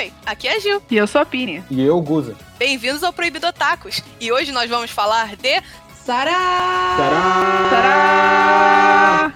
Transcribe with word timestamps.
Oi, 0.00 0.10
aqui 0.24 0.48
é 0.48 0.56
a 0.56 0.58
Gil. 0.58 0.82
E 0.90 0.96
eu 0.96 1.06
sou 1.06 1.20
a 1.20 1.26
Pini. 1.26 1.62
E 1.70 1.78
eu, 1.82 2.00
Guza. 2.00 2.34
Bem-vindos 2.58 3.04
ao 3.04 3.12
Proibido 3.12 3.46
Otakus. 3.46 4.02
E 4.18 4.32
hoje 4.32 4.50
nós 4.50 4.70
vamos 4.70 4.90
falar 4.90 5.36
de 5.36 5.62
Sará! 5.92 6.96
Sará! 6.96 7.30
Sará! 7.68 9.34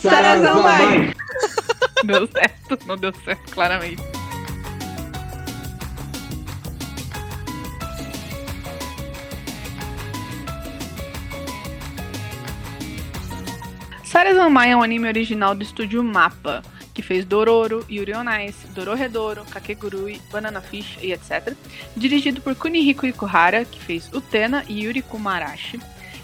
Sarazamai! 0.00 1.14
deu 2.06 2.26
certo, 2.26 2.78
não 2.86 2.96
deu 2.96 3.12
certo, 3.22 3.52
claramente. 3.52 4.02
Sarazamai 14.04 14.72
é 14.72 14.76
um 14.76 14.82
anime 14.82 15.06
original 15.06 15.54
do 15.54 15.62
estúdio 15.62 16.02
Mapa, 16.02 16.62
que 16.98 17.02
fez 17.02 17.24
Dororo, 17.24 17.86
Yuri 17.88 18.12
on 18.12 18.24
Ice, 18.44 18.66
Dororedoro, 18.74 19.44
Kakegurui, 19.44 20.20
Banana 20.32 20.60
Fish 20.60 20.98
e 21.00 21.12
etc. 21.12 21.54
Dirigido 21.96 22.40
por 22.40 22.56
Kunihiko 22.56 23.06
Ikuhara, 23.06 23.64
que 23.64 23.78
fez 23.78 24.10
Utena 24.12 24.64
e 24.68 24.82
Yuri 24.82 25.00
Kumarashi. 25.00 25.78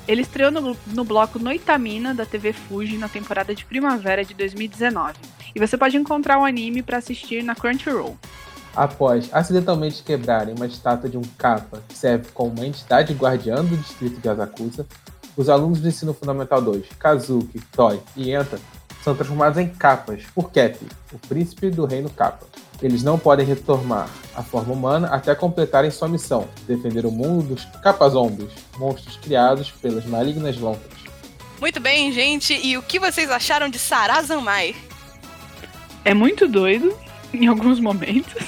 Ele 0.08 0.22
estreou 0.22 0.50
no, 0.50 0.76
no 0.88 1.04
bloco 1.04 1.38
Noitamina 1.38 2.12
da 2.12 2.26
TV 2.26 2.52
Fuji 2.52 2.98
na 2.98 3.08
temporada 3.08 3.54
de 3.54 3.64
primavera 3.64 4.24
de 4.24 4.34
2019. 4.34 5.14
E 5.54 5.60
você 5.60 5.78
pode 5.78 5.96
encontrar 5.96 6.40
o 6.40 6.44
anime 6.44 6.82
para 6.82 6.98
assistir 6.98 7.44
na 7.44 7.54
Crunchyroll. 7.54 8.18
Após 8.74 9.32
acidentalmente 9.32 10.02
quebrarem 10.02 10.56
uma 10.56 10.66
estátua 10.66 11.08
de 11.08 11.16
um 11.16 11.22
capa 11.38 11.84
que 11.86 11.96
serve 11.96 12.32
como 12.34 12.50
uma 12.50 12.66
entidade 12.66 13.14
guardiã 13.14 13.64
do 13.64 13.76
distrito 13.76 14.20
de 14.20 14.28
Asakusa, 14.28 14.84
os 15.36 15.48
alunos 15.48 15.80
do 15.80 15.86
ensino 15.86 16.12
fundamental 16.12 16.60
2, 16.60 16.84
Kazuki, 16.98 17.60
Toy 17.70 18.00
e 18.16 18.32
Enta, 18.32 18.58
são 19.04 19.14
transformados 19.14 19.58
em 19.58 19.68
capas 19.68 20.22
por 20.34 20.50
Cap, 20.50 20.78
o 21.12 21.18
príncipe 21.28 21.68
do 21.70 21.84
reino 21.84 22.08
capa. 22.08 22.46
Eles 22.82 23.02
não 23.02 23.18
podem 23.18 23.44
retomar 23.46 24.08
a 24.34 24.42
forma 24.42 24.72
humana 24.72 25.08
até 25.08 25.34
completarem 25.34 25.90
sua 25.90 26.08
missão, 26.08 26.48
defender 26.66 27.04
o 27.04 27.10
mundo 27.10 27.48
dos 27.48 27.66
capa-zombies, 27.82 28.50
monstros 28.78 29.16
criados 29.16 29.70
pelas 29.70 30.06
malignas 30.06 30.56
lontas. 30.56 30.90
Muito 31.60 31.78
bem, 31.80 32.10
gente, 32.12 32.54
e 32.54 32.76
o 32.78 32.82
que 32.82 32.98
vocês 32.98 33.30
acharam 33.30 33.68
de 33.68 33.78
Sarazamai? 33.78 34.74
É 36.04 36.14
muito 36.14 36.48
doido 36.48 36.96
em 37.32 37.46
alguns 37.46 37.78
momentos. 37.78 38.42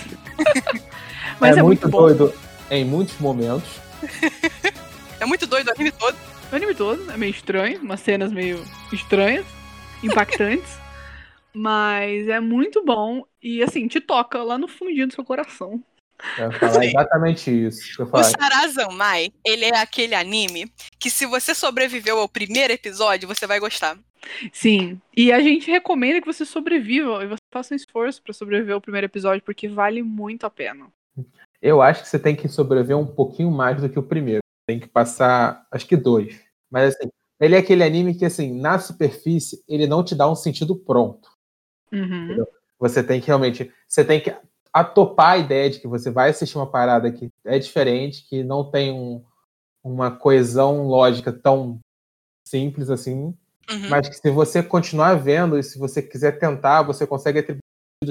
Mas 1.39 1.57
é, 1.57 1.61
é, 1.61 1.63
muito, 1.63 1.89
bom. 1.89 1.98
doido 1.98 2.33
em 2.70 2.85
muitos 2.85 3.19
momentos. 3.20 3.69
É 5.19 5.25
muito 5.25 5.47
doido 5.47 5.69
o 5.69 5.70
anime 5.73 5.91
todo. 5.93 6.15
O 6.53 6.57
anime 6.57 6.75
todo 6.75 7.11
é 7.11 7.17
meio 7.17 7.31
estranho, 7.31 7.81
umas 7.81 8.01
cenas 8.01 8.31
meio 8.31 8.63
estranhas, 8.93 9.47
impactantes. 10.07 10.79
mas 11.55 12.29
é 12.29 12.39
muito 12.39 12.85
bom 12.85 13.25
e 13.43 13.62
assim, 13.62 13.89
te 13.89 14.01
toca 14.01 14.43
lá 14.43 14.59
no 14.59 14.69
fundinho 14.69 15.07
do 15.07 15.15
seu 15.15 15.25
coração. 15.25 15.83
Eu 16.39 16.51
ia 16.51 16.59
falar 16.59 16.73
Sim. 16.83 16.89
exatamente 16.89 17.67
isso. 17.67 18.03
O 18.03 18.07
falar, 18.07 18.25
Sarazamai, 18.25 19.33
ele 19.45 19.67
é 19.67 19.79
aquele 19.79 20.15
anime 20.15 20.71
que 20.98 21.11
se 21.11 21.27
você 21.27 21.55
sobreviveu 21.55 22.19
ao 22.19 22.29
primeiro 22.29 22.73
episódio, 22.73 23.29
você 23.29 23.47
vai 23.47 23.61
gostar. 23.61 23.98
Sim, 24.53 25.01
e 25.17 25.31
a 25.33 25.41
gente 25.41 25.71
recomenda 25.71 26.20
que 26.20 26.27
você 26.27 26.45
sobreviva 26.45 27.23
e 27.23 27.29
você 27.29 27.43
faça 27.53 27.75
um 27.75 27.77
esforço 27.77 28.23
pra 28.23 28.33
sobreviver 28.33 28.75
ao 28.75 28.81
primeiro 28.81 29.05
episódio, 29.05 29.43
porque 29.45 29.69
vale 29.69 30.03
muito 30.03 30.45
a 30.45 30.51
pena. 30.51 30.89
eu 31.63 31.81
acho 31.81 32.03
que 32.03 32.09
você 32.09 32.19
tem 32.19 32.35
que 32.35 32.48
sobreviver 32.48 32.97
um 32.97 33.07
pouquinho 33.07 33.51
mais 33.51 33.81
do 33.81 33.89
que 33.89 33.98
o 33.98 34.03
primeiro. 34.03 34.41
Tem 34.67 34.81
que 34.81 34.89
passar, 34.89 35.67
acho 35.70 35.87
que 35.87 35.97
dois. 35.97 36.43
Mas 36.70 36.95
assim, 36.95 37.09
ele 37.41 37.55
é 37.55 37.59
aquele 37.59 37.83
anime 37.84 38.15
que, 38.15 38.25
assim, 38.25 38.53
na 38.59 38.79
superfície, 38.79 39.62
ele 39.69 39.87
não 39.87 40.03
te 40.05 40.15
dá 40.15 40.31
um 40.31 40.34
sentido 40.34 40.75
pronto. 40.77 41.31
Uhum. 41.92 42.45
Você 42.79 43.03
tem 43.03 43.20
que 43.20 43.27
realmente. 43.27 43.73
Você 43.89 44.05
tem 44.05 44.20
que 44.20 44.34
atopar 44.73 45.33
a 45.33 45.39
ideia 45.39 45.70
de 45.70 45.81
que 45.81 45.89
você 45.89 46.11
vai 46.11 46.31
assistir 46.31 46.57
uma 46.59 46.70
parada 46.70 47.11
que 47.11 47.31
é 47.45 47.58
diferente, 47.58 48.27
que 48.29 48.42
não 48.45 48.70
tem 48.70 48.92
um- 48.92 49.24
uma 49.83 50.11
coesão 50.11 50.86
lógica 50.86 51.33
tão 51.33 51.79
simples 52.47 52.91
assim, 52.91 53.35
Uhum. 53.70 53.89
mas 53.89 54.08
que 54.08 54.14
se 54.17 54.30
você 54.30 54.63
continuar 54.63 55.14
vendo 55.14 55.58
e 55.58 55.63
se 55.63 55.79
você 55.79 56.03
quiser 56.03 56.39
tentar, 56.39 56.83
você 56.83 57.07
consegue 57.07 57.39
atribuir 57.39 57.63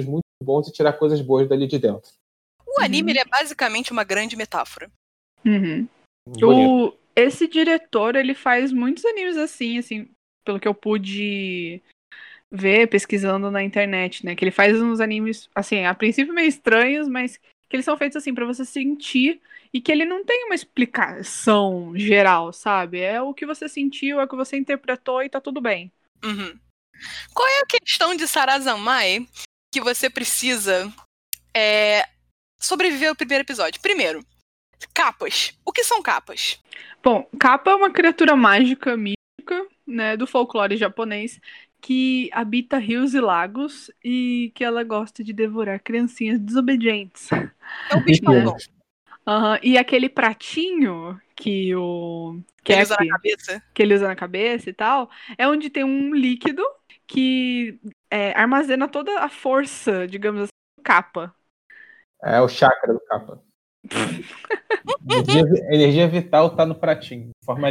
muito 0.10 0.24
bons 0.44 0.68
e 0.68 0.72
tirar 0.72 0.94
coisas 0.94 1.22
boas 1.22 1.48
dali 1.48 1.68
de 1.68 1.78
dentro. 1.78 2.12
O 2.66 2.82
anime 2.82 3.12
ele 3.12 3.20
é 3.20 3.26
basicamente 3.26 3.92
uma 3.92 4.04
grande 4.04 4.36
metáfora. 4.36 4.90
Uhum. 5.46 5.88
O, 6.44 6.94
esse 7.16 7.48
diretor, 7.48 8.16
ele 8.16 8.34
faz 8.34 8.72
muitos 8.72 9.06
animes 9.06 9.38
assim, 9.38 9.78
assim, 9.78 10.10
pelo 10.44 10.60
que 10.60 10.68
eu 10.68 10.74
pude 10.74 11.82
ver 12.52 12.88
pesquisando 12.88 13.50
na 13.50 13.64
internet, 13.64 14.26
né? 14.26 14.36
Que 14.36 14.44
ele 14.44 14.52
faz 14.52 14.82
uns 14.82 15.00
animes, 15.00 15.50
assim, 15.54 15.86
a 15.86 15.94
princípio 15.94 16.34
meio 16.34 16.48
estranhos, 16.48 17.08
mas 17.08 17.38
que 17.68 17.76
eles 17.76 17.86
são 17.86 17.98
feitos 17.98 18.18
assim 18.18 18.34
pra 18.34 18.46
você 18.46 18.64
sentir 18.64 19.42
e 19.74 19.82
que 19.82 19.92
ele 19.92 20.06
não 20.06 20.24
tem 20.24 20.46
uma 20.46 20.56
explicação 20.56 21.94
geral, 21.96 22.54
sabe? 22.54 23.00
É 23.00 23.22
o 23.22 23.34
que 23.34 23.46
você 23.46 23.68
sentiu, 23.68 24.20
é 24.20 24.24
o 24.24 24.28
que 24.28 24.36
você 24.36 24.58
interpretou 24.58 25.24
e 25.24 25.30
tá 25.30 25.42
tudo 25.42 25.60
bem. 25.60 25.92
Uhum. 26.24 26.58
Qual 27.34 27.48
é 27.48 27.60
a 27.60 27.66
questão 27.66 28.16
de 28.16 28.28
Sarazamai 28.28 29.28
que 29.74 29.82
você 29.82 30.10
precisa 30.10 30.92
é, 31.54 32.08
sobreviver 32.62 33.10
ao 33.10 33.16
primeiro 33.16 33.44
episódio? 33.44 33.82
Primeiro, 33.82 34.26
capas. 34.94 35.58
O 35.66 35.72
que 35.72 35.84
são 35.84 36.02
capas? 36.02 36.62
Bom, 37.04 37.28
Kappa 37.40 37.72
é 37.72 37.76
uma 37.76 37.92
criatura 37.92 38.36
mágica, 38.36 38.98
mística, 38.98 39.68
né, 39.86 40.18
do 40.18 40.26
folclore 40.26 40.78
japonês, 40.78 41.40
que 41.80 42.30
habita 42.34 42.78
rios 42.78 43.14
e 43.14 43.20
lagos 43.20 43.92
e 44.04 44.52
que 44.56 44.64
ela 44.64 44.84
gosta 44.84 45.24
de 45.24 45.32
devorar 45.32 45.80
criancinhas 45.80 46.40
desobedientes. 46.40 47.30
É 47.32 47.96
o 47.96 48.02
bicho 48.02 48.22
malvão 48.26 48.56
Aham, 49.28 49.60
E 49.64 49.78
aquele 49.78 50.08
pratinho 50.08 51.20
que 51.36 51.76
o 51.76 52.40
que 52.64 52.74
ele 52.74 52.82
usa 52.84 52.96
na 53.00 53.08
cabeça. 53.08 53.64
que 53.74 53.84
ele 53.84 53.94
usa 53.94 54.08
na 54.08 54.16
cabeça 54.16 54.70
e 54.70 54.74
tal, 54.74 55.10
é 55.38 55.48
onde 55.48 55.70
tem 55.70 55.84
um 55.84 56.14
líquido 56.14 56.64
que 57.08 57.80
é, 58.10 58.32
armazena 58.32 58.88
toda 58.88 59.20
a 59.20 59.30
força, 59.30 60.08
digamos 60.08 60.42
assim, 60.42 60.50
do 60.78 60.84
capa. 60.84 61.36
É 62.24 62.42
o 62.42 62.48
chakra 62.48 62.94
do 62.94 63.00
capa. 63.02 63.44
Energia, 65.10 65.74
energia 65.74 66.08
vital 66.08 66.50
tá 66.52 66.66
no 66.66 66.76
pratinho, 66.76 67.30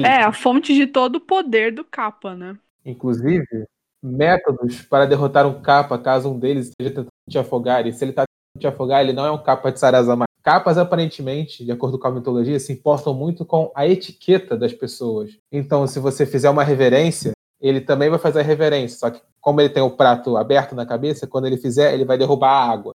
É, 0.09 0.23
a 0.23 0.33
fonte 0.33 0.75
de 0.75 0.87
todo 0.87 1.17
o 1.17 1.21
poder 1.21 1.73
do 1.73 1.85
capa, 1.85 2.35
né? 2.35 2.57
Inclusive, 2.85 3.67
métodos 4.03 4.83
para 4.83 5.07
derrotar 5.07 5.47
um 5.47 5.63
capa 5.63 5.99
caso 5.99 6.31
um 6.31 6.39
deles 6.39 6.69
esteja 6.69 6.91
tentando 6.91 7.09
te 7.29 7.39
afogar. 7.39 7.87
E 7.87 7.93
se 7.93 8.05
ele 8.05 8.11
está 8.11 8.25
tentando 8.25 8.61
te 8.61 8.67
afogar, 8.67 9.03
ele 9.03 9.13
não 9.13 9.25
é 9.25 9.31
um 9.31 9.43
capa 9.43 9.73
de 9.73 9.81
Sarazama. 9.81 10.25
Capas, 10.43 10.77
aparentemente, 10.77 11.65
de 11.65 11.73
acordo 11.73 11.99
com 11.99 12.07
a 12.07 12.11
mitologia, 12.11 12.61
se 12.61 12.71
importam 12.71 13.15
muito 13.15 13.47
com 13.47 13.73
a 13.75 13.89
etiqueta 13.89 14.55
das 14.59 14.75
pessoas. 14.75 15.39
Então, 15.51 15.87
se 15.87 15.99
você 15.99 16.27
fizer 16.27 16.51
uma 16.51 16.63
reverência, 16.63 17.33
ele 17.59 17.81
também 17.81 18.11
vai 18.11 18.19
fazer 18.19 18.41
a 18.41 18.43
reverência. 18.43 18.99
Só 18.99 19.11
que, 19.11 19.23
como 19.41 19.63
ele 19.63 19.71
tem 19.71 19.83
o 19.83 19.97
prato 19.97 20.37
aberto 20.37 20.75
na 20.75 20.85
cabeça, 20.85 21.27
quando 21.27 21.47
ele 21.47 21.57
fizer, 21.57 21.95
ele 21.95 22.05
vai 22.05 22.19
derrubar 22.19 22.51
a 22.51 22.71
água. 22.71 22.93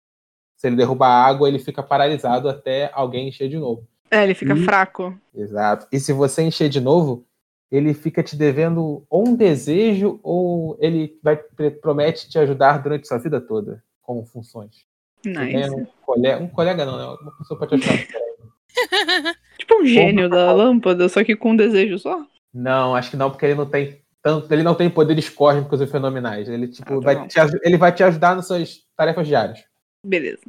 Se 0.66 0.70
ele 0.70 0.76
derrubar 0.76 1.10
a 1.10 1.26
água, 1.28 1.48
ele 1.48 1.60
fica 1.60 1.84
paralisado 1.84 2.50
até 2.50 2.90
alguém 2.92 3.28
encher 3.28 3.48
de 3.48 3.56
novo. 3.60 3.88
É, 4.10 4.24
ele 4.24 4.34
fica 4.34 4.56
Hum. 4.56 4.64
fraco. 4.64 5.16
Exato. 5.36 5.86
E 5.92 6.00
se 6.00 6.12
você 6.12 6.42
encher 6.42 6.70
de 6.70 6.82
novo, 6.82 7.24
ele 7.72 7.94
fica 7.94 8.24
te 8.24 8.36
devendo 8.36 9.06
ou 9.08 9.28
um 9.28 9.36
desejo 9.36 10.20
ou 10.24 10.76
ele 10.82 11.20
vai 11.22 11.38
promete 11.82 12.28
te 12.28 12.40
ajudar 12.40 12.82
durante 12.82 13.08
sua 13.08 13.20
vida 13.20 13.40
toda 13.40 13.84
com 14.02 14.26
funções. 14.26 14.86
É 15.24 15.30
Nice. 15.30 15.70
um 15.76 15.86
colega, 16.04 16.44
um 16.44 16.48
colega 16.48 16.84
não, 16.84 16.98
né? 16.98 17.18
Uma 17.22 17.32
pessoa 17.38 17.60
pode 17.60 17.80
te 17.80 17.88
ajudar. 17.88 18.20
Tipo 19.60 19.82
um 19.82 19.86
gênio 19.86 20.28
da 20.30 20.52
lâmpada, 20.52 21.08
só 21.10 21.24
que 21.24 21.36
com 21.36 21.52
um 21.52 21.56
desejo 21.56 22.00
só. 22.00 22.26
não, 22.52 22.96
acho 22.96 23.12
que 23.12 23.18
não, 23.18 23.30
porque 23.30 23.46
ele 23.46 23.54
não 23.56 23.68
tem 23.68 24.02
tanto, 24.24 24.52
ele 24.52 24.64
não 24.64 24.74
tem 24.74 24.90
poderes 24.90 25.30
cósmicos 25.30 25.80
e 25.80 25.86
fenomenais. 25.86 26.50
Ele 26.50 26.68
tipo 26.68 26.92
Ah, 26.92 26.96
tá 26.96 27.00
vai 27.02 27.28
te, 27.28 27.40
ele 27.64 27.78
vai 27.78 27.92
te 27.92 28.04
ajudar 28.04 28.36
nas 28.36 28.48
suas 28.48 28.80
tarefas 28.98 29.28
diárias. 29.28 29.64
Beleza. 30.04 30.42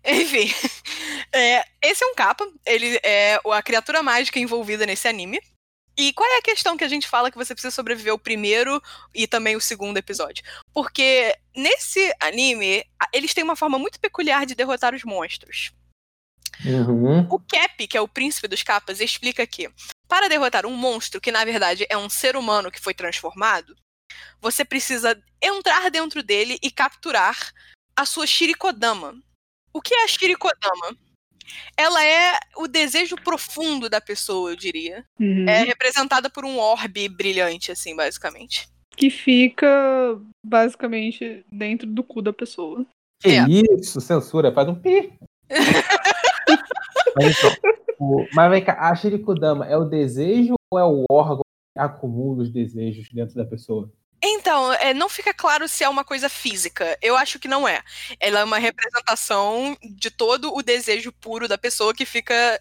Enfim, 0.04 0.52
é, 1.32 1.64
esse 1.82 2.04
é 2.04 2.06
um 2.06 2.14
capa. 2.14 2.46
Ele 2.64 2.98
é 3.02 3.40
a 3.52 3.62
criatura 3.62 4.02
mágica 4.02 4.38
envolvida 4.38 4.86
nesse 4.86 5.08
anime. 5.08 5.40
E 5.98 6.12
qual 6.12 6.28
é 6.28 6.38
a 6.38 6.42
questão 6.42 6.76
que 6.76 6.84
a 6.84 6.88
gente 6.88 7.08
fala 7.08 7.30
que 7.30 7.38
você 7.38 7.54
precisa 7.54 7.74
sobreviver 7.74 8.12
o 8.12 8.18
primeiro 8.18 8.82
e 9.14 9.26
também 9.26 9.56
o 9.56 9.60
segundo 9.60 9.96
episódio? 9.96 10.44
Porque 10.72 11.34
nesse 11.54 12.14
anime, 12.20 12.84
eles 13.14 13.32
têm 13.32 13.42
uma 13.42 13.56
forma 13.56 13.78
muito 13.78 13.98
peculiar 13.98 14.44
de 14.44 14.54
derrotar 14.54 14.94
os 14.94 15.04
monstros. 15.04 15.72
Uhum. 16.64 17.26
O 17.30 17.38
Cap, 17.38 17.86
que 17.86 17.96
é 17.96 18.00
o 18.00 18.08
príncipe 18.08 18.46
dos 18.46 18.62
capas, 18.62 19.00
explica 19.00 19.46
que 19.46 19.70
para 20.06 20.28
derrotar 20.28 20.66
um 20.66 20.76
monstro 20.76 21.20
que 21.20 21.32
na 21.32 21.44
verdade 21.44 21.86
é 21.88 21.96
um 21.96 22.08
ser 22.08 22.36
humano 22.36 22.70
que 22.70 22.80
foi 22.80 22.94
transformado, 22.94 23.74
você 24.40 24.64
precisa 24.64 25.20
entrar 25.42 25.90
dentro 25.90 26.22
dele 26.22 26.58
e 26.62 26.70
capturar 26.70 27.52
a 27.94 28.04
sua 28.04 28.26
Shirikodama. 28.26 29.14
O 29.76 29.80
que 29.82 29.94
é 29.94 30.04
a 30.04 30.08
Shirikodama? 30.08 30.96
Ela 31.76 32.02
é 32.02 32.38
o 32.56 32.66
desejo 32.66 33.14
profundo 33.16 33.90
da 33.90 34.00
pessoa, 34.00 34.50
eu 34.50 34.56
diria. 34.56 35.04
Uhum. 35.20 35.46
É 35.46 35.64
representada 35.64 36.30
por 36.30 36.46
um 36.46 36.58
orbe 36.58 37.06
brilhante, 37.10 37.70
assim, 37.70 37.94
basicamente. 37.94 38.66
Que 38.96 39.10
fica 39.10 39.68
basicamente 40.44 41.44
dentro 41.52 41.86
do 41.86 42.02
cu 42.02 42.22
da 42.22 42.32
pessoa. 42.32 42.86
Que 43.22 43.32
É. 43.32 43.44
isso, 43.78 44.00
censura, 44.00 44.50
faz 44.50 44.66
um 44.66 44.74
pi. 44.74 45.12
Mas, 47.14 47.36
então, 47.38 47.50
o- 47.98 48.26
mas 48.34 48.50
vem 48.50 48.64
cá, 48.64 48.78
a 48.90 48.94
Shirikudama 48.94 49.66
é 49.66 49.76
o 49.76 49.84
desejo 49.84 50.54
ou 50.72 50.78
é 50.78 50.84
o 50.84 51.04
órgão 51.10 51.40
que 51.74 51.80
acumula 51.80 52.42
os 52.42 52.50
desejos 52.50 53.08
dentro 53.10 53.34
da 53.34 53.44
pessoa? 53.44 53.90
Então, 54.28 54.72
é, 54.74 54.92
não 54.92 55.08
fica 55.08 55.32
claro 55.32 55.68
se 55.68 55.84
é 55.84 55.88
uma 55.88 56.04
coisa 56.04 56.28
física. 56.28 56.98
Eu 57.00 57.16
acho 57.16 57.38
que 57.38 57.46
não 57.48 57.66
é. 57.66 57.82
Ela 58.18 58.40
é 58.40 58.44
uma 58.44 58.58
representação 58.58 59.76
de 59.82 60.10
todo 60.10 60.54
o 60.54 60.62
desejo 60.62 61.12
puro 61.12 61.46
da 61.46 61.56
pessoa 61.56 61.94
que 61.94 62.04
fica 62.04 62.60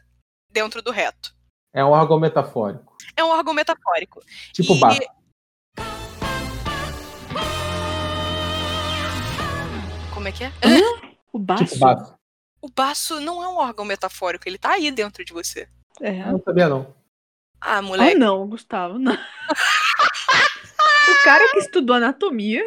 dentro 0.51 0.81
do 0.81 0.91
reto. 0.91 1.33
É 1.73 1.83
um 1.83 1.89
órgão 1.89 2.19
metafórico. 2.19 2.95
É 3.17 3.23
um 3.23 3.29
órgão 3.29 3.53
metafórico. 3.53 4.21
Tipo 4.53 4.75
E- 4.75 4.79
baço. 4.79 5.00
Como 10.13 10.27
é 10.27 10.31
que 10.31 10.44
é? 10.44 10.51
O 11.33 11.39
baço. 11.39 11.65
Tipo 11.65 11.79
baço. 11.79 12.15
O 12.61 12.69
baço 12.69 13.19
não 13.19 13.44
é 13.44 13.47
um 13.47 13.57
órgão 13.57 13.85
metafórico, 13.85 14.47
ele 14.47 14.57
tá 14.57 14.71
aí 14.71 14.89
dentro 14.91 15.23
de 15.23 15.33
você. 15.33 15.68
É. 16.01 16.21
Eu 16.21 16.31
não 16.33 16.41
sabia, 16.44 16.68
não. 16.68 16.95
Ah, 17.61 17.77
Ah, 17.77 17.81
moleque. 17.81 18.15
não, 18.18 18.47
Gustavo, 18.47 18.97
não. 18.97 19.15
o 21.25 21.38
cara 21.38 21.51
que 21.51 21.57
estudou 21.57 21.95
anatomia. 21.95 22.63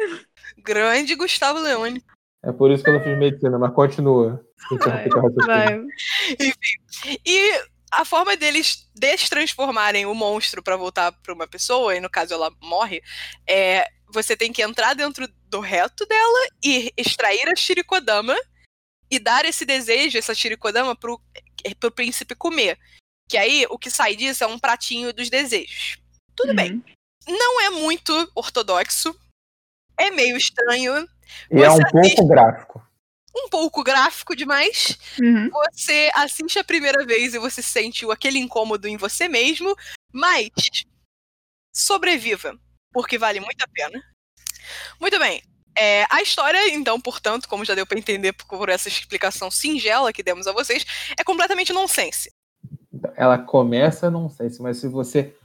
Grande 0.57 1.15
Gustavo 1.15 1.59
Leone. 1.59 2.03
É 2.43 2.51
por 2.51 2.71
isso 2.71 2.83
que 2.83 2.89
eu 2.89 2.93
não 2.93 3.03
fiz 3.03 3.17
medicina, 3.17 3.57
mas 3.57 3.73
continua. 3.73 4.45
Raciocínio. 4.69 5.45
Vai. 5.45 5.85
E 7.25 7.63
a 7.91 8.05
forma 8.05 8.35
deles 8.35 8.89
destransformarem 8.95 10.05
o 10.05 10.13
monstro 10.13 10.61
pra 10.61 10.75
voltar 10.75 11.11
pra 11.11 11.33
uma 11.33 11.47
pessoa, 11.47 11.95
e 11.95 11.99
no 11.99 12.09
caso 12.09 12.33
ela 12.33 12.51
morre, 12.61 13.01
é 13.47 13.85
você 14.11 14.35
tem 14.35 14.51
que 14.51 14.61
entrar 14.61 14.93
dentro 14.93 15.27
do 15.47 15.59
reto 15.59 16.05
dela 16.05 16.47
e 16.63 16.91
extrair 16.97 17.47
a 17.47 17.55
Shirikodama 17.55 18.35
e 19.09 19.19
dar 19.19 19.45
esse 19.45 19.65
desejo, 19.65 20.17
essa 20.17 20.35
Shirikodama, 20.35 20.95
pro, 20.95 21.21
pro 21.79 21.91
príncipe 21.91 22.35
comer. 22.35 22.77
Que 23.27 23.37
aí 23.37 23.65
o 23.69 23.77
que 23.77 23.89
sai 23.89 24.15
disso 24.15 24.43
é 24.43 24.47
um 24.47 24.59
pratinho 24.59 25.13
dos 25.13 25.29
desejos. 25.29 25.97
Tudo 26.35 26.55
bem. 26.55 26.83
Não 27.29 27.61
é 27.61 27.69
muito 27.69 28.31
ortodoxo. 28.35 29.15
É 29.97 30.09
meio 30.11 30.35
estranho. 30.35 31.07
E 31.51 31.61
é 31.61 31.69
um 31.69 31.77
pouco 31.77 31.99
assiste- 31.99 32.27
gráfico. 32.27 32.89
Um 33.35 33.47
pouco 33.49 33.83
gráfico 33.83 34.35
demais. 34.35 34.97
Uhum. 35.21 35.49
você 35.51 36.09
assiste 36.15 36.57
a 36.57 36.63
primeira 36.63 37.05
vez 37.05 37.33
e 37.33 37.39
você 37.39 37.61
sentiu 37.61 38.11
aquele 38.11 38.39
incômodo 38.39 38.87
em 38.87 38.97
você 38.97 39.27
mesmo, 39.29 39.75
mas 40.11 40.49
sobreviva, 41.73 42.57
porque 42.91 43.17
vale 43.17 43.39
muito 43.39 43.61
a 43.61 43.67
pena. 43.67 44.01
Muito 44.99 45.19
bem. 45.19 45.41
É, 45.77 46.05
a 46.09 46.21
história, 46.21 46.73
então, 46.73 46.99
portanto, 46.99 47.47
como 47.47 47.63
já 47.63 47.75
deu 47.75 47.85
pra 47.85 47.97
entender 47.99 48.33
por, 48.33 48.45
por 48.47 48.69
essa 48.69 48.87
explicação 48.89 49.49
singela 49.51 50.11
que 50.11 50.23
demos 50.23 50.47
a 50.47 50.51
vocês, 50.51 50.85
é 51.17 51.23
completamente 51.23 51.71
nonsense. 51.71 52.31
Ela 53.15 53.37
começa 53.37 54.09
nonsense, 54.09 54.61
mas 54.61 54.77
se 54.77 54.87
você 54.87 55.35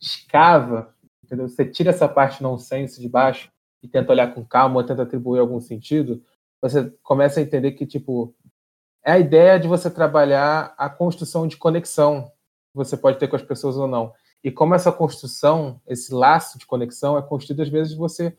escava, 0.00 0.93
entendeu? 1.34 1.48
Você 1.48 1.64
tira 1.64 1.90
essa 1.90 2.08
parte 2.08 2.42
nonsense 2.42 3.00
de 3.00 3.08
baixo 3.08 3.50
e 3.82 3.88
tenta 3.88 4.12
olhar 4.12 4.32
com 4.32 4.44
calma, 4.44 4.76
ou 4.76 4.84
tenta 4.84 5.02
atribuir 5.02 5.40
algum 5.40 5.60
sentido, 5.60 6.22
você 6.62 6.90
começa 7.02 7.40
a 7.40 7.42
entender 7.42 7.72
que, 7.72 7.84
tipo, 7.84 8.34
é 9.04 9.12
a 9.12 9.18
ideia 9.18 9.58
de 9.58 9.68
você 9.68 9.90
trabalhar 9.90 10.74
a 10.78 10.88
construção 10.88 11.46
de 11.46 11.56
conexão 11.56 12.24
que 12.70 12.76
você 12.76 12.96
pode 12.96 13.18
ter 13.18 13.28
com 13.28 13.36
as 13.36 13.42
pessoas 13.42 13.76
ou 13.76 13.86
não. 13.86 14.12
E 14.42 14.50
como 14.50 14.74
essa 14.74 14.90
construção, 14.90 15.80
esse 15.86 16.14
laço 16.14 16.58
de 16.58 16.64
conexão 16.64 17.18
é 17.18 17.22
construído, 17.22 17.62
às 17.62 17.68
vezes, 17.68 17.94
você 17.94 18.34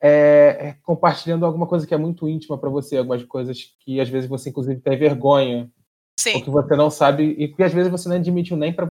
é, 0.00 0.68
é 0.68 0.76
compartilhando 0.82 1.44
alguma 1.44 1.66
coisa 1.66 1.86
que 1.86 1.94
é 1.94 1.98
muito 1.98 2.28
íntima 2.28 2.56
para 2.56 2.70
você, 2.70 2.96
algumas 2.96 3.22
coisas 3.24 3.74
que, 3.80 4.00
às 4.00 4.08
vezes, 4.08 4.28
você, 4.28 4.48
inclusive, 4.48 4.80
tem 4.80 4.96
vergonha 4.96 5.64
ou 5.64 5.70
Sim, 6.18 6.40
que 6.40 6.50
você 6.50 6.76
não 6.76 6.90
sabe 6.90 7.34
e 7.38 7.48
que 7.48 7.62
às 7.62 7.72
vezes 7.72 7.90
você 7.90 8.06
não 8.08 8.16
admitiu 8.16 8.54
nem 8.54 8.72
para 8.72 8.89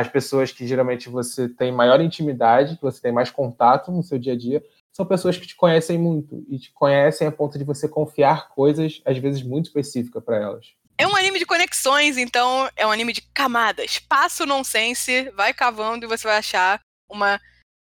as 0.00 0.08
pessoas 0.08 0.50
que 0.50 0.66
geralmente 0.66 1.08
você 1.08 1.48
tem 1.48 1.70
maior 1.70 2.00
intimidade, 2.00 2.76
que 2.76 2.82
você 2.82 3.00
tem 3.00 3.12
mais 3.12 3.30
contato 3.30 3.92
no 3.92 4.02
seu 4.02 4.18
dia 4.18 4.32
a 4.32 4.36
dia, 4.36 4.64
são 4.92 5.04
pessoas 5.04 5.36
que 5.36 5.46
te 5.46 5.54
conhecem 5.54 5.98
muito 5.98 6.44
e 6.48 6.58
te 6.58 6.72
conhecem 6.72 7.26
a 7.26 7.32
ponto 7.32 7.58
de 7.58 7.64
você 7.64 7.86
confiar 7.88 8.48
coisas 8.48 9.02
às 9.04 9.18
vezes 9.18 9.42
muito 9.42 9.66
específicas 9.66 10.24
para 10.24 10.36
elas. 10.36 10.72
é 10.98 11.06
um 11.06 11.16
anime 11.16 11.38
de 11.38 11.46
conexões, 11.46 12.18
então 12.18 12.68
é 12.76 12.86
um 12.86 12.90
anime 12.90 13.12
de 13.12 13.22
camadas. 13.34 13.98
Passa 13.98 14.44
o 14.44 14.46
nonsense, 14.46 15.30
vai 15.30 15.52
cavando 15.54 16.04
e 16.04 16.08
você 16.08 16.26
vai 16.26 16.38
achar 16.38 16.80
uma 17.10 17.40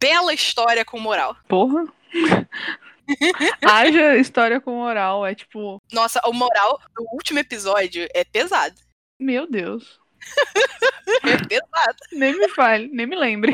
bela 0.02 0.34
história 0.34 0.84
com 0.84 1.00
moral. 1.00 1.36
Porra. 1.48 1.86
Haja 3.66 4.16
história 4.18 4.60
com 4.62 4.72
moral. 4.72 5.26
É 5.26 5.34
tipo, 5.34 5.82
Nossa, 5.92 6.22
o 6.26 6.34
moral 6.34 6.80
do 6.96 7.04
último 7.14 7.40
episódio 7.40 8.08
é 8.14 8.24
pesado. 8.24 8.76
meu 9.20 9.50
Deus. 9.50 10.00
É 11.24 11.48
pesado. 11.48 11.98
Nem 12.12 12.38
me 12.38 12.50
fale, 12.50 12.88
nem 12.88 13.06
me 13.06 13.16
lembre. 13.16 13.54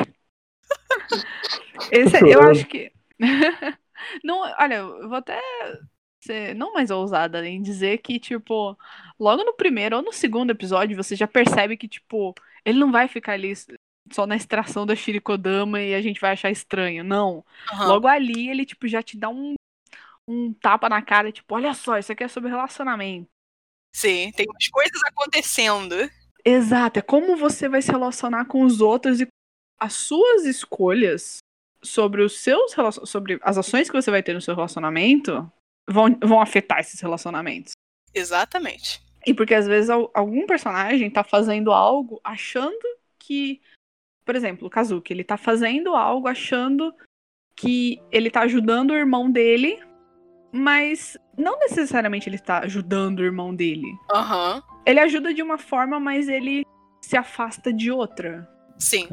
Esse, 1.90 2.18
eu 2.28 2.42
acho 2.42 2.66
que. 2.66 2.92
não, 4.24 4.40
olha, 4.58 4.74
eu 4.76 5.08
vou 5.08 5.18
até 5.18 5.40
ser 6.20 6.54
não 6.54 6.72
mais 6.72 6.90
ousada 6.90 7.46
em 7.46 7.62
dizer 7.62 7.98
que, 7.98 8.18
tipo, 8.18 8.76
logo 9.18 9.44
no 9.44 9.54
primeiro 9.54 9.96
ou 9.96 10.02
no 10.02 10.12
segundo 10.12 10.50
episódio, 10.50 10.96
você 10.96 11.14
já 11.14 11.26
percebe 11.26 11.76
que, 11.76 11.88
tipo, 11.88 12.34
ele 12.64 12.78
não 12.78 12.90
vai 12.90 13.08
ficar 13.08 13.32
ali 13.32 13.52
só 14.12 14.26
na 14.26 14.36
extração 14.36 14.84
da 14.84 14.96
Shirikodama 14.96 15.80
e 15.80 15.94
a 15.94 16.02
gente 16.02 16.20
vai 16.20 16.32
achar 16.32 16.50
estranho. 16.50 17.04
Não. 17.04 17.44
Aham. 17.72 17.86
Logo 17.86 18.08
ali, 18.08 18.48
ele, 18.48 18.66
tipo, 18.66 18.88
já 18.88 19.02
te 19.02 19.16
dá 19.16 19.28
um, 19.28 19.54
um 20.26 20.52
tapa 20.52 20.88
na 20.88 21.00
cara, 21.02 21.32
tipo, 21.32 21.54
olha 21.54 21.72
só, 21.74 21.98
isso 21.98 22.12
aqui 22.12 22.24
é 22.24 22.28
sobre 22.28 22.50
relacionamento. 22.50 23.28
Sim, 23.92 24.30
tem 24.32 24.46
umas 24.46 24.68
coisas 24.68 25.02
acontecendo. 25.04 25.94
Exato, 26.46 27.00
é 27.00 27.02
como 27.02 27.36
você 27.36 27.68
vai 27.68 27.82
se 27.82 27.90
relacionar 27.90 28.44
com 28.44 28.62
os 28.62 28.80
outros 28.80 29.20
e 29.20 29.26
as 29.80 29.94
suas 29.94 30.44
escolhas 30.44 31.38
sobre 31.82 32.22
os 32.22 32.38
seus 32.38 32.72
sobre 33.04 33.38
as 33.42 33.58
ações 33.58 33.90
que 33.90 34.00
você 34.00 34.10
vai 34.12 34.22
ter 34.22 34.32
no 34.32 34.40
seu 34.40 34.54
relacionamento 34.54 35.50
vão, 35.88 36.16
vão 36.22 36.40
afetar 36.40 36.78
esses 36.78 37.00
relacionamentos. 37.00 37.72
Exatamente. 38.14 39.02
E 39.26 39.34
porque 39.34 39.54
às 39.54 39.66
vezes 39.66 39.90
al- 39.90 40.10
algum 40.14 40.46
personagem 40.46 41.10
tá 41.10 41.24
fazendo 41.24 41.72
algo 41.72 42.20
achando 42.22 42.86
que, 43.18 43.60
por 44.24 44.36
exemplo, 44.36 44.68
o 44.68 44.70
Kazuki, 44.70 45.12
ele 45.12 45.24
tá 45.24 45.36
fazendo 45.36 45.96
algo 45.96 46.28
achando 46.28 46.94
que 47.56 48.00
ele 48.12 48.30
tá 48.30 48.42
ajudando 48.42 48.90
o 48.92 48.96
irmão 48.96 49.30
dele, 49.30 49.80
mas 50.52 51.18
não 51.36 51.58
necessariamente 51.58 52.28
ele 52.28 52.38
tá 52.38 52.60
ajudando 52.60 53.18
o 53.18 53.24
irmão 53.24 53.52
dele. 53.54 53.88
Aham. 54.12 54.62
Ele 54.86 55.00
ajuda 55.00 55.34
de 55.34 55.42
uma 55.42 55.58
forma, 55.58 55.98
mas 55.98 56.28
ele 56.28 56.64
se 57.00 57.16
afasta 57.16 57.72
de 57.72 57.90
outra. 57.90 58.48
Sim. 58.78 59.08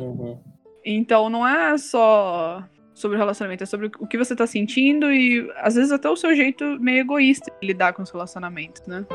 Então 0.86 1.30
não 1.30 1.48
é 1.48 1.76
só 1.78 2.64
sobre 2.94 3.18
o 3.18 3.20
relacionamento, 3.20 3.64
é 3.64 3.66
sobre 3.66 3.88
o 4.00 4.08
que 4.08 4.18
você 4.18 4.36
tá 4.36 4.46
sentindo 4.46 5.12
e 5.12 5.52
às 5.58 5.74
vezes 5.76 5.92
até 5.92 6.08
o 6.08 6.16
seu 6.16 6.36
jeito 6.36 6.64
meio 6.80 7.00
egoísta 7.00 7.52
de 7.60 7.68
lidar 7.68 7.94
com 7.94 8.04
os 8.04 8.12
relacionamentos, 8.12 8.86
né? 8.86 9.06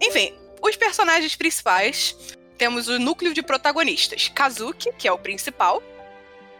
Enfim, 0.00 0.34
os 0.60 0.76
personagens 0.76 1.36
principais. 1.36 2.36
Temos 2.58 2.86
o 2.88 2.98
núcleo 2.98 3.32
de 3.32 3.42
protagonistas. 3.42 4.28
Kazuki, 4.28 4.92
que 4.98 5.08
é 5.08 5.12
o 5.12 5.18
principal. 5.18 5.82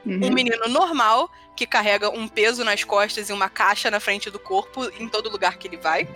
Uhum. 0.04 0.26
Um 0.26 0.32
menino 0.32 0.68
normal, 0.68 1.28
que 1.62 1.66
carrega 1.66 2.10
um 2.10 2.26
peso 2.26 2.64
nas 2.64 2.82
costas 2.82 3.30
e 3.30 3.32
uma 3.32 3.48
caixa 3.48 3.88
na 3.88 4.00
frente 4.00 4.30
do 4.30 4.38
corpo 4.38 4.84
em 4.98 5.08
todo 5.08 5.30
lugar 5.30 5.58
que 5.58 5.68
ele 5.68 5.76
vai. 5.76 6.08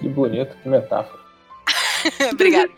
Que 0.00 0.08
bonito, 0.08 0.56
que 0.60 0.68
metáfora. 0.68 1.20
Obrigada. 2.32 2.70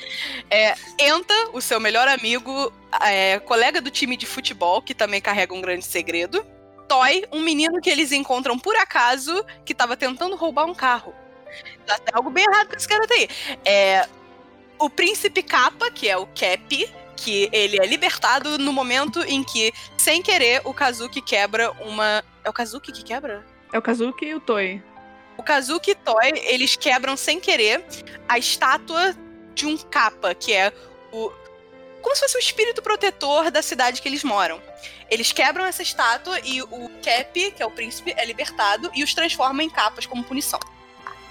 É, 0.51 0.75
Enta, 0.99 1.35
o 1.55 1.61
seu 1.61 1.81
melhor 1.81 2.07
amigo, 2.09 2.71
é, 3.01 3.39
colega 3.39 3.81
do 3.81 3.91
time 3.91 4.15
de 4.15 4.27
futebol, 4.27 4.83
que 4.83 4.95
também 4.95 5.23
carrega 5.23 5.55
um 5.55 5.61
grande 5.63 5.87
segredo. 5.87 6.45
Toy, 6.87 7.25
um 7.33 7.41
menino 7.41 7.81
que 7.81 7.89
eles 7.89 8.13
encontram 8.13 8.59
por 8.59 8.77
acaso, 8.77 9.45
que 9.65 9.75
tava 9.75 9.97
tentando 9.97 10.37
roubar 10.37 10.67
um 10.67 10.75
carro. 10.75 11.15
Tá 11.87 11.99
algo 12.13 12.29
bem 12.29 12.45
errado 12.45 12.69
com 12.69 12.77
esse 12.77 12.89
cara 12.89 13.07
aí. 13.11 13.29
É, 13.65 14.07
o 14.79 14.91
príncipe 14.91 15.43
Kappa, 15.43 15.91
que 15.91 16.09
é 16.11 16.17
o 16.17 16.27
Cap, 16.27 16.93
que 17.17 17.49
ele 17.53 17.79
é 17.81 17.87
libertado 17.87 18.59
no 18.59 18.73
momento 18.73 19.23
em 19.23 19.43
que, 19.43 19.73
sem 19.97 20.23
querer, 20.23 20.61
o 20.65 20.75
Kazuki 20.75 21.21
quebra 21.21 21.71
uma. 21.73 22.25
É 22.45 22.51
o 22.51 22.53
Kazuki 22.53 22.93
que 22.93 23.03
quebra? 23.03 23.45
É 23.73 23.79
o 23.79 23.83
Kazuki 23.83 24.27
e 24.27 24.35
o 24.35 24.41
Toei. 24.41 24.83
O 25.37 25.43
Kazuki 25.43 25.93
e 25.93 25.95
Toy, 25.95 26.33
eles 26.45 26.77
quebram 26.77 27.17
sem 27.17 27.41
querer 27.41 27.85
a 28.29 28.39
estátua 28.39 29.17
de 29.55 29.67
um 29.67 29.77
capa, 29.77 30.35
que 30.35 30.53
é 30.53 30.73
o. 31.11 31.31
Como 32.01 32.15
se 32.17 32.23
fosse 32.23 32.37
o 32.37 32.41
espírito 32.41 32.83
protetor 32.83 33.51
da 33.51 33.63
cidade 33.63 34.03
que 34.03 34.09
eles 34.09 34.25
moram. 34.25 34.61
Eles 35.09 35.33
quebram 35.33 35.65
essa 35.65 35.83
estátua 35.83 36.41
e 36.41 36.63
o 36.63 36.91
Cap, 37.03 37.51
que 37.53 37.63
é 37.63 37.67
o 37.67 37.71
príncipe, 37.71 38.15
é 38.17 38.25
libertado 38.25 38.91
e 38.95 39.05
os 39.05 39.15
transforma 39.15 39.63
em 39.63 39.71
capas 39.71 40.07
como 40.07 40.25
punição. 40.25 40.59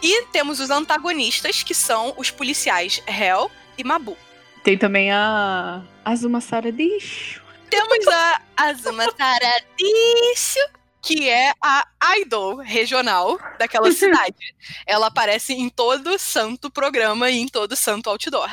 E 0.02 0.26
temos 0.28 0.60
os 0.60 0.70
antagonistas, 0.70 1.62
que 1.62 1.76
são 1.76 2.14
os 2.18 2.32
policiais 2.32 3.04
Hel 3.06 3.52
e 3.78 3.84
Mabu. 3.84 4.18
Tem 4.64 4.78
também 4.78 5.12
a 5.12 5.84
Azuma 6.06 6.40
Saradish. 6.40 7.42
Temos 7.70 8.08
a 8.08 8.42
Azuma 8.56 9.06
Saradiço, 9.18 10.60
que 11.02 11.28
é 11.30 11.52
a 11.62 11.88
idol 12.20 12.58
regional 12.58 13.40
daquela 13.58 13.90
cidade. 13.94 14.56
Ela 14.86 15.08
aparece 15.08 15.54
em 15.54 15.70
todo 15.70 16.20
santo 16.20 16.70
programa 16.70 17.30
e 17.30 17.40
em 17.40 17.48
todo 17.48 17.76
santo 17.76 18.10
outdoor. 18.10 18.50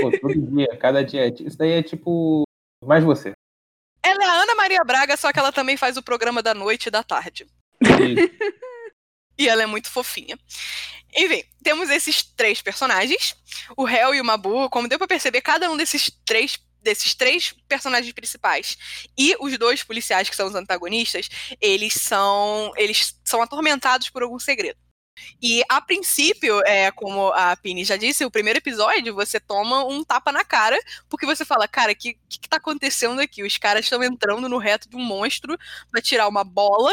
Pô, 0.00 0.12
todo 0.20 0.54
dia, 0.54 0.76
cada 0.78 1.02
dia. 1.02 1.26
Isso 1.28 1.58
daí 1.58 1.72
é 1.72 1.82
tipo. 1.82 2.44
Mais 2.84 3.02
você. 3.02 3.32
Ela 4.02 4.24
é 4.24 4.26
a 4.26 4.42
Ana 4.42 4.54
Maria 4.54 4.84
Braga, 4.84 5.16
só 5.16 5.32
que 5.32 5.38
ela 5.38 5.52
também 5.52 5.76
faz 5.76 5.96
o 5.96 6.02
programa 6.02 6.42
da 6.42 6.54
noite 6.54 6.86
e 6.86 6.90
da 6.90 7.02
tarde. 7.02 7.46
e 9.38 9.48
ela 9.48 9.62
é 9.62 9.66
muito 9.66 9.90
fofinha. 9.90 10.38
Enfim, 11.14 11.44
temos 11.62 11.90
esses 11.90 12.22
três 12.22 12.62
personagens, 12.62 13.36
o 13.76 13.88
Hel 13.88 14.14
e 14.14 14.20
o 14.20 14.24
Mabu, 14.24 14.70
como 14.70 14.88
deu 14.88 14.98
pra 14.98 15.06
perceber, 15.06 15.42
cada 15.42 15.70
um 15.70 15.76
desses 15.76 16.10
três 16.24 16.58
desses 16.82 17.14
três 17.14 17.54
personagens 17.68 18.12
principais 18.12 18.76
e 19.16 19.36
os 19.38 19.56
dois 19.56 19.84
policiais 19.84 20.28
que 20.28 20.34
são 20.34 20.48
os 20.48 20.54
antagonistas, 20.56 21.28
eles 21.60 21.94
são 21.94 22.72
eles 22.76 23.16
são 23.24 23.40
atormentados 23.40 24.10
por 24.10 24.24
algum 24.24 24.38
segredo. 24.38 24.76
E 25.40 25.62
a 25.68 25.80
princípio, 25.80 26.60
é, 26.64 26.90
como 26.90 27.28
a 27.32 27.56
Pini 27.56 27.84
já 27.84 27.96
disse, 27.96 28.24
o 28.24 28.30
primeiro 28.30 28.58
episódio 28.58 29.14
você 29.14 29.38
toma 29.38 29.84
um 29.84 30.02
tapa 30.02 30.32
na 30.32 30.44
cara, 30.44 30.78
porque 31.08 31.26
você 31.26 31.44
fala, 31.44 31.68
cara, 31.68 31.92
o 31.92 31.96
que, 31.96 32.14
que, 32.28 32.40
que 32.40 32.48
tá 32.48 32.56
acontecendo 32.56 33.20
aqui? 33.20 33.42
Os 33.42 33.58
caras 33.58 33.84
estão 33.84 34.02
entrando 34.02 34.48
no 34.48 34.58
reto 34.58 34.88
de 34.88 34.96
um 34.96 35.04
monstro 35.04 35.56
pra 35.90 36.00
tirar 36.00 36.28
uma 36.28 36.44
bola, 36.44 36.92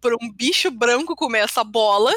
por 0.00 0.14
um 0.14 0.30
bicho 0.32 0.70
branco 0.70 1.16
comer 1.16 1.40
essa 1.40 1.62
bola. 1.64 2.12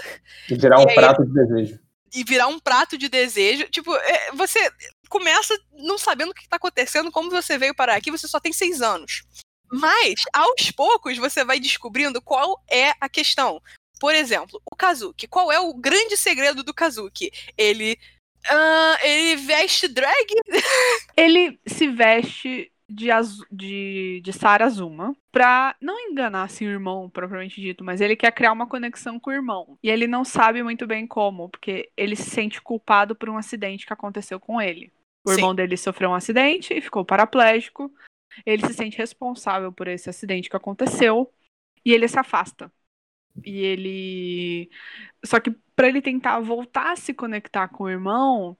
E 0.50 0.56
virar 0.56 0.80
um 0.80 0.88
aí, 0.88 0.96
prato 0.96 1.26
de 1.26 1.34
desejo. 1.34 1.80
E 2.14 2.24
virar 2.24 2.48
um 2.48 2.60
prato 2.60 2.98
de 2.98 3.10
desejo. 3.10 3.68
Tipo, 3.70 3.96
é, 3.96 4.32
você 4.34 4.60
começa 5.10 5.58
não 5.74 5.98
sabendo 5.98 6.32
o 6.32 6.34
que 6.34 6.42
está 6.42 6.56
acontecendo, 6.56 7.12
como 7.12 7.30
você 7.30 7.58
veio 7.58 7.76
parar 7.76 7.96
aqui, 7.96 8.12
você 8.12 8.28
só 8.28 8.40
tem 8.40 8.54
seis 8.54 8.82
anos. 8.82 9.24
Mas, 9.72 10.16
aos 10.34 10.72
poucos, 10.72 11.18
você 11.18 11.46
vai 11.46 11.60
descobrindo 11.60 12.22
qual 12.22 12.62
é 12.70 12.94
a 13.00 13.08
questão. 13.08 13.62
Por 14.00 14.16
exemplo, 14.16 14.62
o 14.70 14.76
Kazuki. 14.76 15.28
Qual 15.28 15.52
é 15.52 15.60
o 15.60 15.74
grande 15.74 16.18
segredo 16.18 16.64
do 16.64 16.74
Kazuki? 16.74 17.32
Ele. 17.58 17.98
Uh, 18.50 19.06
ele 19.06 19.36
veste 19.36 19.88
drag? 19.88 20.28
ele 21.16 21.60
se 21.68 21.88
veste 21.88 22.72
de, 22.92 23.08
de, 23.52 24.22
de 24.24 24.34
Sara 24.34 24.66
Azuma 24.66 25.16
pra 25.32 25.76
não 25.82 25.98
enganar 26.00 26.44
assim, 26.44 26.66
o 26.66 26.70
irmão, 26.70 27.10
propriamente 27.10 27.62
dito, 27.62 27.84
mas 27.84 28.02
ele 28.02 28.16
quer 28.16 28.32
criar 28.32 28.52
uma 28.52 28.68
conexão 28.68 29.20
com 29.20 29.30
o 29.30 29.34
irmão. 29.34 29.78
E 29.82 29.90
ele 29.90 30.08
não 30.08 30.24
sabe 30.24 30.62
muito 30.62 30.86
bem 30.86 31.08
como, 31.08 31.50
porque 31.50 31.90
ele 31.96 32.16
se 32.16 32.30
sente 32.30 32.62
culpado 32.62 33.16
por 33.16 33.30
um 33.30 33.38
acidente 33.38 33.86
que 33.86 33.94
aconteceu 33.94 34.40
com 34.40 34.62
ele. 34.62 34.92
O 35.24 35.30
Sim. 35.30 35.38
irmão 35.38 35.56
dele 35.56 35.78
sofreu 35.78 36.10
um 36.10 36.16
acidente 36.16 36.74
e 36.74 36.82
ficou 36.82 37.06
paraplégico. 37.06 37.92
Ele 38.46 38.66
se 38.66 38.74
sente 38.74 38.98
responsável 38.98 39.72
por 39.72 39.88
esse 39.88 40.10
acidente 40.10 40.50
que 40.50 40.56
aconteceu 40.56 41.32
e 41.86 41.94
ele 41.94 42.08
se 42.08 42.20
afasta. 42.20 42.72
E 43.46 43.60
ele. 43.60 44.70
Só 45.24 45.40
que 45.40 45.52
para 45.76 45.88
ele 45.88 46.02
tentar 46.02 46.40
voltar 46.40 46.92
a 46.92 46.96
se 46.96 47.14
conectar 47.14 47.68
com 47.70 47.86
o 47.86 47.90
irmão, 47.90 48.58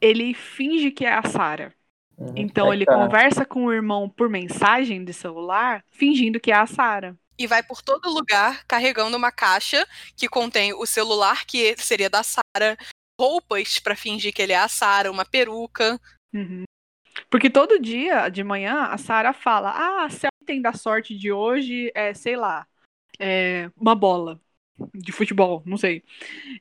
ele 0.00 0.34
finge 0.34 0.90
que 0.90 1.04
é 1.04 1.12
a 1.12 1.22
Sarah. 1.22 1.72
Uhum. 2.18 2.32
Então 2.36 2.72
é 2.72 2.76
ele 2.76 2.84
tá. 2.84 2.94
conversa 2.94 3.44
com 3.44 3.66
o 3.66 3.72
irmão 3.72 4.08
por 4.08 4.28
mensagem 4.28 5.04
de 5.04 5.12
celular, 5.12 5.84
fingindo 5.90 6.40
que 6.40 6.50
é 6.50 6.56
a 6.56 6.66
Sarah. 6.66 7.16
E 7.38 7.46
vai 7.46 7.62
por 7.62 7.80
todo 7.80 8.10
lugar 8.10 8.64
carregando 8.66 9.16
uma 9.16 9.30
caixa 9.30 9.86
que 10.16 10.28
contém 10.28 10.72
o 10.74 10.84
celular, 10.84 11.46
que 11.46 11.76
seria 11.76 12.10
da 12.10 12.22
Sarah, 12.24 12.76
roupas 13.18 13.78
para 13.78 13.94
fingir 13.94 14.34
que 14.34 14.42
ele 14.42 14.52
é 14.52 14.58
a 14.58 14.66
Sarah, 14.66 15.10
uma 15.10 15.24
peruca. 15.24 16.00
Uhum. 16.34 16.64
Porque 17.30 17.48
todo 17.48 17.80
dia 17.80 18.28
de 18.28 18.42
manhã 18.42 18.86
a 18.86 18.98
Sarah 18.98 19.32
fala: 19.32 19.72
Ah, 19.74 20.10
se 20.10 20.26
tem 20.44 20.60
da 20.60 20.72
sorte 20.72 21.16
de 21.16 21.30
hoje 21.30 21.92
é, 21.94 22.12
sei 22.14 22.36
lá, 22.36 22.66
é 23.18 23.70
uma 23.76 23.94
bola 23.94 24.40
de 24.94 25.12
futebol, 25.12 25.62
não 25.64 25.76
sei. 25.76 26.02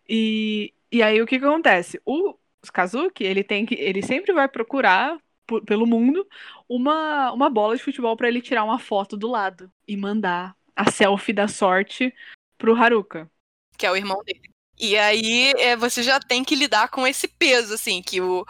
E, 0.07 0.73
e 0.91 1.01
aí 1.01 1.21
o 1.21 1.25
que, 1.25 1.39
que 1.39 1.45
acontece? 1.45 1.99
O 2.05 2.35
Kazuki, 2.71 3.23
ele 3.23 3.43
tem 3.43 3.65
que. 3.65 3.75
Ele 3.75 4.01
sempre 4.01 4.33
vai 4.33 4.47
procurar 4.47 5.17
pelo 5.65 5.85
mundo 5.85 6.27
uma, 6.67 7.31
uma 7.31 7.49
bola 7.49 7.75
de 7.75 7.83
futebol 7.83 8.15
para 8.15 8.27
ele 8.27 8.41
tirar 8.41 8.63
uma 8.63 8.79
foto 8.79 9.15
do 9.15 9.27
lado 9.27 9.71
e 9.87 9.95
mandar 9.95 10.55
a 10.75 10.91
selfie 10.91 11.33
da 11.33 11.47
sorte 11.47 12.13
pro 12.57 12.75
Haruka. 12.75 13.29
Que 13.77 13.85
é 13.85 13.91
o 13.91 13.95
irmão 13.95 14.23
dele. 14.23 14.49
E 14.79 14.95
aí 14.97 15.51
é, 15.57 15.75
você 15.75 16.03
já 16.03 16.19
tem 16.19 16.43
que 16.43 16.55
lidar 16.55 16.89
com 16.89 17.07
esse 17.07 17.27
peso, 17.27 17.73
assim, 17.73 18.01
que 18.01 18.21
o, 18.21 18.45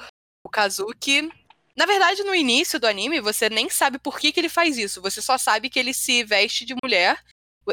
o 0.45 0.49
Kazuki. 0.49 1.31
Na 1.75 1.85
verdade, 1.85 2.23
no 2.23 2.35
início 2.35 2.79
do 2.79 2.87
anime, 2.87 3.21
você 3.21 3.49
nem 3.49 3.69
sabe 3.69 3.99
por 3.99 4.19
que, 4.19 4.31
que 4.31 4.39
ele 4.39 4.49
faz 4.49 4.77
isso. 4.77 5.01
Você 5.01 5.21
só 5.21 5.37
sabe 5.37 5.69
que 5.69 5.79
ele 5.79 5.93
se 5.93 6.23
veste 6.23 6.65
de 6.65 6.75
mulher, 6.83 7.23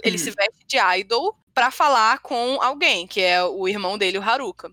ele 0.04 0.18
se 0.18 0.28
uhum. 0.28 0.36
veste 0.36 0.66
de 0.66 0.78
idol 1.00 1.36
para 1.52 1.70
falar 1.70 2.18
com 2.18 2.60
alguém, 2.60 3.06
que 3.06 3.20
é 3.20 3.42
o 3.42 3.66
irmão 3.66 3.96
dele, 3.96 4.18
o 4.18 4.22
Haruka. 4.22 4.70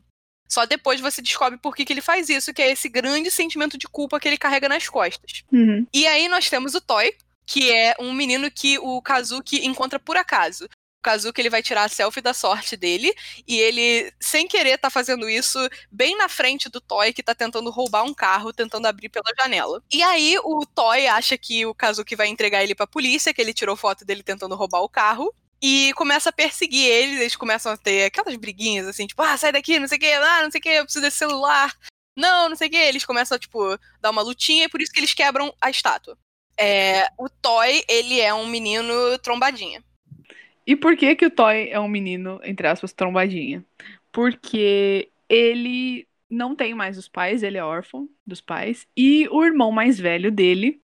Só 0.52 0.66
depois 0.66 1.00
você 1.00 1.22
descobre 1.22 1.58
por 1.58 1.74
que, 1.74 1.86
que 1.86 1.94
ele 1.94 2.02
faz 2.02 2.28
isso, 2.28 2.54
que 2.54 2.62
é 2.62 2.70
esse 2.70 2.90
grande 2.90 3.32
sentimento 3.32 3.78
de 3.78 3.88
culpa 3.88 4.20
que 4.20 4.28
ele 4.28 4.38
carrega 4.38 4.68
nas 4.68 4.90
costas. 4.90 5.44
Uhum. 5.50 5.88
E 5.94 6.06
aí 6.06 6.28
nós 6.28 6.50
temos 6.50 6.76
o 6.76 6.82
Toy, 6.82 7.16
que 7.46 7.72
é 7.72 7.96
um 7.98 8.12
menino 8.12 8.52
que 8.52 8.78
o 8.78 9.02
Kazuki 9.02 9.66
encontra 9.66 9.98
por 9.98 10.18
acaso. 10.18 10.68
Kazuki 11.02 11.40
ele 11.40 11.50
vai 11.50 11.64
tirar 11.64 11.86
a 11.86 11.90
selfie 11.90 12.20
da 12.20 12.34
sorte 12.34 12.76
dele 12.76 13.14
e 13.48 13.58
ele, 13.58 14.12
sem 14.20 14.46
querer, 14.46 14.78
tá 14.78 14.90
fazendo 14.90 15.30
isso 15.30 15.58
bem 15.90 16.18
na 16.18 16.28
frente 16.28 16.68
do 16.68 16.82
Toy 16.82 17.14
que 17.14 17.24
tá 17.24 17.34
tentando 17.34 17.70
roubar 17.70 18.04
um 18.04 18.14
carro, 18.14 18.52
tentando 18.52 18.88
abrir 18.88 19.08
pela 19.08 19.34
janela. 19.42 19.82
E 19.90 20.04
aí 20.04 20.38
o 20.44 20.66
Toy 20.66 21.08
acha 21.08 21.38
que 21.38 21.66
o 21.66 21.74
Kazuki 21.74 22.14
vai 22.14 22.28
entregar 22.28 22.62
ele 22.62 22.76
pra 22.76 22.86
polícia, 22.86 23.34
que 23.34 23.42
ele 23.42 23.54
tirou 23.54 23.78
foto 23.78 24.04
dele 24.04 24.22
tentando 24.22 24.54
roubar 24.54 24.82
o 24.82 24.90
carro. 24.90 25.34
E 25.62 25.94
começa 25.94 26.30
a 26.30 26.34
perseguir 26.34 26.86
eles, 26.86 27.20
eles 27.20 27.36
começam 27.36 27.72
a 27.72 27.78
ter 27.78 28.06
aquelas 28.06 28.36
briguinhas 28.36 28.88
assim, 28.88 29.06
tipo, 29.06 29.22
ah, 29.22 29.38
sai 29.38 29.52
daqui, 29.52 29.78
não 29.78 29.88
sei 29.88 29.98
o 29.98 30.02
que, 30.02 30.12
ah, 30.12 30.42
não 30.44 30.52
sei 30.52 30.60
o 30.60 30.62
que, 30.62 30.70
eu 30.70 30.84
preciso 30.84 31.06
desse 31.06 31.18
celular. 31.18 31.72
Não, 32.18 32.50
não 32.50 32.56
sei 32.56 32.68
o 32.68 32.72
que. 32.72 32.78
Eles 32.78 33.06
começam 33.06 33.36
a, 33.36 33.40
tipo, 33.40 33.78
dar 34.02 34.12
uma 34.12 34.22
lutinha 34.22 34.66
e 34.66 34.70
por 34.70 34.82
isso 34.82 34.92
que 34.92 35.00
eles 35.00 35.14
quebram 35.14 35.54
a 35.62 35.70
estátua. 35.70 36.18
É, 36.58 37.08
o 37.18 37.30
Toy, 37.30 37.84
ele 37.88 38.20
é 38.20 38.34
um 38.34 38.48
menino 38.48 39.18
trombadinha. 39.20 39.84
E 40.66 40.76
por 40.76 40.96
que 40.96 41.16
que 41.16 41.26
o 41.26 41.32
Toy 41.32 41.70
é 41.70 41.80
um 41.80 41.88
menino, 41.88 42.40
entre 42.44 42.68
aspas, 42.68 42.94
trombadinha? 42.94 43.66
Porque 44.12 45.10
ele 45.28 46.08
não 46.30 46.56
tem 46.56 46.74
mais 46.74 46.98
os 46.98 47.08
pais, 47.08 47.44
ele 47.44 47.58
é 47.58 47.64
órfão 47.64 48.08
dos 48.26 48.40
pais, 48.40 48.88
e 48.96 49.28
o 49.30 49.44
irmão 49.44 49.72
mais 49.72 50.00
velho 50.00 50.32
dele 50.32 50.82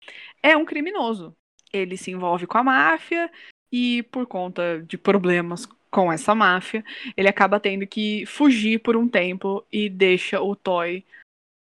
é 0.43 0.55
um 0.55 0.65
criminoso. 0.65 1.35
Ele 1.73 1.97
se 1.97 2.11
envolve 2.11 2.45
com 2.45 2.57
a 2.57 2.63
máfia 2.63 3.31
e 3.71 4.03
por 4.03 4.25
conta 4.25 4.83
de 4.87 4.97
problemas 4.97 5.67
com 5.89 6.11
essa 6.11 6.33
máfia, 6.33 6.83
ele 7.17 7.27
acaba 7.27 7.59
tendo 7.59 7.85
que 7.85 8.25
fugir 8.25 8.79
por 8.79 8.95
um 8.95 9.07
tempo 9.07 9.65
e 9.71 9.89
deixa 9.89 10.41
o 10.41 10.55
Toy 10.55 11.03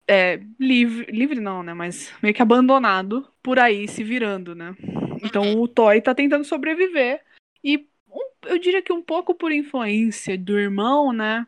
é, 0.09 0.41
livre, 0.59 1.11
livre 1.13 1.39
não, 1.39 1.63
né, 1.63 1.75
mas 1.75 2.13
meio 2.23 2.35
que 2.35 2.41
abandonado 2.41 3.29
por 3.43 3.59
aí 3.59 3.87
se 3.87 4.03
virando, 4.03 4.55
né? 4.55 4.75
Então 5.23 5.43
uhum. 5.43 5.61
o 5.61 5.69
Toy 5.69 6.01
tá 6.01 6.15
tentando 6.15 6.45
sobreviver 6.45 7.23
e 7.63 7.87
um, 8.09 8.31
eu 8.47 8.59
diria 8.59 8.81
que 8.81 8.93
um 8.93 9.03
pouco 9.03 9.35
por 9.35 9.53
influência 9.53 10.39
do 10.39 10.59
irmão, 10.59 11.13
né? 11.13 11.47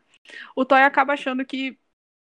O 0.55 0.63
Toy 0.63 0.81
acaba 0.81 1.13
achando 1.13 1.43
que 1.43 1.77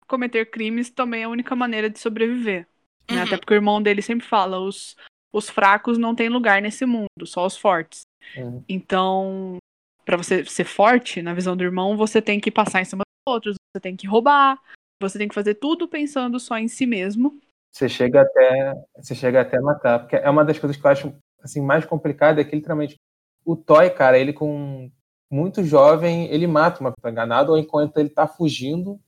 cometer 0.06 0.50
crimes 0.50 0.90
também 0.90 1.22
é 1.22 1.24
a 1.24 1.28
única 1.28 1.56
maneira 1.56 1.90
de 1.90 1.98
sobreviver. 1.98 2.66
Né? 3.10 3.16
Uhum. 3.16 3.22
Até 3.22 3.36
porque 3.36 3.54
o 3.54 3.56
irmão 3.56 3.82
dele 3.82 4.00
sempre 4.00 4.26
fala: 4.26 4.60
os, 4.60 4.96
os 5.32 5.48
fracos 5.48 5.98
não 5.98 6.14
têm 6.14 6.28
lugar 6.28 6.60
nesse 6.60 6.84
mundo, 6.84 7.24
só 7.24 7.46
os 7.46 7.56
fortes. 7.56 8.02
Uhum. 8.36 8.64
Então, 8.68 9.58
para 10.04 10.16
você 10.16 10.44
ser 10.44 10.64
forte, 10.64 11.22
na 11.22 11.34
visão 11.34 11.56
do 11.56 11.64
irmão, 11.64 11.96
você 11.96 12.20
tem 12.20 12.40
que 12.40 12.50
passar 12.50 12.80
em 12.80 12.84
cima 12.84 13.02
dos 13.04 13.32
outros, 13.32 13.56
você 13.56 13.80
tem 13.80 13.96
que 13.96 14.06
roubar, 14.06 14.60
você 15.00 15.18
tem 15.18 15.28
que 15.28 15.34
fazer 15.34 15.54
tudo 15.54 15.88
pensando 15.88 16.38
só 16.40 16.58
em 16.58 16.68
si 16.68 16.86
mesmo. 16.86 17.40
Você 17.72 17.88
chega 17.88 18.22
até, 18.22 18.74
você 18.96 19.14
chega 19.14 19.40
até 19.40 19.60
matar, 19.60 20.00
porque 20.00 20.16
é 20.16 20.28
uma 20.28 20.44
das 20.44 20.58
coisas 20.58 20.76
que 20.76 20.84
eu 20.84 20.90
acho 20.90 21.14
assim 21.42 21.60
mais 21.60 21.84
complicada 21.86 22.40
é 22.40 22.44
que 22.44 22.54
literalmente 22.54 22.96
o 23.44 23.56
Toy, 23.56 23.88
cara, 23.90 24.18
ele 24.18 24.32
com 24.32 24.90
muito 25.30 25.62
jovem, 25.64 26.26
ele 26.26 26.46
mata 26.46 26.80
uma 26.80 26.92
enganada 27.06 27.50
ou 27.50 27.56
enquanto 27.56 27.96
ele 27.98 28.10
tá 28.10 28.26
fugindo 28.26 29.00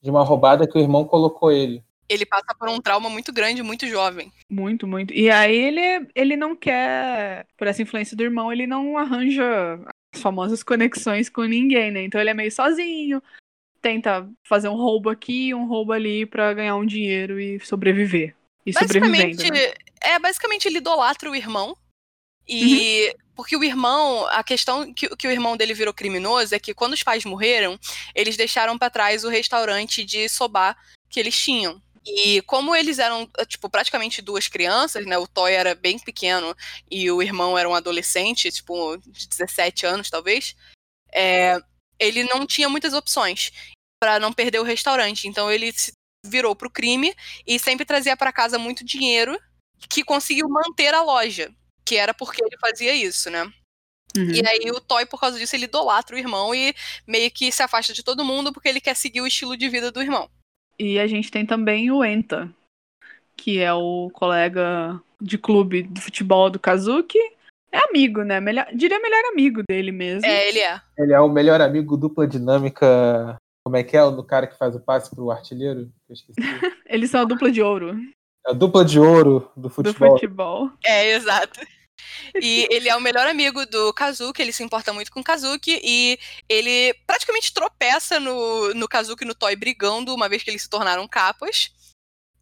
de 0.00 0.10
uma 0.10 0.24
roubada 0.24 0.66
que 0.66 0.76
o 0.76 0.80
irmão 0.80 1.04
colocou 1.04 1.52
ele. 1.52 1.84
Ele 2.08 2.24
passa 2.24 2.54
por 2.58 2.68
um 2.68 2.80
trauma 2.80 3.10
muito 3.10 3.32
grande, 3.32 3.62
muito 3.62 3.86
jovem. 3.86 4.32
Muito, 4.50 4.86
muito. 4.86 5.12
E 5.12 5.30
aí 5.30 5.56
ele, 5.56 6.08
ele 6.14 6.36
não 6.36 6.54
quer, 6.54 7.46
por 7.56 7.66
essa 7.66 7.82
influência 7.82 8.16
do 8.16 8.22
irmão, 8.22 8.52
ele 8.52 8.66
não 8.66 8.96
arranja 8.96 9.44
as 10.14 10.20
famosas 10.20 10.62
conexões 10.62 11.28
com 11.28 11.42
ninguém, 11.42 11.90
né? 11.90 12.02
Então 12.02 12.20
ele 12.20 12.30
é 12.30 12.34
meio 12.34 12.52
sozinho, 12.52 13.22
tenta 13.82 14.28
fazer 14.42 14.68
um 14.68 14.76
roubo 14.76 15.10
aqui, 15.10 15.54
um 15.54 15.66
roubo 15.66 15.92
ali 15.92 16.26
para 16.26 16.52
ganhar 16.54 16.76
um 16.76 16.86
dinheiro 16.86 17.40
e 17.40 17.60
sobreviver. 17.60 18.34
E 18.64 18.72
basicamente, 18.72 19.50
né? 19.50 19.72
é 20.02 20.18
basicamente 20.18 20.66
ele 20.66 20.78
idolatra 20.78 21.30
o 21.30 21.36
irmão 21.36 21.76
e 22.48 23.08
uhum. 23.08 23.14
porque 23.34 23.56
o 23.56 23.64
irmão, 23.64 24.26
a 24.28 24.42
questão 24.42 24.92
que, 24.92 25.08
que 25.16 25.26
o 25.26 25.30
irmão 25.30 25.56
dele 25.56 25.74
virou 25.74 25.94
criminoso 25.94 26.54
é 26.54 26.58
que 26.58 26.74
quando 26.74 26.92
os 26.92 27.02
pais 27.02 27.24
morreram, 27.24 27.78
eles 28.14 28.36
deixaram 28.36 28.78
para 28.78 28.90
trás 28.90 29.24
o 29.24 29.28
restaurante 29.28 30.04
de 30.04 30.28
soba 30.28 30.76
que 31.08 31.18
eles 31.18 31.38
tinham. 31.38 31.80
E 32.06 32.40
como 32.42 32.74
eles 32.74 33.00
eram, 33.00 33.28
tipo, 33.48 33.68
praticamente 33.68 34.22
duas 34.22 34.46
crianças, 34.46 35.04
né? 35.04 35.18
O 35.18 35.26
Toy 35.26 35.52
era 35.52 35.74
bem 35.74 35.98
pequeno 35.98 36.56
e 36.88 37.10
o 37.10 37.20
irmão 37.20 37.58
era 37.58 37.68
um 37.68 37.74
adolescente, 37.74 38.50
tipo, 38.52 38.96
de 38.98 39.28
17 39.28 39.86
anos, 39.86 40.08
talvez. 40.08 40.54
É, 41.12 41.58
ele 41.98 42.22
não 42.22 42.46
tinha 42.46 42.68
muitas 42.68 42.94
opções 42.94 43.50
para 44.00 44.20
não 44.20 44.32
perder 44.32 44.60
o 44.60 44.64
restaurante. 44.64 45.26
Então 45.26 45.50
ele 45.50 45.72
se 45.72 45.92
virou 46.24 46.54
pro 46.54 46.70
crime 46.70 47.14
e 47.44 47.58
sempre 47.58 47.84
trazia 47.84 48.16
para 48.16 48.32
casa 48.32 48.58
muito 48.58 48.84
dinheiro 48.84 49.38
que 49.88 50.04
conseguiu 50.04 50.48
manter 50.48 50.94
a 50.94 51.02
loja, 51.02 51.52
que 51.84 51.96
era 51.96 52.14
porque 52.14 52.42
ele 52.42 52.56
fazia 52.60 52.94
isso, 52.94 53.30
né? 53.30 53.42
Uhum. 54.16 54.30
E 54.30 54.46
aí 54.46 54.70
o 54.70 54.80
Toy, 54.80 55.04
por 55.06 55.20
causa 55.20 55.38
disso, 55.38 55.56
ele 55.56 55.64
idolatra 55.64 56.16
o 56.16 56.18
irmão 56.18 56.54
e 56.54 56.74
meio 57.06 57.30
que 57.30 57.50
se 57.50 57.62
afasta 57.62 57.92
de 57.92 58.02
todo 58.02 58.24
mundo 58.24 58.52
porque 58.52 58.68
ele 58.68 58.80
quer 58.80 58.94
seguir 58.94 59.20
o 59.20 59.26
estilo 59.26 59.56
de 59.56 59.68
vida 59.68 59.90
do 59.90 60.00
irmão. 60.00 60.30
E 60.78 60.98
a 60.98 61.06
gente 61.06 61.30
tem 61.30 61.46
também 61.46 61.90
o 61.90 62.04
Enta, 62.04 62.50
que 63.36 63.60
é 63.60 63.72
o 63.72 64.10
colega 64.12 65.00
de 65.20 65.38
clube 65.38 65.82
de 65.84 66.00
futebol 66.00 66.50
do 66.50 66.58
Kazuki. 66.58 67.18
É 67.72 67.78
amigo, 67.88 68.22
né? 68.22 68.40
Melhor, 68.40 68.66
diria 68.74 68.98
melhor 68.98 69.22
amigo 69.32 69.62
dele 69.68 69.92
mesmo. 69.92 70.26
É, 70.26 70.48
ele 70.48 70.60
é. 70.60 70.80
Ele 70.98 71.12
é 71.12 71.20
o 71.20 71.28
melhor 71.28 71.60
amigo 71.60 71.96
dupla 71.96 72.26
dinâmica. 72.26 73.36
Como 73.64 73.76
é 73.76 73.82
que 73.82 73.96
é 73.96 74.02
o 74.02 74.10
do 74.10 74.22
cara 74.22 74.46
que 74.46 74.56
faz 74.56 74.74
o 74.74 74.80
passe 74.80 75.10
pro 75.10 75.30
artilheiro? 75.30 75.90
Eles 76.86 77.10
são 77.10 77.22
a 77.22 77.24
dupla 77.24 77.50
de 77.50 77.60
ouro. 77.60 77.98
A 78.46 78.52
dupla 78.52 78.84
de 78.84 79.00
ouro 79.00 79.50
do 79.56 79.68
futebol. 79.68 80.08
Do 80.10 80.14
futebol. 80.14 80.70
É, 80.84 81.14
exato. 81.14 81.60
E 82.40 82.68
ele 82.70 82.88
é 82.88 82.96
o 82.96 83.00
melhor 83.00 83.26
amigo 83.26 83.64
do 83.66 83.92
Kazuki, 83.92 84.42
ele 84.42 84.52
se 84.52 84.62
importa 84.62 84.92
muito 84.92 85.10
com 85.10 85.20
o 85.20 85.24
Kazuki, 85.24 85.80
e 85.82 86.18
ele 86.48 86.94
praticamente 87.06 87.52
tropeça 87.52 88.20
no, 88.20 88.74
no 88.74 88.88
Kazuki 88.88 89.24
e 89.24 89.26
no 89.26 89.34
Toy 89.34 89.56
brigando, 89.56 90.14
uma 90.14 90.28
vez 90.28 90.42
que 90.42 90.50
eles 90.50 90.62
se 90.62 90.70
tornaram 90.70 91.06
capas. 91.08 91.70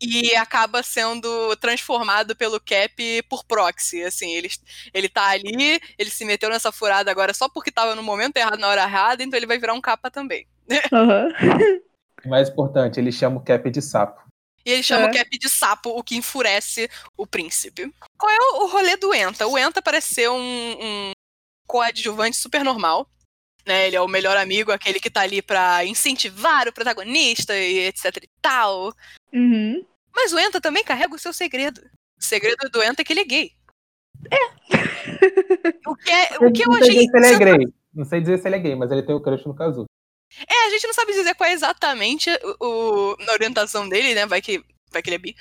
E 0.00 0.34
acaba 0.34 0.82
sendo 0.82 1.56
transformado 1.56 2.34
pelo 2.36 2.60
Cap 2.60 3.22
por 3.28 3.44
proxy. 3.44 4.02
Assim, 4.02 4.34
ele, 4.34 4.50
ele 4.92 5.08
tá 5.08 5.28
ali, 5.28 5.80
ele 5.96 6.10
se 6.10 6.24
meteu 6.24 6.50
nessa 6.50 6.72
furada 6.72 7.10
agora 7.10 7.32
só 7.32 7.48
porque 7.48 7.70
tava 7.70 7.94
no 7.94 8.02
momento 8.02 8.36
errado, 8.36 8.58
na 8.58 8.68
hora 8.68 8.82
errada, 8.82 9.22
então 9.22 9.38
ele 9.38 9.46
vai 9.46 9.58
virar 9.58 9.72
um 9.72 9.80
capa 9.80 10.10
também. 10.10 10.46
Uhum. 10.92 11.80
Mais 12.28 12.48
importante, 12.48 12.98
ele 12.98 13.12
chama 13.12 13.36
o 13.36 13.44
Cap 13.44 13.70
de 13.70 13.80
sapo. 13.80 14.23
E 14.64 14.70
ele 14.70 14.82
chama 14.82 15.06
é. 15.06 15.10
o 15.10 15.12
Cap 15.12 15.38
de 15.38 15.48
sapo, 15.48 15.90
o 15.90 16.02
que 16.02 16.16
enfurece 16.16 16.88
o 17.16 17.26
príncipe. 17.26 17.92
Qual 18.18 18.32
é 18.32 18.38
o 18.62 18.66
rolê 18.66 18.96
do 18.96 19.14
Enta? 19.14 19.46
O 19.46 19.58
Enta 19.58 19.82
parece 19.82 20.14
ser 20.14 20.30
um, 20.30 20.40
um 20.40 21.12
coadjuvante 21.66 22.36
super 22.36 22.64
normal. 22.64 23.08
Né, 23.66 23.86
ele 23.86 23.96
é 23.96 24.00
o 24.00 24.08
melhor 24.08 24.36
amigo, 24.36 24.70
aquele 24.70 25.00
que 25.00 25.08
tá 25.08 25.22
ali 25.22 25.40
pra 25.40 25.86
incentivar 25.86 26.68
o 26.68 26.72
protagonista 26.72 27.56
e 27.56 27.86
etc 27.86 28.14
e 28.22 28.28
tal. 28.42 28.92
Uhum. 29.32 29.82
Mas 30.14 30.34
o 30.34 30.38
Enta 30.38 30.60
também 30.60 30.84
carrega 30.84 31.14
o 31.14 31.18
seu 31.18 31.32
segredo. 31.32 31.80
O 32.18 32.22
segredo 32.22 32.68
do 32.70 32.82
Enta 32.82 33.00
é 33.00 33.04
que 33.04 33.12
ele 33.12 33.20
é 33.20 33.24
gay. 33.24 33.52
É. 34.30 35.88
o 35.88 35.96
que, 35.96 36.10
é, 36.10 36.38
o 36.40 36.52
que 36.52 36.62
eu 36.66 36.72
achei. 36.74 37.08
Se 37.08 37.16
ele 37.16 37.26
é 37.26 37.38
gay. 37.38 37.74
Não 37.94 38.04
sei 38.04 38.20
dizer 38.20 38.38
se 38.38 38.48
ele 38.48 38.56
é 38.56 38.58
gay, 38.58 38.74
mas 38.74 38.90
ele 38.90 39.02
tem 39.02 39.14
o 39.14 39.20
crush 39.20 39.46
no 39.46 39.54
Kazu. 39.54 39.86
É, 40.48 40.66
a 40.66 40.70
gente 40.70 40.86
não 40.86 40.94
sabe 40.94 41.12
dizer 41.12 41.34
qual 41.34 41.48
é 41.48 41.52
exatamente 41.52 42.30
o, 42.60 43.16
a 43.28 43.32
orientação 43.32 43.88
dele, 43.88 44.14
né? 44.14 44.26
Vai 44.26 44.40
que, 44.40 44.62
vai 44.90 45.02
que 45.02 45.08
ele 45.08 45.16
é 45.16 45.18
bi. 45.18 45.36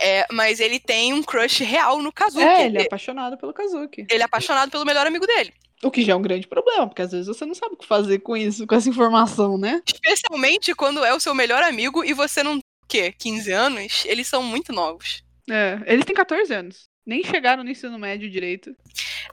É, 0.00 0.26
mas 0.32 0.60
ele 0.60 0.78
tem 0.78 1.12
um 1.12 1.22
crush 1.22 1.62
real 1.64 2.00
no 2.00 2.12
Kazuki. 2.12 2.44
É, 2.44 2.66
ele 2.66 2.78
é 2.78 2.82
apaixonado 2.82 3.36
pelo 3.36 3.52
Kazuki. 3.52 4.06
Ele 4.10 4.22
é 4.22 4.26
apaixonado 4.26 4.70
pelo 4.70 4.84
melhor 4.84 5.06
amigo 5.06 5.26
dele. 5.26 5.52
O 5.82 5.90
que 5.90 6.02
já 6.02 6.12
é 6.12 6.16
um 6.16 6.22
grande 6.22 6.46
problema, 6.46 6.86
porque 6.86 7.02
às 7.02 7.10
vezes 7.10 7.26
você 7.26 7.44
não 7.44 7.54
sabe 7.54 7.74
o 7.74 7.76
que 7.76 7.86
fazer 7.86 8.20
com 8.20 8.36
isso, 8.36 8.66
com 8.66 8.74
essa 8.74 8.88
informação, 8.88 9.58
né? 9.58 9.82
Especialmente 9.86 10.74
quando 10.74 11.04
é 11.04 11.12
o 11.12 11.18
seu 11.18 11.34
melhor 11.34 11.62
amigo 11.62 12.04
e 12.04 12.12
você 12.12 12.42
não. 12.42 12.58
O 12.58 12.86
quê? 12.88 13.12
15 13.18 13.50
anos? 13.50 14.04
Eles 14.06 14.28
são 14.28 14.42
muito 14.42 14.72
novos. 14.72 15.24
É, 15.50 15.80
eles 15.86 16.04
têm 16.04 16.14
14 16.14 16.54
anos. 16.54 16.91
Nem 17.04 17.24
chegaram 17.24 17.64
no 17.64 17.70
ensino 17.70 17.98
médio 17.98 18.30
direito. 18.30 18.74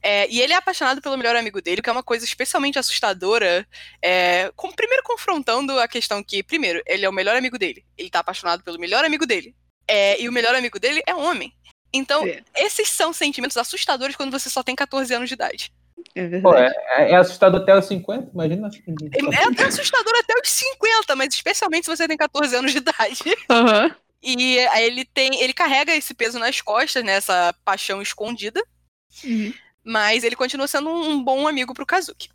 É, 0.01 0.27
e 0.29 0.41
ele 0.41 0.53
é 0.53 0.55
apaixonado 0.55 1.01
pelo 1.01 1.17
melhor 1.17 1.35
amigo 1.35 1.61
dele, 1.61 1.81
que 1.81 1.89
é 1.89 1.93
uma 1.93 2.03
coisa 2.03 2.25
especialmente 2.25 2.79
assustadora. 2.79 3.67
É, 4.01 4.51
com, 4.55 4.71
primeiro 4.71 5.03
confrontando 5.03 5.79
a 5.79 5.87
questão 5.87 6.23
que, 6.23 6.41
primeiro, 6.41 6.81
ele 6.85 7.05
é 7.05 7.09
o 7.09 7.13
melhor 7.13 7.35
amigo 7.35 7.57
dele. 7.57 7.85
Ele 7.97 8.09
tá 8.09 8.19
apaixonado 8.19 8.63
pelo 8.63 8.79
melhor 8.79 9.05
amigo 9.05 9.25
dele. 9.25 9.55
É, 9.87 10.21
e 10.21 10.27
o 10.27 10.31
melhor 10.31 10.55
amigo 10.55 10.79
dele 10.79 11.01
é 11.05 11.13
homem. 11.13 11.53
Então, 11.93 12.25
é. 12.25 12.43
esses 12.55 12.89
são 12.89 13.11
sentimentos 13.11 13.57
assustadores 13.57 14.15
quando 14.15 14.31
você 14.31 14.49
só 14.49 14.63
tem 14.63 14.75
14 14.75 15.13
anos 15.13 15.29
de 15.29 15.35
idade. 15.35 15.71
É 16.15 16.27
verdade. 16.27 16.43
Pô, 16.43 16.55
é, 16.55 17.11
é, 17.11 17.15
assustador 17.15 17.61
até 17.61 17.77
os 17.77 17.85
50, 17.85 18.31
imagina. 18.33 18.69
É, 19.13 19.61
é 19.61 19.65
assustador 19.65 20.13
até 20.17 20.33
os 20.41 20.49
50, 20.49 21.15
mas 21.15 21.33
especialmente 21.33 21.85
se 21.85 21.95
você 21.95 22.07
tem 22.07 22.17
14 22.17 22.55
anos 22.55 22.71
de 22.71 22.77
idade. 22.77 23.19
Uhum. 23.49 23.91
E 24.21 24.59
aí 24.67 24.85
ele 24.85 25.05
tem. 25.05 25.41
Ele 25.41 25.53
carrega 25.53 25.95
esse 25.95 26.13
peso 26.13 26.37
nas 26.39 26.61
costas, 26.61 27.03
né? 27.03 27.13
Essa 27.13 27.53
paixão 27.63 28.01
escondida. 28.01 28.61
Uhum. 29.23 29.53
Mas 29.83 30.23
ele 30.23 30.35
continua 30.35 30.67
sendo 30.67 30.89
um 30.89 31.23
bom 31.23 31.47
amigo 31.47 31.73
pro 31.73 31.85
Kazuki. 31.85 32.29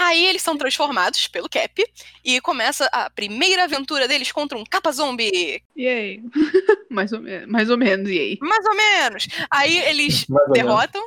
Aí 0.00 0.24
eles 0.24 0.40
são 0.40 0.56
transformados 0.56 1.28
pelo 1.28 1.48
Cap 1.48 1.84
e 2.24 2.40
começa 2.40 2.86
a 2.86 3.10
primeira 3.10 3.64
aventura 3.64 4.08
deles 4.08 4.32
contra 4.32 4.56
um 4.56 4.64
capa 4.64 4.90
zombie. 4.90 5.62
Yay. 5.76 6.22
mais, 6.88 7.12
ou 7.12 7.20
mais 7.46 7.68
ou 7.68 7.76
menos, 7.76 8.08
yay. 8.08 8.38
Mais 8.40 8.64
ou 8.64 8.74
menos. 8.74 9.28
Aí 9.50 9.78
eles 9.78 10.26
derrotam. 10.52 11.06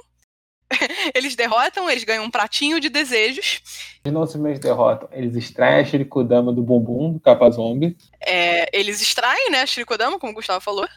eles 1.13 1.35
derrotam, 1.35 1.89
eles 1.89 2.03
ganham 2.03 2.25
um 2.25 2.31
pratinho 2.31 2.79
de 2.79 2.89
desejos. 2.89 3.61
E 4.05 4.11
não 4.11 4.25
simplesmente 4.25 4.61
derrotam, 4.61 5.07
eles 5.11 5.35
extraem 5.35 5.81
a 5.81 5.85
Shirikodama 5.85 6.51
do 6.51 6.61
bumbum 6.61 7.13
do 7.13 7.19
capa 7.19 7.49
zombie. 7.49 7.95
É, 8.19 8.69
eles 8.77 9.01
extraem, 9.01 9.51
né, 9.51 9.61
a 9.61 9.65
Shirikodama, 9.65 10.19
como 10.19 10.31
o 10.31 10.35
Gustavo 10.35 10.61
falou. 10.61 10.87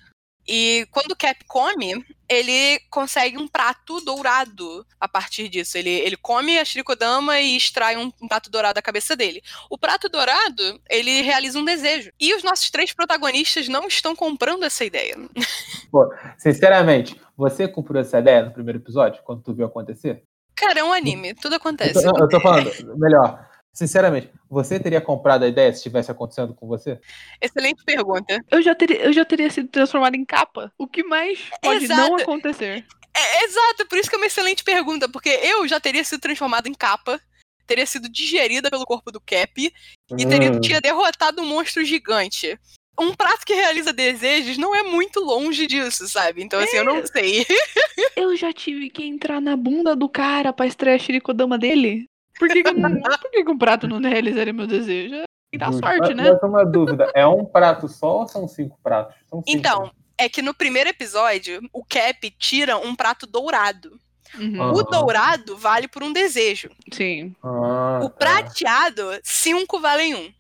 E 0.47 0.87
quando 0.91 1.13
o 1.13 1.17
Cap 1.17 1.45
come, 1.47 2.05
ele 2.29 2.79
consegue 2.91 3.37
um 3.37 3.49
prato 3.49 4.01
dourado 4.01 4.87
a 5.01 5.09
partir 5.09 5.49
disso. 5.49 5.77
Ele, 5.77 5.91
ele 5.91 6.17
come 6.17 6.59
a 6.59 6.65
Shirikodama 6.65 7.41
e 7.41 7.57
extrai 7.57 7.97
um, 7.97 8.13
um, 8.23 8.29
prato 8.29 8.51
dourado 8.51 8.75
da 8.75 8.83
cabeça 8.83 9.17
dele. 9.17 9.43
O 9.71 9.77
prato 9.77 10.09
dourado, 10.09 10.81
ele 10.89 11.23
realiza 11.23 11.59
um 11.59 11.65
desejo. 11.65 12.13
E 12.21 12.35
os 12.35 12.43
nossos 12.43 12.71
três 12.71 12.93
protagonistas 12.93 13.69
não 13.69 13.87
estão 13.87 14.15
comprando 14.15 14.65
essa 14.65 14.85
ideia. 14.85 15.17
Pô, 15.91 16.13
sinceramente, 16.39 17.21
você 17.37 17.67
comprou 17.67 18.01
essa 18.01 18.19
ideia 18.19 18.45
no 18.45 18.53
primeiro 18.53 18.79
episódio, 18.79 19.23
quando 19.25 19.43
tu 19.43 19.55
viu 19.55 19.67
acontecer? 19.67 20.23
Cara, 20.55 20.81
é 20.81 20.85
um 20.85 20.93
anime, 20.93 21.35
tudo 21.35 21.57
acontece. 21.57 21.99
Eu 21.99 22.15
tô, 22.15 22.19
eu 22.21 22.29
tô 22.29 22.41
falando, 22.41 22.71
melhor, 22.97 23.47
Sinceramente, 23.77 24.31
você 24.49 24.81
teria 24.81 25.03
comprado 25.03 25.43
a 25.43 25.49
ideia 25.49 25.71
se 25.71 25.81
estivesse 25.81 26.11
acontecendo 26.11 26.55
com 26.55 26.67
você? 26.67 26.99
Excelente 27.39 27.85
pergunta. 27.85 28.43
Eu 28.51 28.62
já 28.62 28.75
teria, 28.75 29.03
eu 29.03 29.12
já 29.12 29.23
teria 29.23 29.51
sido 29.51 29.69
transformado 29.69 30.15
em 30.15 30.25
capa. 30.25 30.73
O 30.79 30.89
que 30.89 31.05
mais 31.05 31.39
pode 31.62 31.85
Exato. 31.85 32.01
não 32.01 32.17
acontecer? 32.17 32.87
É, 33.15 33.45
exato, 33.45 33.87
por 33.87 33.99
isso 33.99 34.09
que 34.09 34.17
é 34.17 34.19
uma 34.19 34.27
excelente 34.27 34.65
pergunta, 34.65 35.11
porque 35.11 35.29
eu 35.29 35.69
já 35.69 35.79
teria 35.79 36.03
sido 36.05 36.21
transformado 36.21 36.69
em 36.69 36.73
capa, 36.73 37.21
teria 37.67 37.85
sido 37.85 38.09
digerida 38.09 38.71
pelo 38.71 38.87
corpo 38.87 39.12
do 39.12 39.21
Cap 39.21 39.71
e 40.19 40.27
teria, 40.27 40.53
hum. 40.53 40.61
tinha 40.61 40.81
derrotado 40.81 41.43
um 41.43 41.47
monstro 41.47 41.85
gigante. 41.85 42.59
Um 42.99 43.15
prato 43.15 43.45
que 43.45 43.53
realiza 43.53 43.93
desejos 43.93 44.57
não 44.57 44.75
é 44.75 44.83
muito 44.85 45.21
longe 45.21 45.67
disso, 45.67 46.09
sabe? 46.09 46.43
Então, 46.43 46.59
assim, 46.59 46.79
é. 46.79 46.81
eu 46.81 46.85
não 46.85 46.97
é. 46.97 47.07
sei. 47.07 47.45
eu 48.17 48.35
já 48.37 48.55
tive 48.55 48.89
que 48.89 49.05
entrar 49.05 49.39
na 49.39 49.55
bunda 49.55 49.95
do 49.95 50.09
cara 50.09 50.51
pra 50.51 50.67
estrear 50.67 50.97
a 50.97 50.99
Shirikodama 50.99 51.59
dele. 51.59 52.09
Por 52.38 52.49
que, 52.49 52.62
que, 52.62 52.75
por 52.75 53.31
que, 53.31 53.44
que 53.44 53.51
um 53.51 53.59
prato 53.59 53.88
não 53.88 54.01
realizaria 54.01 54.53
meu 54.53 54.66
desejo? 54.66 55.22
E 55.53 55.59
dá 55.59 55.72
sorte, 55.72 56.14
né? 56.14 56.33
Mas 56.33 56.42
uma 56.42 56.64
dúvida, 56.64 57.11
é 57.14 57.27
um 57.27 57.44
prato 57.44 57.88
só 57.88 58.18
ou 58.20 58.29
são 58.29 58.46
cinco 58.46 58.79
pratos? 58.83 59.16
São 59.29 59.42
cinco. 59.42 59.57
Então, 59.57 59.90
é 60.18 60.29
que 60.29 60.42
no 60.42 60.55
primeiro 60.55 60.90
episódio, 60.90 61.61
o 61.72 61.85
Cap 61.85 62.31
tira 62.38 62.77
um 62.77 62.94
prato 62.94 63.27
dourado. 63.27 63.99
Uhum. 64.35 64.72
O 64.72 64.83
dourado 64.83 65.57
vale 65.57 65.88
por 65.88 66.03
um 66.03 66.12
desejo. 66.12 66.70
Sim. 66.92 67.35
Ah, 67.42 68.01
o 68.03 68.11
tá. 68.11 68.16
prateado, 68.16 69.03
cinco 69.22 69.81
valem 69.81 70.14
um. 70.14 70.33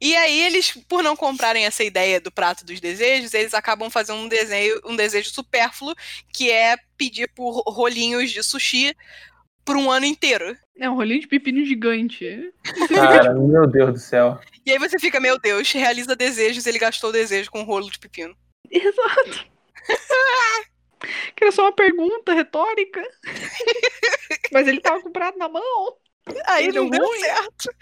E 0.00 0.14
aí 0.16 0.42
eles, 0.42 0.72
por 0.88 1.02
não 1.02 1.16
comprarem 1.16 1.64
essa 1.64 1.82
ideia 1.82 2.20
do 2.20 2.30
prato 2.30 2.64
dos 2.64 2.80
desejos, 2.80 3.32
eles 3.32 3.54
acabam 3.54 3.88
fazendo 3.90 4.18
um 4.18 4.28
desenho, 4.28 4.80
um 4.84 4.96
desejo 4.96 5.30
supérfluo, 5.30 5.94
que 6.32 6.50
é 6.50 6.76
pedir 6.96 7.28
por 7.34 7.62
rolinhos 7.66 8.30
de 8.30 8.42
sushi 8.42 8.94
por 9.64 9.76
um 9.76 9.90
ano 9.90 10.06
inteiro. 10.06 10.56
É 10.78 10.88
um 10.90 10.94
rolinho 10.94 11.20
de 11.20 11.28
pepino 11.28 11.64
gigante. 11.64 12.52
Cara, 12.88 13.34
meu 13.34 13.66
Deus 13.66 13.92
do 13.92 13.98
céu. 13.98 14.38
E 14.66 14.72
aí 14.72 14.78
você 14.78 14.98
fica, 14.98 15.20
meu 15.20 15.38
Deus, 15.38 15.70
realiza 15.72 16.16
desejos, 16.16 16.66
ele 16.66 16.78
gastou 16.78 17.10
o 17.10 17.12
desejo 17.12 17.50
com 17.50 17.60
um 17.60 17.64
rolo 17.64 17.90
de 17.90 17.98
pepino. 17.98 18.36
Exato. 18.70 19.46
que 21.36 21.44
era 21.44 21.52
só 21.52 21.62
uma 21.62 21.72
pergunta 21.72 22.32
retórica. 22.32 23.02
Mas 24.52 24.66
ele 24.66 24.80
tava 24.80 25.00
com 25.00 25.08
o 25.08 25.12
prato 25.12 25.38
na 25.38 25.48
mão. 25.48 25.96
Aí 26.46 26.72
não 26.72 26.88
deu 26.88 27.06
certo. 27.18 27.74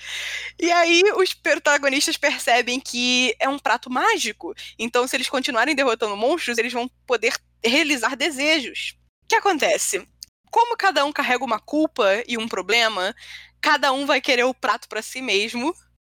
E 0.60 0.70
aí 0.70 1.02
os 1.16 1.32
protagonistas 1.32 2.16
percebem 2.16 2.80
que 2.80 3.34
é 3.38 3.48
um 3.48 3.58
prato 3.58 3.88
mágico. 3.88 4.52
Então, 4.78 5.06
se 5.06 5.16
eles 5.16 5.28
continuarem 5.28 5.74
derrotando 5.74 6.16
monstros, 6.16 6.58
eles 6.58 6.72
vão 6.72 6.90
poder 7.06 7.34
realizar 7.64 8.16
desejos. 8.16 8.96
O 9.24 9.28
que 9.28 9.36
acontece? 9.36 10.06
Como 10.52 10.76
cada 10.76 11.04
um 11.04 11.10
carrega 11.10 11.42
uma 11.42 11.58
culpa 11.58 12.22
e 12.28 12.36
um 12.36 12.46
problema, 12.46 13.16
cada 13.60 13.90
um 13.90 14.04
vai 14.04 14.20
querer 14.20 14.44
o 14.44 14.54
prato 14.54 14.86
para 14.86 15.00
si 15.00 15.22
mesmo 15.22 15.74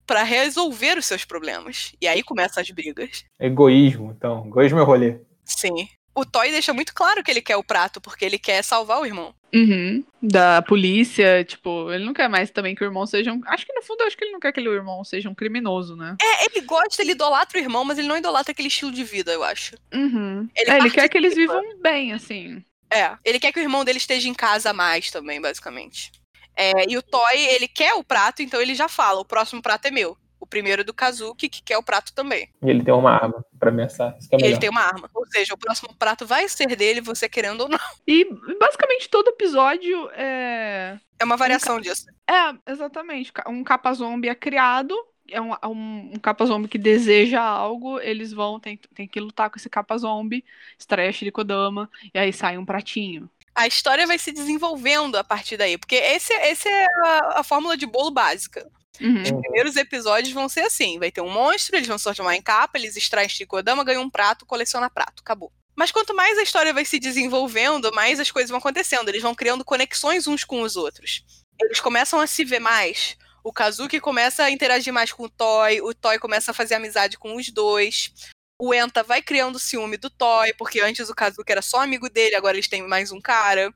pra 0.08 0.24
resolver 0.24 0.98
os 0.98 1.06
seus 1.06 1.24
problemas. 1.24 1.94
E 2.02 2.08
aí 2.08 2.24
começam 2.24 2.60
as 2.60 2.70
brigas. 2.72 3.24
Egoísmo, 3.40 4.12
então. 4.18 4.46
Egoísmo 4.48 4.80
é 4.80 4.84
rolê. 4.84 5.20
Sim. 5.46 5.88
O 6.16 6.26
Toy 6.26 6.52
deixa 6.52 6.74
muito 6.74 6.94
claro 6.94 7.24
que 7.24 7.32
ele 7.32 7.42
quer 7.42 7.58
o 7.58 7.64
prato, 7.64 8.02
porque 8.02 8.26
ele 8.26 8.38
quer 8.38 8.64
salvar 8.64 9.00
o 9.00 9.06
irmão. 9.06 9.34
Uhum. 9.54 10.04
Da 10.22 10.64
polícia, 10.64 11.44
tipo, 11.44 11.92
ele 11.92 12.04
não 12.04 12.14
quer 12.14 12.28
mais 12.28 12.50
também 12.50 12.74
que 12.74 12.84
o 12.84 12.88
irmão 12.88 13.06
seja 13.06 13.32
um. 13.32 13.40
Acho 13.46 13.66
que 13.66 13.74
no 13.74 13.84
fundo, 13.84 14.04
acho 14.04 14.18
que 14.18 14.24
ele 14.24 14.32
não 14.32 14.40
quer 14.40 14.52
que 14.52 14.60
o 14.60 14.74
irmão 14.74 15.04
seja 15.04 15.30
um 15.30 15.36
criminoso, 15.36 15.96
né? 15.96 16.18
É, 16.20 16.46
ele 16.46 16.66
gosta, 16.66 17.02
ele 17.02 17.12
idolatra 17.12 17.60
o 17.60 17.62
irmão, 17.62 17.86
mas 17.86 18.00
ele 18.00 18.08
não 18.08 18.18
idolatra 18.18 18.52
aquele 18.52 18.68
estilo 18.68 18.92
de 18.92 19.04
vida, 19.04 19.32
eu 19.32 19.44
acho. 19.44 19.76
Uhum. 19.94 20.50
Ele 20.56 20.72
é, 20.72 20.78
ele 20.78 20.90
quer 20.90 21.08
que 21.08 21.18
eles 21.18 21.36
vivam 21.36 21.62
bem, 21.80 22.14
assim. 22.14 22.64
É, 22.94 23.18
ele 23.26 23.40
quer 23.40 23.52
que 23.52 23.60
o 23.60 23.64
irmão 23.64 23.84
dele 23.84 23.98
esteja 23.98 24.30
em 24.30 24.34
casa 24.34 24.72
mais 24.72 25.10
também, 25.10 25.42
basicamente. 25.42 26.12
É, 26.56 26.72
e 26.88 26.98
o 26.98 27.02
Toy, 27.02 27.36
ele 27.36 27.68
quer 27.68 27.94
o 27.96 28.04
prato, 28.04 28.42
então 28.42 28.62
ele 28.62 28.76
já 28.76 28.88
fala: 28.88 29.20
o 29.20 29.26
próximo 29.26 29.62
prato 29.62 29.88
é 29.88 29.92
meu. 29.92 30.18
O 30.40 30.46
primeiro 30.46 30.82
é 30.82 30.84
do 30.84 30.94
Kazuki, 30.94 31.48
que 31.48 31.64
quer 31.64 31.78
o 31.78 31.84
prato 31.84 32.14
também. 32.14 32.50
E 32.62 32.70
ele 32.70 32.84
tem 32.84 32.94
uma 32.94 33.12
arma 33.12 33.46
pra 33.58 33.70
ameaçar. 33.70 34.14
Isso 34.20 34.28
que 34.30 34.36
é 34.36 34.40
E 34.40 34.44
ele 34.44 34.60
tem 34.60 34.70
uma 34.70 34.82
arma. 34.82 35.10
Ou 35.14 35.26
seja, 35.26 35.54
o 35.54 35.58
próximo 35.58 35.96
prato 35.98 36.28
vai 36.28 36.50
ser 36.50 36.76
dele, 36.76 37.00
você 37.00 37.30
querendo 37.30 37.62
ou 37.62 37.70
não. 37.70 37.80
E 38.06 38.26
basicamente 38.60 39.10
todo 39.10 39.30
episódio 39.30 40.10
é. 40.12 41.00
É 41.18 41.24
uma 41.24 41.38
variação 41.38 41.80
disso. 41.80 42.08
É, 42.30 42.72
exatamente. 42.72 43.32
Um 43.48 43.64
capa 43.64 43.94
zombie 43.94 44.28
é 44.28 44.36
criado. 44.36 44.94
É 45.30 45.40
um, 45.40 45.52
um, 45.52 46.12
um 46.14 46.20
capa 46.20 46.46
zombie 46.46 46.68
que 46.68 46.78
deseja 46.78 47.42
algo, 47.42 48.00
eles 48.00 48.34
vão, 48.34 48.60
tem, 48.60 48.78
tem 48.94 49.08
que 49.08 49.20
lutar 49.20 49.50
com 49.50 49.58
esse 49.58 49.70
capa 49.70 49.98
zombie, 49.98 50.44
a 50.90 51.12
Shirikodama, 51.12 51.90
e 52.14 52.20
aí 52.20 52.34
sai 52.34 52.58
um 52.58 52.66
pratinho. 52.66 53.30
A 53.56 53.68
história 53.68 54.06
vai 54.06 54.18
se 54.18 54.32
desenvolvendo 54.32 55.16
a 55.16 55.24
partir 55.24 55.58
daí, 55.58 55.78
porque 55.78 55.96
esse, 55.96 56.34
esse 56.34 56.68
é 56.68 56.86
a, 56.86 57.40
a 57.40 57.44
fórmula 57.44 57.78
de 57.78 57.86
bolo 57.86 58.12
básica. 58.12 58.70
Uhum. 59.00 59.22
Os 59.22 59.32
primeiros 59.32 59.76
episódios 59.76 60.34
vão 60.34 60.48
ser 60.50 60.62
assim: 60.62 61.00
vai 61.00 61.12
ter 61.12 61.22
um 61.22 61.30
monstro, 61.30 61.76
eles 61.76 61.88
vão 61.88 61.98
se 61.98 62.04
transformar 62.04 62.36
em 62.36 62.42
capa, 62.42 62.78
eles 62.78 62.96
extraem 62.96 63.30
Shirikodama, 63.30 63.84
ganham 63.84 64.04
um 64.04 64.10
prato, 64.10 64.46
coleciona 64.46 64.90
prato, 64.90 65.22
acabou. 65.22 65.52
Mas 65.76 65.92
quanto 65.92 66.16
mais 66.16 66.38
a 66.38 66.44
história 66.44 66.74
vai 66.74 66.86
se 66.86 67.00
desenvolvendo, 67.00 67.92
mais 67.94 68.20
as 68.20 68.30
coisas 68.30 68.50
vão 68.50 68.60
acontecendo. 68.60 69.10
Eles 69.10 69.24
vão 69.24 69.34
criando 69.34 69.66
conexões 69.66 70.28
uns 70.28 70.44
com 70.44 70.62
os 70.62 70.76
outros. 70.76 71.24
Eles 71.60 71.80
começam 71.80 72.20
a 72.20 72.28
se 72.28 72.46
ver 72.46 72.60
mais. 72.60 73.18
O 73.44 73.52
Kazuki 73.52 74.00
começa 74.00 74.44
a 74.44 74.52
interagir 74.52 74.94
mais 74.94 75.12
com 75.12 75.24
o 75.24 75.30
Toy, 75.30 75.82
o 75.82 75.94
Toy 75.94 76.18
começa 76.18 76.52
a 76.52 76.54
fazer 76.54 76.76
amizade 76.76 77.18
com 77.18 77.36
os 77.36 77.52
dois. 77.52 78.14
O 78.58 78.74
Enta 78.74 79.04
vai 79.04 79.22
criando 79.22 79.60
ciúme 79.60 79.98
do 79.98 80.10
Toy, 80.10 80.54
porque 80.54 80.80
antes 80.80 81.10
o 81.10 81.16
Kazuki 81.16 81.52
era 81.52 81.62
só 81.62 81.82
amigo 81.82 82.10
dele, 82.10 82.36
agora 82.36 82.56
eles 82.56 82.70
têm 82.70 82.88
mais 82.88 83.12
um 83.12 83.20
cara. 83.20 83.74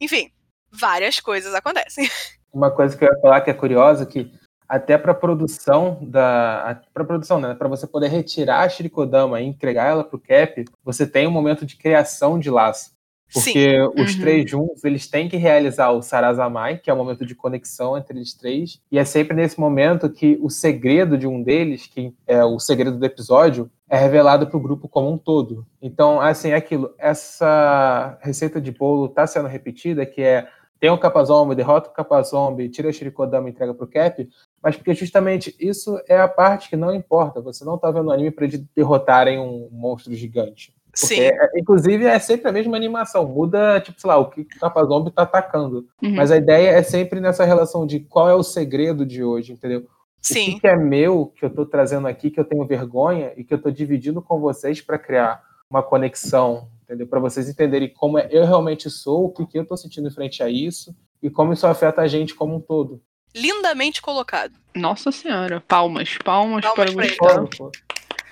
Enfim, 0.00 0.32
várias 0.70 1.20
coisas 1.20 1.54
acontecem. 1.54 2.08
Uma 2.50 2.70
coisa 2.70 2.96
que 2.96 3.04
eu 3.04 3.08
ia 3.08 3.20
falar 3.20 3.42
que 3.42 3.50
é 3.50 3.54
curiosa, 3.54 4.06
que 4.06 4.32
até 4.66 4.96
para 4.96 5.12
produção 5.12 5.98
da 6.00 6.80
para 6.94 7.04
produção, 7.04 7.38
né, 7.38 7.54
para 7.54 7.68
você 7.68 7.86
poder 7.86 8.08
retirar 8.08 8.60
a 8.60 8.68
Shirikodama 8.68 9.40
e 9.40 9.44
entregar 9.44 9.90
ela 9.90 10.02
pro 10.02 10.18
Cap, 10.18 10.64
você 10.82 11.06
tem 11.06 11.26
um 11.26 11.30
momento 11.30 11.66
de 11.66 11.76
criação 11.76 12.38
de 12.38 12.48
laço. 12.48 12.92
Sim. 13.30 13.52
Porque 13.52 13.80
os 14.02 14.14
Uhum. 14.14 14.20
três 14.20 14.50
juntos, 14.50 14.84
eles 14.84 15.06
têm 15.08 15.28
que 15.28 15.36
realizar 15.36 15.90
o 15.92 16.02
Sarazamai, 16.02 16.78
que 16.78 16.90
é 16.90 16.92
o 16.92 16.96
momento 16.96 17.24
de 17.24 17.34
conexão 17.34 17.96
entre 17.96 18.18
eles 18.18 18.34
três, 18.34 18.80
e 18.90 18.98
é 18.98 19.04
sempre 19.04 19.36
nesse 19.36 19.58
momento 19.58 20.10
que 20.10 20.38
o 20.42 20.50
segredo 20.50 21.16
de 21.16 21.26
um 21.26 21.42
deles, 21.42 21.86
que 21.86 22.12
é 22.26 22.44
o 22.44 22.58
segredo 22.58 22.98
do 22.98 23.06
episódio, 23.06 23.70
é 23.88 23.96
revelado 23.96 24.46
para 24.46 24.56
o 24.56 24.60
grupo 24.60 24.88
como 24.88 25.10
um 25.10 25.18
todo. 25.18 25.66
Então, 25.80 26.20
assim, 26.20 26.50
é 26.50 26.54
aquilo, 26.56 26.92
essa 26.98 28.18
receita 28.20 28.60
de 28.60 28.70
bolo 28.72 29.06
está 29.06 29.26
sendo 29.26 29.48
repetida, 29.48 30.04
que 30.04 30.22
é 30.22 30.46
tem 30.78 30.88
o 30.88 30.96
Capa 30.98 31.22
Zombie, 31.22 31.54
derrota 31.54 31.90
o 31.90 31.92
Capa 31.92 32.22
Zombie, 32.22 32.70
tira 32.70 32.88
a 32.88 32.92
Shirikodama 32.92 33.48
e 33.48 33.52
entrega 33.52 33.74
pro 33.74 33.86
Cap, 33.86 34.26
mas 34.62 34.76
porque 34.76 34.94
justamente 34.94 35.54
isso 35.60 36.00
é 36.08 36.18
a 36.18 36.26
parte 36.26 36.70
que 36.70 36.76
não 36.76 36.94
importa. 36.94 37.42
Você 37.42 37.66
não 37.66 37.76
tá 37.76 37.90
vendo 37.90 38.06
o 38.06 38.10
anime 38.10 38.30
para 38.30 38.46
eles 38.46 38.64
derrotarem 38.74 39.38
um 39.38 39.68
monstro 39.70 40.14
gigante. 40.14 40.74
Porque, 40.92 41.06
Sim. 41.14 41.20
é- 41.20 41.50
inclusive, 41.56 42.04
é 42.04 42.18
sempre 42.18 42.48
a 42.48 42.52
mesma 42.52 42.76
animação. 42.76 43.26
Muda, 43.26 43.80
tipo, 43.80 44.00
sei 44.00 44.08
lá, 44.08 44.16
o 44.18 44.28
que 44.28 44.42
o 44.42 44.46
Capa 44.60 44.84
Zombie 44.84 45.10
tá 45.10 45.22
atacando. 45.22 45.86
Uhum. 46.02 46.14
Mas 46.16 46.30
a 46.30 46.36
ideia 46.36 46.70
é 46.70 46.82
sempre 46.82 47.20
nessa 47.20 47.44
relação 47.44 47.86
de 47.86 48.00
qual 48.00 48.28
é 48.28 48.34
o 48.34 48.42
segredo 48.42 49.06
de 49.06 49.22
hoje, 49.22 49.52
entendeu? 49.52 49.80
O 49.80 49.86
Sim. 50.20 50.54
que, 50.54 50.60
que 50.60 50.66
é 50.66 50.76
meu, 50.76 51.32
que 51.34 51.44
eu 51.44 51.50
tô 51.50 51.64
trazendo 51.64 52.06
aqui, 52.06 52.30
que 52.30 52.38
eu 52.38 52.44
tenho 52.44 52.66
vergonha 52.66 53.32
e 53.36 53.44
que 53.44 53.54
eu 53.54 53.60
tô 53.60 53.70
dividindo 53.70 54.20
com 54.20 54.38
vocês 54.38 54.80
para 54.80 54.98
criar 54.98 55.42
uma 55.70 55.82
conexão, 55.82 56.68
entendeu? 56.84 57.06
Para 57.06 57.20
vocês 57.20 57.48
entenderem 57.48 57.88
como 57.88 58.18
é, 58.18 58.28
eu 58.30 58.44
realmente 58.44 58.90
sou, 58.90 59.26
o 59.26 59.30
que, 59.30 59.46
que 59.46 59.58
eu 59.58 59.64
tô 59.64 59.76
sentindo 59.76 60.08
em 60.08 60.12
frente 60.12 60.42
a 60.42 60.48
isso 60.50 60.94
e 61.22 61.30
como 61.30 61.52
isso 61.52 61.66
afeta 61.66 62.02
a 62.02 62.08
gente 62.08 62.34
como 62.34 62.56
um 62.56 62.60
todo. 62.60 63.00
Lindamente 63.34 64.02
colocado. 64.02 64.52
Nossa 64.74 65.12
senhora, 65.12 65.62
palmas, 65.66 66.18
palmas, 66.24 66.62
Palmas 66.64 66.74
para 66.74 66.90
o. 66.90 66.94
Gustavo. 66.94 67.70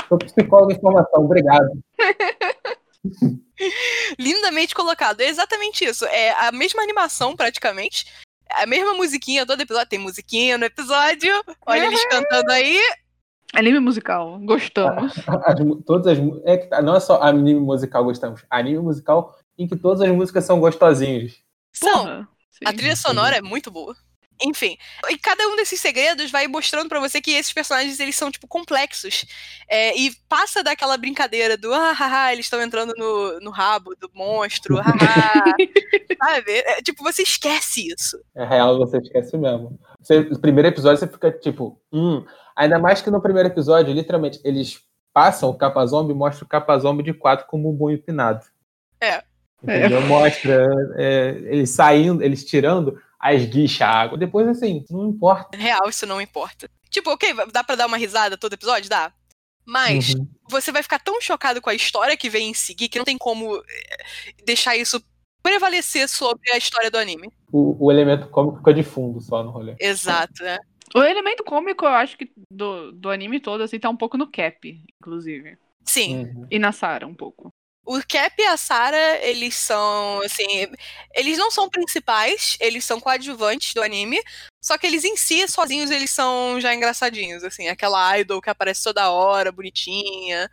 Sou 0.09 0.19
psicólogo 0.19 0.73
em 0.73 0.81
formação, 0.81 1.25
obrigado. 1.25 1.71
lindamente 4.19 4.75
colocado. 4.75 5.21
É 5.21 5.29
exatamente 5.29 5.85
isso. 5.85 6.05
É 6.07 6.31
a 6.47 6.53
mesma 6.53 6.83
animação, 6.83 7.37
praticamente. 7.37 8.07
A 8.51 8.67
mesma 8.67 8.95
musiquinha 8.95 9.47
todo 9.47 9.61
episódio. 9.61 9.89
Tem 9.89 9.99
musiquinha 9.99 10.57
no 10.59 10.65
episódio. 10.65 11.33
Olha 11.67 11.87
eles 11.87 12.05
cantando 12.07 12.51
aí. 12.53 12.81
Anime 13.55 13.81
musical, 13.81 14.39
gostamos. 14.41 15.15
As 15.45 15.57
todas 15.87 16.07
as 16.07 16.19
é 16.45 16.59
tá- 16.59 16.83
não 16.83 16.95
é 16.95 17.01
só 17.01 17.23
anime 17.23 17.59
musical 17.59 18.05
gostamos, 18.05 18.45
anime 18.51 18.79
musical 18.79 19.39
em 19.57 19.67
que 19.67 19.75
todas 19.75 20.03
as 20.03 20.15
músicas 20.15 20.45
são 20.45 20.61
gostosinhas. 20.61 21.39
São. 21.73 22.05
Porra, 22.05 22.29
sim. 22.51 22.65
A 22.67 22.73
trilha 22.75 22.95
sonora 22.95 23.37
é 23.37 23.41
muito 23.41 23.71
boa. 23.71 23.97
Enfim, 24.43 24.77
e 25.09 25.19
cada 25.19 25.47
um 25.49 25.57
desses 25.57 25.81
segredos 25.81 26.31
vai 26.31 26.47
mostrando 26.47 26.89
pra 26.89 27.01
você 27.01 27.21
que 27.21 27.33
esses 27.33 27.53
personagens 27.53 27.99
eles 27.99 28.15
são 28.17 28.31
tipo 28.31 28.47
complexos 28.47 29.25
É, 29.69 29.97
e 29.99 30.13
passa 30.29 30.63
daquela 30.63 30.97
brincadeira 30.97 31.57
do 31.57 31.73
ah, 31.75 31.93
haha, 31.93 32.33
eles 32.33 32.47
estão 32.47 32.63
entrando 32.63 32.95
no, 32.97 33.41
no 33.41 33.51
rabo 33.51 33.95
do 33.97 34.11
monstro, 34.15 34.77
haha, 34.77 35.45
sabe? 36.23 36.53
É, 36.53 36.83
tipo, 36.83 37.03
você 37.03 37.23
esquece 37.23 37.89
isso. 37.93 38.19
É 38.37 38.45
real, 38.45 38.79
você 38.79 38.99
esquece 38.99 39.37
mesmo. 39.37 39.79
Você- 40.01 40.21
no 40.21 40.39
primeiro 40.39 40.69
episódio 40.69 40.99
você 40.99 41.09
fica 41.09 41.31
tipo, 41.33 41.81
hum. 41.93 42.25
Ainda 42.57 42.79
mais 42.79 43.01
que 43.01 43.11
no 43.11 43.21
primeiro 43.23 43.49
episódio, 43.49 43.95
literalmente, 43.95 44.41
eles 44.45 44.81
passam 45.13 45.49
o 45.49 45.55
capa 45.57 45.85
zombie 45.87 46.13
e 46.13 46.17
mostram 46.17 46.45
o 46.47 46.49
capa 46.49 46.79
zombie 46.79 47.03
de 47.05 47.13
quatro 47.13 47.47
com 47.47 47.59
o 47.59 47.63
bumbum 47.63 47.91
empinado. 47.91 48.45
É. 49.01 49.23
Entendeu? 49.63 50.01
Mostra 50.03 50.67
é, 50.97 51.37
eles 51.47 51.71
saindo, 51.71 52.23
eles 52.23 52.45
tirando 52.45 53.01
a 53.21 53.35
esguicha, 53.35 53.87
a 53.87 53.91
água. 53.91 54.19
Depois, 54.19 54.47
assim, 54.49 54.85
não 54.91 55.09
importa. 55.09 55.57
Real, 55.57 55.89
isso 55.89 56.07
não 56.07 56.21
importa. 56.21 56.71
Tipo, 56.91 57.11
ok, 57.11 57.35
dá 57.53 57.63
pra 57.65 57.75
dar 57.77 57.87
uma 57.87 57.97
risada 57.97 58.37
todo 58.37 58.53
episódio? 58.55 58.89
Dá. 58.89 59.13
Mas 59.67 60.15
Uhum. 60.15 60.27
você 60.49 60.73
vai 60.73 60.83
ficar 60.83 60.99
tão 60.99 61.21
chocado 61.21 61.61
com 61.61 61.69
a 61.69 61.75
história 61.75 62.17
que 62.17 62.31
vem 62.31 62.51
em 62.51 62.55
seguir 62.55 62.89
que 62.89 62.99
não 62.99 63.05
tem 63.05 63.19
como 63.19 63.57
eh, 63.57 64.35
deixar 64.47 64.77
isso 64.77 65.03
prevalecer 65.43 66.09
sobre 66.09 66.51
a 66.53 66.57
história 66.57 66.91
do 66.91 66.97
anime. 66.99 67.31
O, 67.53 67.87
o 67.87 67.93
elemento 67.93 68.29
cômico 68.29 68.59
fica 68.59 68.73
de 68.73 68.83
fundo 68.83 69.21
só 69.21 69.43
no 69.43 69.51
rolê. 69.51 69.77
Exato, 69.79 70.43
né? 70.43 70.59
O 70.95 71.03
elemento 71.03 71.45
cômico, 71.45 71.85
eu 71.85 71.91
acho 71.91 72.17
que 72.17 72.33
do, 72.51 72.93
do 72.93 73.11
anime 73.11 73.41
todo, 73.41 73.63
assim, 73.63 73.79
tá 73.79 73.91
um 73.91 73.97
pouco 73.97 74.17
no 74.17 74.31
cap, 74.31 74.83
inclusive. 75.01 75.59
Sim. 75.85 76.25
Uhum. 76.25 76.47
E 76.51 76.59
na 76.59 76.73
Sarah, 76.73 77.07
um 77.07 77.15
pouco. 77.15 77.51
O 77.89 78.03
Cap 78.07 78.35
e 78.39 78.45
a 78.45 78.55
Sarah, 78.59 79.17
eles 79.23 79.55
são, 79.55 80.21
assim, 80.21 80.67
eles 81.15 81.39
não 81.39 81.51
são 81.51 81.71
principais, 81.71 82.55
eles 82.61 82.85
são 82.85 83.01
coadjuvantes 83.01 83.73
do 83.73 83.83
anime, 83.83 84.21
só 84.63 84.77
que 84.77 84.87
eles 84.87 85.07
em 85.07 85.17
si, 85.17 85.49
sozinhos, 85.49 85.91
eles 85.91 86.11
são 86.11 86.61
já 86.61 86.75
engraçadinhos, 86.75 87.43
assim, 87.43 87.67
aquela 87.67 88.19
idol 88.19 88.43
que 88.43 88.51
aparece 88.51 88.85
toda 88.85 89.11
hora, 89.11 89.51
bonitinha, 89.51 90.51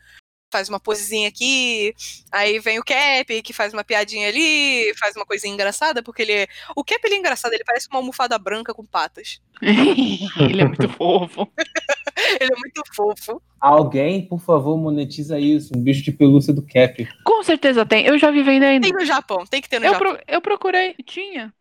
faz 0.50 0.70
uma 0.70 0.80
posezinha 0.80 1.28
aqui, 1.28 1.94
aí 2.32 2.58
vem 2.60 2.80
o 2.80 2.84
Cap, 2.86 3.42
que 3.42 3.52
faz 3.52 3.74
uma 3.74 3.84
piadinha 3.84 4.30
ali, 4.30 4.94
faz 4.98 5.14
uma 5.18 5.26
coisinha 5.26 5.54
engraçada, 5.54 6.02
porque 6.02 6.22
ele, 6.22 6.48
o 6.74 6.86
Cap 6.86 7.02
ele 7.04 7.16
é 7.16 7.18
engraçado, 7.18 7.52
ele 7.52 7.66
parece 7.66 7.90
uma 7.90 8.00
almofada 8.00 8.40
branca 8.40 8.74
com 8.74 8.86
patas. 8.86 9.42
Ele 9.62 10.62
é 10.62 10.66
muito 10.66 10.88
fofo. 10.90 11.52
Ele 12.40 12.54
é 12.54 12.58
muito 12.58 12.82
fofo. 12.94 13.42
Alguém, 13.60 14.28
por 14.28 14.40
favor, 14.40 14.78
monetiza 14.78 15.40
isso. 15.40 15.76
Um 15.76 15.82
bicho 15.82 16.04
de 16.04 16.12
pelúcia 16.12 16.54
do 16.54 16.62
Cap. 16.62 17.08
Com 17.24 17.44
certeza 17.44 17.86
tem. 17.86 18.06
Eu 18.06 18.18
já 18.18 18.30
vi 18.32 18.44
vendendo. 18.44 18.84
Tem 18.84 18.94
no 18.94 19.06
Japão, 19.06 19.46
tem 19.46 19.62
que 19.62 19.70
ter 19.70 19.80
no 19.80 19.86
Eu, 19.86 19.94
Japão. 19.94 20.16
pro- 20.16 20.24
eu 20.28 20.42
procurei. 20.42 20.96
Tinha. 21.06 21.54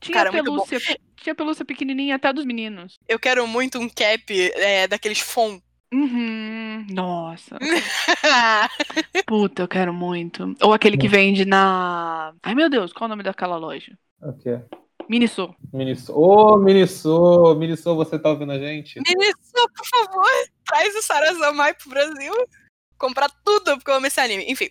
Tinha 0.00 0.14
Cara, 0.24 0.30
pelúcia. 0.30 0.78
Tinha 1.16 1.34
pelúcia 1.34 1.64
pequenininha 1.64 2.16
até 2.16 2.32
dos 2.32 2.44
meninos. 2.44 2.98
Eu 3.08 3.18
quero 3.18 3.46
muito 3.46 3.78
um 3.78 3.88
Cap 3.88 4.32
é, 4.54 4.86
daqueles 4.88 5.20
fon. 5.20 5.60
Uhum. 5.90 6.86
Nossa. 6.90 7.56
Puta, 9.26 9.62
eu 9.62 9.68
quero 9.68 9.90
muito. 9.92 10.54
Ou 10.60 10.74
aquele 10.74 10.98
que 10.98 11.08
vende 11.08 11.46
na. 11.46 12.34
Ai, 12.42 12.54
meu 12.54 12.68
Deus, 12.68 12.92
qual 12.92 13.06
é 13.06 13.08
o 13.08 13.08
nome 13.08 13.22
daquela 13.22 13.56
loja? 13.56 13.96
Ok. 14.20 14.60
Miniso. 15.08 15.54
Miniso. 15.72 16.12
Ô, 16.14 16.56
Miniso! 16.58 17.54
Miniso, 17.56 17.94
você 17.96 18.18
tá 18.18 18.30
ouvindo 18.30 18.52
a 18.52 18.58
gente? 18.58 19.00
Ministro, 19.00 19.68
por 19.76 19.86
favor, 19.86 20.26
traz 20.66 20.94
o 20.94 21.02
Sarazamai 21.02 21.74
pro 21.74 21.90
Brasil. 21.90 22.32
Comprar 22.98 23.30
tudo, 23.44 23.76
porque 23.76 23.90
eu 23.90 23.94
amo 23.94 24.06
esse 24.06 24.20
anime. 24.20 24.44
Enfim. 24.50 24.68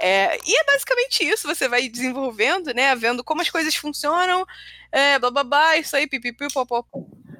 é, 0.00 0.36
e 0.48 0.60
é 0.60 0.64
basicamente 0.64 1.24
isso. 1.24 1.48
Você 1.48 1.68
vai 1.68 1.88
desenvolvendo, 1.88 2.72
né? 2.72 2.94
Vendo 2.94 3.24
como 3.24 3.40
as 3.42 3.50
coisas 3.50 3.74
funcionam. 3.74 4.46
É, 4.92 5.18
blá 5.18 5.28
blá 5.30 5.42
blá, 5.42 5.76
isso 5.76 5.96
aí, 5.96 6.06
pipipi, 6.06 6.46
popó. 6.54 6.84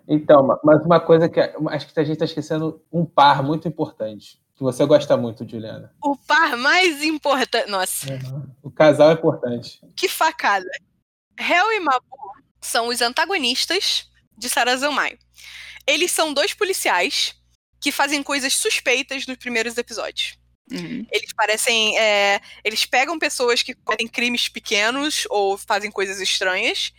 Então, 0.08 0.42
ma- 0.44 0.58
mas 0.64 0.84
uma 0.84 0.98
coisa 0.98 1.28
que 1.28 1.38
acho 1.40 1.92
que 1.94 2.00
a 2.00 2.04
gente 2.04 2.18
tá 2.18 2.24
esquecendo 2.24 2.82
um 2.92 3.04
par 3.06 3.44
muito 3.44 3.68
importante. 3.68 4.40
Que 4.56 4.62
você 4.64 4.84
gosta 4.84 5.16
muito, 5.16 5.48
Juliana. 5.48 5.92
O 6.02 6.16
par 6.16 6.56
mais 6.56 7.02
importante. 7.04 7.70
Nossa, 7.70 8.06
O 8.62 8.70
casal 8.72 9.10
é 9.10 9.14
importante. 9.14 9.80
que 9.96 10.08
facada. 10.08 10.66
Hel 11.38 11.72
e 11.72 11.80
Mabu 11.80 12.06
são 12.60 12.88
os 12.88 13.00
antagonistas 13.00 14.08
de 14.36 14.48
Sarazanmai. 14.48 15.18
Eles 15.86 16.10
são 16.10 16.32
dois 16.32 16.54
policiais 16.54 17.34
que 17.80 17.92
fazem 17.92 18.22
coisas 18.22 18.54
suspeitas 18.54 19.26
nos 19.26 19.36
primeiros 19.36 19.76
episódios. 19.76 20.38
Uhum. 20.72 21.06
Eles 21.12 21.32
parecem. 21.34 21.98
é, 21.98 22.40
eles 22.64 22.86
pegam 22.86 23.18
pessoas 23.18 23.62
que 23.62 23.74
cometem 23.74 24.08
crimes 24.08 24.48
pequenos 24.48 25.26
ou 25.28 25.58
fazem 25.58 25.90
coisas 25.90 26.20
estranhas. 26.20 26.92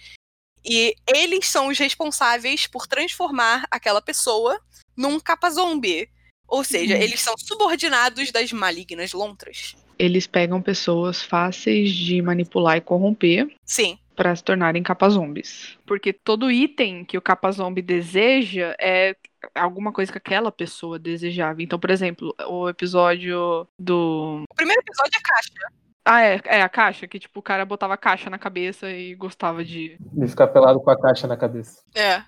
E 0.63 0.95
eles 1.07 1.47
são 1.47 1.67
os 1.67 1.77
responsáveis 1.77 2.67
por 2.67 2.87
transformar 2.87 3.65
aquela 3.71 4.01
pessoa 4.01 4.59
num 4.95 5.19
capa 5.19 5.49
zombie. 5.49 6.09
Ou 6.47 6.63
seja, 6.63 6.95
Uhum. 6.95 7.01
eles 7.01 7.21
são 7.21 7.33
subordinados 7.37 8.31
das 8.31 8.51
malignas 8.51 9.13
lontras. 9.13 9.75
Eles 9.97 10.27
pegam 10.27 10.61
pessoas 10.61 11.23
fáceis 11.23 11.91
de 11.91 12.21
manipular 12.21 12.77
e 12.77 12.81
corromper 12.81 13.47
Sim. 13.65 13.97
Para 14.15 14.35
se 14.35 14.43
tornarem 14.43 14.81
capa 14.81 15.09
zombies. 15.09 15.77
Porque 15.85 16.13
todo 16.13 16.51
item 16.51 17.03
que 17.03 17.17
o 17.17 17.21
capa 17.21 17.51
zombie 17.51 17.81
deseja 17.81 18.75
é 18.79 19.15
alguma 19.53 19.91
coisa 19.91 20.11
que 20.11 20.17
aquela 20.17 20.51
pessoa 20.51 20.97
desejava. 20.97 21.61
Então, 21.61 21.79
por 21.79 21.89
exemplo, 21.89 22.33
o 22.47 22.69
episódio 22.69 23.67
do. 23.79 24.43
O 24.49 24.55
primeiro 24.55 24.81
episódio 24.81 25.17
é 25.17 25.21
caixa. 25.21 25.73
Ah, 26.07 26.21
é, 26.21 26.41
é 26.45 26.61
a 26.61 26.69
caixa, 26.69 27.07
que 27.07 27.19
tipo, 27.19 27.39
o 27.39 27.43
cara 27.43 27.65
botava 27.65 27.95
a 27.95 27.97
caixa 27.97 28.29
na 28.29 28.37
cabeça 28.37 28.89
e 28.91 29.15
gostava 29.15 29.63
de. 29.65 29.97
De 29.99 30.27
ficar 30.27 30.47
pelado 30.47 30.79
com 30.79 30.91
a 30.91 30.99
caixa 30.99 31.27
na 31.27 31.35
cabeça. 31.35 31.81
É. 31.95 32.21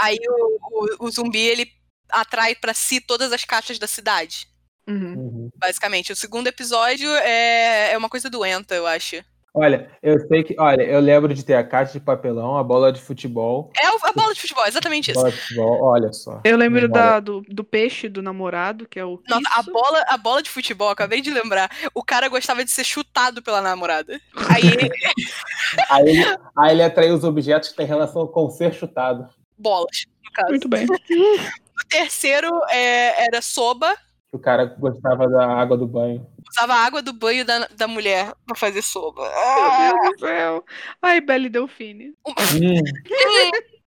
Aí 0.00 0.18
o, 0.28 1.04
o, 1.04 1.06
o 1.06 1.10
zumbi, 1.10 1.40
ele 1.40 1.72
atrai 2.10 2.54
pra 2.54 2.72
si 2.72 3.00
todas 3.00 3.32
as 3.32 3.44
caixas 3.44 3.78
da 3.78 3.86
cidade. 3.86 4.48
Uhum. 4.88 5.14
Uhum. 5.14 5.50
Basicamente. 5.56 6.12
O 6.12 6.16
segundo 6.16 6.46
episódio 6.46 7.10
é, 7.16 7.92
é 7.92 7.98
uma 7.98 8.08
coisa 8.08 8.30
doenta, 8.30 8.74
eu 8.74 8.86
acho. 8.86 9.16
Olha, 9.58 9.90
eu 10.02 10.20
sei 10.28 10.44
que. 10.44 10.54
Olha, 10.58 10.82
eu 10.82 11.00
lembro 11.00 11.34
de 11.34 11.44
ter 11.44 11.54
a 11.54 11.64
caixa 11.64 11.94
de 11.94 12.00
papelão, 12.00 12.56
a 12.56 12.62
bola 12.62 12.92
de 12.92 13.00
futebol. 13.00 13.72
É 13.76 13.86
a 13.86 14.12
bola 14.12 14.32
de 14.32 14.40
futebol, 14.40 14.64
exatamente 14.66 15.10
isso. 15.10 15.18
Bola 15.18 15.32
de 15.32 15.40
futebol, 15.40 15.82
olha 15.82 16.12
só. 16.12 16.40
Eu 16.44 16.56
lembro 16.56 16.88
da, 16.88 17.18
do, 17.18 17.40
do 17.48 17.64
peixe 17.64 18.08
do 18.08 18.22
namorado, 18.22 18.86
que 18.86 19.00
é 19.00 19.04
o. 19.04 19.20
Nossa, 19.28 19.48
a 19.56 19.62
bola, 19.62 20.04
a 20.06 20.16
bola 20.16 20.42
de 20.42 20.50
futebol, 20.50 20.90
acabei 20.90 21.20
de 21.20 21.30
lembrar. 21.30 21.70
O 21.92 22.04
cara 22.04 22.28
gostava 22.28 22.64
de 22.64 22.70
ser 22.70 22.84
chutado 22.84 23.42
pela 23.42 23.60
namorada. 23.60 24.20
Aí, 24.48 24.62
Aí 25.90 26.08
ele, 26.08 26.38
aí 26.56 26.72
ele 26.72 26.82
atraiu 26.82 27.14
os 27.14 27.24
objetos 27.24 27.70
que 27.70 27.76
têm 27.76 27.86
relação 27.86 28.26
com 28.26 28.48
ser 28.50 28.72
chutado. 28.72 29.28
bolas, 29.56 30.06
no 30.24 30.32
caso. 30.32 30.50
Muito 30.50 30.68
bem. 30.68 30.86
O 30.86 31.88
terceiro 31.88 32.48
é, 32.70 33.26
era 33.26 33.42
soba. 33.42 33.94
O 34.32 34.38
cara 34.38 34.64
gostava 34.64 35.28
da 35.28 35.46
água 35.46 35.76
do 35.76 35.86
banho. 35.86 36.26
Usava 36.58 36.74
a 36.74 36.84
água 36.84 37.00
do 37.00 37.12
banho 37.12 37.44
da, 37.44 37.68
da 37.68 37.86
mulher 37.86 38.34
pra 38.44 38.56
fazer. 38.56 38.82
Meu 38.94 39.14
Ah! 39.22 39.92
Deus 40.02 40.16
do 40.16 40.26
céu. 40.26 40.64
Ai, 41.00 41.20
Belle 41.20 41.48
Delfine. 41.48 42.14
Hum, 42.26 42.34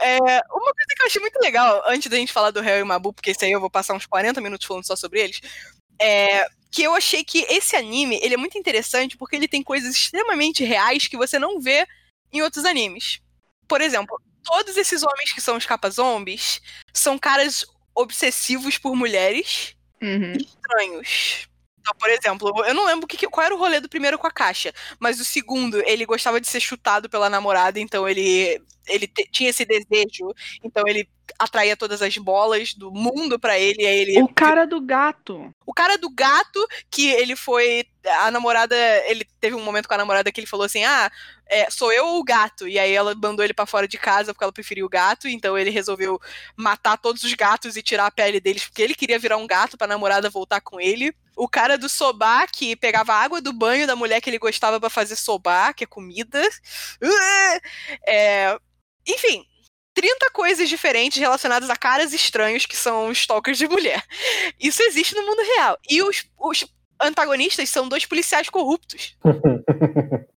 É, 0.00 0.16
uma 0.50 0.72
coisa 0.72 0.94
que 0.96 1.02
eu 1.02 1.06
achei 1.06 1.20
muito 1.20 1.38
legal, 1.40 1.82
antes 1.86 2.10
da 2.10 2.16
gente 2.16 2.32
falar 2.32 2.50
do 2.50 2.60
Harry 2.60 2.80
e 2.80 2.84
Mabu, 2.84 3.12
porque 3.12 3.30
esse 3.30 3.44
aí 3.44 3.52
eu 3.52 3.60
vou 3.60 3.68
passar 3.70 3.94
uns 3.94 4.06
40 4.06 4.40
minutos 4.40 4.66
falando 4.66 4.86
só 4.86 4.96
sobre 4.96 5.20
eles, 5.20 5.40
é 6.00 6.48
que 6.70 6.82
eu 6.82 6.94
achei 6.94 7.22
que 7.22 7.40
esse 7.48 7.76
anime, 7.76 8.18
ele 8.22 8.34
é 8.34 8.36
muito 8.36 8.58
interessante 8.58 9.16
porque 9.16 9.36
ele 9.36 9.46
tem 9.48 9.62
coisas 9.62 9.94
extremamente 9.94 10.64
reais 10.64 11.06
que 11.06 11.16
você 11.16 11.38
não 11.38 11.60
vê 11.60 11.86
em 12.32 12.42
outros 12.42 12.64
animes. 12.64 13.20
Por 13.68 13.80
exemplo, 13.80 14.20
todos 14.42 14.76
esses 14.76 15.02
homens 15.02 15.32
que 15.32 15.40
são 15.40 15.56
os 15.56 15.66
capa 15.66 15.90
zombies 15.90 16.60
são 16.92 17.18
caras 17.18 17.64
obsessivos 17.94 18.78
por 18.78 18.96
mulheres 18.96 19.74
Uhum. 20.02 20.32
estranhos. 20.32 21.48
Então, 21.80 21.94
por 21.98 22.10
exemplo, 22.10 22.64
eu 22.66 22.74
não 22.74 22.86
lembro 22.86 23.06
que- 23.06 23.28
qual 23.28 23.46
era 23.46 23.54
o 23.54 23.58
rolê 23.58 23.80
do 23.80 23.88
primeiro 23.88 24.18
com 24.18 24.26
a 24.26 24.30
caixa, 24.30 24.72
mas 25.00 25.20
o 25.20 25.24
segundo, 25.24 25.80
ele 25.86 26.04
gostava 26.04 26.40
de 26.40 26.46
ser 26.46 26.60
chutado 26.60 27.08
pela 27.08 27.30
namorada, 27.30 27.80
então 27.80 28.06
ele, 28.08 28.60
ele 28.86 29.06
te- 29.06 29.28
tinha 29.30 29.50
esse 29.50 29.64
desejo, 29.64 30.32
então 30.62 30.82
ele 30.86 31.08
atraía 31.38 31.76
todas 31.76 32.02
as 32.02 32.16
bolas 32.18 32.74
do 32.74 32.90
mundo 32.90 33.38
pra 33.38 33.58
ele, 33.58 33.86
aí 33.86 33.98
ele 33.98 34.22
O 34.22 34.28
cara 34.28 34.66
do 34.66 34.80
gato. 34.80 35.54
o 35.66 35.72
cara 35.72 35.96
do 35.98 36.10
gato, 36.10 36.66
que 36.90 37.08
ele 37.08 37.34
foi. 37.36 37.84
A 38.20 38.30
namorada. 38.30 38.74
Ele 39.06 39.26
teve 39.40 39.54
um 39.54 39.62
momento 39.62 39.86
com 39.86 39.94
a 39.94 39.98
namorada 39.98 40.32
que 40.32 40.40
ele 40.40 40.46
falou 40.46 40.64
assim: 40.64 40.84
Ah, 40.84 41.10
é, 41.46 41.70
sou 41.70 41.92
eu 41.92 42.06
ou 42.06 42.20
o 42.20 42.24
gato? 42.24 42.66
E 42.66 42.78
aí 42.78 42.92
ela 42.92 43.14
mandou 43.14 43.44
ele 43.44 43.52
pra 43.52 43.66
fora 43.66 43.86
de 43.86 43.98
casa 43.98 44.32
porque 44.32 44.44
ela 44.44 44.52
preferiu 44.52 44.86
o 44.86 44.88
gato. 44.88 45.28
Então 45.28 45.58
ele 45.58 45.70
resolveu 45.70 46.18
matar 46.56 46.96
todos 46.96 47.22
os 47.24 47.34
gatos 47.34 47.76
e 47.76 47.82
tirar 47.82 48.06
a 48.06 48.10
pele 48.10 48.40
deles 48.40 48.64
porque 48.64 48.82
ele 48.82 48.94
queria 48.94 49.18
virar 49.18 49.36
um 49.36 49.46
gato 49.46 49.76
pra 49.76 49.86
namorada 49.86 50.30
voltar 50.30 50.60
com 50.60 50.80
ele. 50.80 51.12
O 51.36 51.48
cara 51.48 51.78
do 51.78 51.88
sobá, 51.88 52.46
que 52.46 52.74
pegava 52.74 53.12
a 53.12 53.22
água 53.22 53.40
do 53.40 53.52
banho 53.52 53.86
da 53.86 53.94
mulher 53.94 54.20
que 54.20 54.28
ele 54.28 54.38
gostava 54.38 54.80
pra 54.80 54.90
fazer 54.90 55.14
sobá, 55.16 55.72
que 55.72 55.84
é 55.84 55.86
comida. 55.86 56.40
É, 58.06 58.58
enfim. 59.06 59.44
30 59.98 60.30
coisas 60.30 60.68
diferentes 60.68 61.18
relacionadas 61.18 61.68
a 61.68 61.74
caras 61.74 62.12
estranhos 62.12 62.64
que 62.64 62.76
são 62.76 63.10
stalkers 63.10 63.58
de 63.58 63.66
mulher. 63.66 64.00
Isso 64.60 64.80
existe 64.84 65.12
no 65.16 65.26
mundo 65.26 65.42
real. 65.42 65.76
E 65.90 66.00
os, 66.00 66.24
os 66.38 66.64
antagonistas 67.02 67.68
são 67.68 67.88
dois 67.88 68.06
policiais 68.06 68.48
corruptos. 68.48 69.16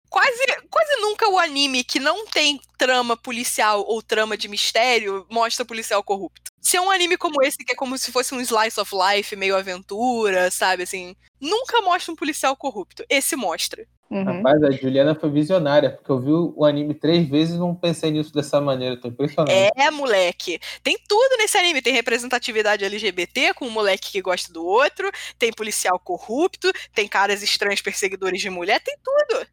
Quase, 0.08 0.44
quase 0.68 0.96
nunca 1.00 1.30
o 1.30 1.38
anime 1.38 1.84
que 1.84 2.00
não 2.00 2.26
tem 2.26 2.60
trama 2.76 3.16
policial 3.16 3.84
ou 3.86 4.02
trama 4.02 4.36
de 4.36 4.48
mistério 4.48 5.24
mostra 5.30 5.64
policial 5.64 6.02
corrupto. 6.02 6.50
Se 6.60 6.76
é 6.76 6.80
um 6.80 6.90
anime 6.90 7.16
como 7.16 7.40
esse, 7.44 7.58
que 7.58 7.72
é 7.72 7.76
como 7.76 7.96
se 7.96 8.10
fosse 8.10 8.34
um 8.34 8.40
slice 8.40 8.80
of 8.80 8.90
life, 8.92 9.36
meio 9.36 9.56
aventura, 9.56 10.50
sabe, 10.50 10.82
assim, 10.82 11.14
nunca 11.40 11.80
mostra 11.82 12.12
um 12.12 12.16
policial 12.16 12.56
corrupto. 12.56 13.04
Esse 13.08 13.36
mostra. 13.36 13.86
Uhum. 14.10 14.24
Rapaz, 14.24 14.62
a 14.64 14.70
Juliana 14.72 15.14
foi 15.14 15.30
visionária, 15.30 15.90
porque 15.90 16.10
eu 16.10 16.18
vi 16.18 16.32
o 16.32 16.64
anime 16.64 16.94
três 16.94 17.28
vezes 17.28 17.54
e 17.54 17.58
não 17.58 17.76
pensei 17.76 18.10
nisso 18.10 18.32
dessa 18.32 18.60
maneira. 18.60 19.00
Tô 19.00 19.06
impressionado. 19.06 19.52
É, 19.52 19.90
moleque. 19.90 20.58
Tem 20.82 20.98
tudo 21.08 21.36
nesse 21.36 21.56
anime. 21.56 21.80
Tem 21.80 21.92
representatividade 21.92 22.84
LGBT 22.84 23.54
com 23.54 23.66
um 23.66 23.70
moleque 23.70 24.10
que 24.10 24.20
gosta 24.20 24.52
do 24.52 24.64
outro, 24.64 25.10
tem 25.38 25.52
policial 25.52 25.98
corrupto, 26.00 26.72
tem 26.92 27.06
caras 27.06 27.40
estranhos 27.40 27.80
perseguidores 27.80 28.40
de 28.40 28.50
mulher, 28.50 28.80
tem 28.80 28.96
tudo. 29.02 29.46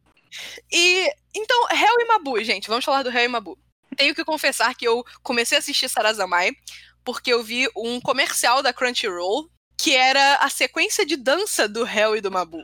E 0.71 1.07
então, 1.35 1.67
Hel 1.71 1.99
e 1.99 2.05
Mabu, 2.05 2.43
gente, 2.43 2.67
vamos 2.67 2.83
falar 2.83 3.03
do 3.03 3.09
Hel 3.09 3.25
e 3.25 3.27
Mabu. 3.27 3.57
Tenho 3.95 4.15
que 4.15 4.25
confessar 4.25 4.75
que 4.75 4.87
eu 4.87 5.05
comecei 5.21 5.57
a 5.57 5.59
assistir 5.59 5.87
Sarazamai 5.87 6.51
porque 7.05 7.31
eu 7.31 7.43
vi 7.43 7.69
um 7.75 8.01
comercial 8.01 8.61
da 8.61 8.73
Crunchyroll 8.73 9.49
que 9.77 9.95
era 9.95 10.37
a 10.37 10.49
sequência 10.49 11.05
de 11.05 11.15
dança 11.15 11.67
do 11.67 11.87
Hel 11.87 12.15
e 12.17 12.21
do 12.21 12.31
Mabu. 12.31 12.63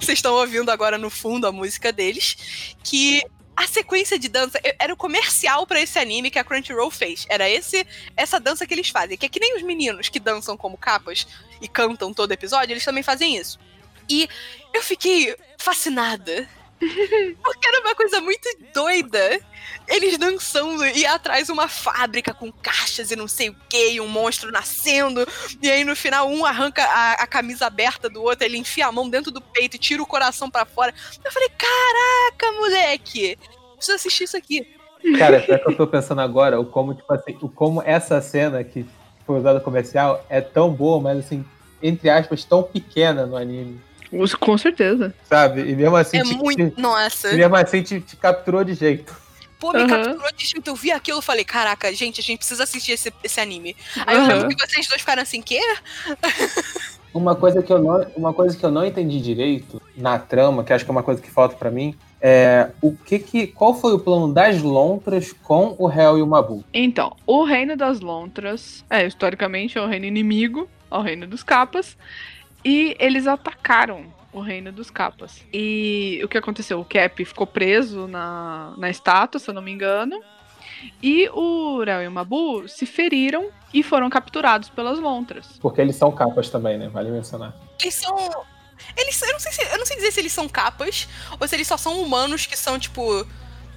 Vocês 0.00 0.18
estão 0.18 0.34
ouvindo 0.34 0.70
agora 0.70 0.98
no 0.98 1.10
fundo 1.10 1.46
a 1.46 1.52
música 1.52 1.92
deles, 1.92 2.74
que 2.82 3.22
a 3.56 3.66
sequência 3.66 4.18
de 4.18 4.28
dança 4.28 4.60
era 4.78 4.92
o 4.92 4.96
comercial 4.96 5.66
pra 5.66 5.80
esse 5.80 5.98
anime 5.98 6.30
que 6.30 6.38
a 6.38 6.44
Crunchyroll 6.44 6.90
fez. 6.90 7.24
Era 7.28 7.48
esse 7.48 7.86
essa 8.16 8.40
dança 8.40 8.66
que 8.66 8.74
eles 8.74 8.88
fazem, 8.88 9.16
que 9.16 9.26
é 9.26 9.28
que 9.28 9.40
nem 9.40 9.56
os 9.56 9.62
meninos 9.62 10.08
que 10.08 10.18
dançam 10.18 10.56
como 10.56 10.76
capas 10.76 11.26
e 11.60 11.68
cantam 11.68 12.12
todo 12.12 12.32
episódio, 12.32 12.72
eles 12.72 12.84
também 12.84 13.02
fazem 13.02 13.36
isso. 13.36 13.58
E 14.08 14.28
eu 14.72 14.82
fiquei 14.82 15.34
fascinada. 15.58 16.48
Porque 16.78 17.68
era 17.68 17.80
uma 17.80 17.94
coisa 17.94 18.20
muito 18.20 18.48
doida. 18.74 19.40
Eles 19.88 20.18
dançando 20.18 20.84
e 20.86 21.04
atrás 21.06 21.48
uma 21.48 21.68
fábrica 21.68 22.32
com 22.32 22.50
caixas 22.50 23.10
e 23.10 23.16
não 23.16 23.28
sei 23.28 23.50
o 23.50 23.56
que, 23.68 23.92
e 23.92 24.00
um 24.00 24.08
monstro 24.08 24.50
nascendo. 24.50 25.26
E 25.62 25.70
aí 25.70 25.84
no 25.84 25.94
final 25.94 26.28
um 26.28 26.44
arranca 26.44 26.82
a, 26.82 27.12
a 27.14 27.26
camisa 27.26 27.66
aberta 27.66 28.08
do 28.08 28.22
outro, 28.22 28.44
ele 28.44 28.56
enfia 28.56 28.86
a 28.86 28.92
mão 28.92 29.08
dentro 29.08 29.30
do 29.30 29.40
peito 29.40 29.76
e 29.76 29.78
tira 29.78 30.02
o 30.02 30.06
coração 30.06 30.50
pra 30.50 30.64
fora. 30.64 30.94
Eu 31.24 31.32
falei, 31.32 31.48
caraca, 31.50 32.52
moleque! 32.58 33.38
Preciso 33.76 33.96
assistir 33.96 34.24
isso 34.24 34.36
aqui. 34.36 34.66
Cara, 35.18 35.38
até 35.38 35.58
que 35.58 35.68
eu 35.68 35.76
tô 35.76 35.86
pensando 35.86 36.22
agora, 36.22 36.58
o 36.58 36.64
como, 36.64 36.94
tipo 36.94 37.12
assim, 37.12 37.36
o 37.42 37.48
como 37.48 37.82
essa 37.82 38.20
cena 38.22 38.64
que 38.64 38.86
foi 39.26 39.38
usada 39.38 39.60
comercial 39.60 40.24
é 40.30 40.40
tão 40.40 40.72
boa, 40.72 41.00
mas 41.00 41.18
assim, 41.18 41.44
entre 41.82 42.08
aspas, 42.08 42.44
tão 42.44 42.62
pequena 42.62 43.26
no 43.26 43.36
anime. 43.36 43.78
Com 44.40 44.58
certeza. 44.58 45.14
Sabe? 45.28 45.62
E 45.62 45.74
mesmo 45.76 45.96
assim, 45.96 46.18
é 46.18 46.22
te, 46.22 46.34
muito. 46.36 46.70
te- 46.70 46.80
Nossa. 46.80 47.32
e 47.32 47.36
mesmo 47.36 47.56
assim 47.56 47.82
te, 47.82 48.00
te 48.00 48.16
capturou 48.16 48.64
de 48.64 48.74
jeito. 48.74 49.14
Pô, 49.58 49.72
me 49.72 49.78
Aham. 49.78 49.88
capturou 49.88 50.32
de 50.36 50.44
jeito. 50.46 50.68
Eu 50.68 50.74
vi 50.74 50.90
aquilo 50.90 51.20
e 51.20 51.22
falei, 51.22 51.44
caraca, 51.44 51.92
gente, 51.94 52.20
a 52.20 52.24
gente 52.24 52.38
precisa 52.38 52.64
assistir 52.64 52.92
esse, 52.92 53.12
esse 53.22 53.40
anime. 53.40 53.74
Aí 54.06 54.16
eu 54.16 54.22
Aham. 54.22 54.28
lembro 54.28 54.48
que 54.48 54.66
vocês 54.68 54.86
dois 54.88 55.00
ficaram 55.00 55.22
assim, 55.22 55.40
quê? 55.40 55.60
Uma 57.14 57.36
coisa 57.36 57.62
que 57.62 57.72
eu 57.72 57.80
não, 57.80 58.04
uma 58.16 58.34
coisa 58.34 58.56
que 58.56 58.66
eu 58.66 58.72
não 58.72 58.84
entendi 58.84 59.20
direito 59.20 59.80
na 59.96 60.18
trama, 60.18 60.64
que 60.64 60.72
acho 60.72 60.84
que 60.84 60.90
é 60.90 60.92
uma 60.92 61.02
coisa 61.04 61.22
que 61.22 61.30
falta 61.30 61.54
pra 61.54 61.70
mim, 61.70 61.96
é 62.20 62.70
o 62.82 62.92
que 62.92 63.20
que 63.20 63.46
qual 63.46 63.72
foi 63.72 63.92
o 63.94 64.00
plano 64.00 64.34
das 64.34 64.60
lontras 64.60 65.32
com 65.32 65.76
o 65.78 65.88
Hel 65.88 66.18
e 66.18 66.22
o 66.22 66.26
Mabu? 66.26 66.64
Então, 66.74 67.14
o 67.24 67.44
reino 67.44 67.76
das 67.76 68.00
lontras, 68.00 68.84
é, 68.90 69.06
historicamente 69.06 69.78
é 69.78 69.80
o 69.80 69.86
reino 69.86 70.06
inimigo 70.06 70.68
ao 70.90 71.02
reino 71.02 71.24
dos 71.24 71.44
capas 71.44 71.96
e 72.64 72.96
eles 72.98 73.26
atacaram 73.26 74.12
o 74.32 74.40
reino 74.40 74.72
dos 74.72 74.90
capas. 74.90 75.44
E 75.52 76.20
o 76.24 76.28
que 76.28 76.38
aconteceu? 76.38 76.80
O 76.80 76.84
Cap 76.84 77.24
ficou 77.24 77.46
preso 77.46 78.08
na, 78.08 78.74
na 78.76 78.90
estátua, 78.90 79.38
se 79.38 79.48
eu 79.48 79.54
não 79.54 79.62
me 79.62 79.70
engano. 79.70 80.20
E 81.02 81.28
o 81.32 81.76
Urel 81.76 82.02
e 82.02 82.08
o 82.08 82.10
Mabu 82.10 82.68
se 82.68 82.84
feriram 82.84 83.48
e 83.72 83.82
foram 83.82 84.10
capturados 84.10 84.68
pelas 84.68 84.98
lontras. 84.98 85.58
Porque 85.60 85.80
eles 85.80 85.96
são 85.96 86.10
capas 86.12 86.50
também, 86.50 86.76
né? 86.76 86.88
Vale 86.88 87.10
mencionar. 87.10 87.54
Eles 87.80 87.94
são. 87.94 88.16
Eles, 88.96 89.22
eu, 89.22 89.32
não 89.32 89.40
sei 89.40 89.52
se, 89.52 89.62
eu 89.62 89.78
não 89.78 89.86
sei 89.86 89.96
dizer 89.96 90.12
se 90.12 90.20
eles 90.20 90.32
são 90.32 90.48
capas 90.48 91.08
ou 91.40 91.46
se 91.46 91.54
eles 91.54 91.66
só 91.66 91.76
são 91.76 92.02
humanos 92.02 92.44
que 92.44 92.56
são, 92.56 92.78
tipo, 92.78 93.26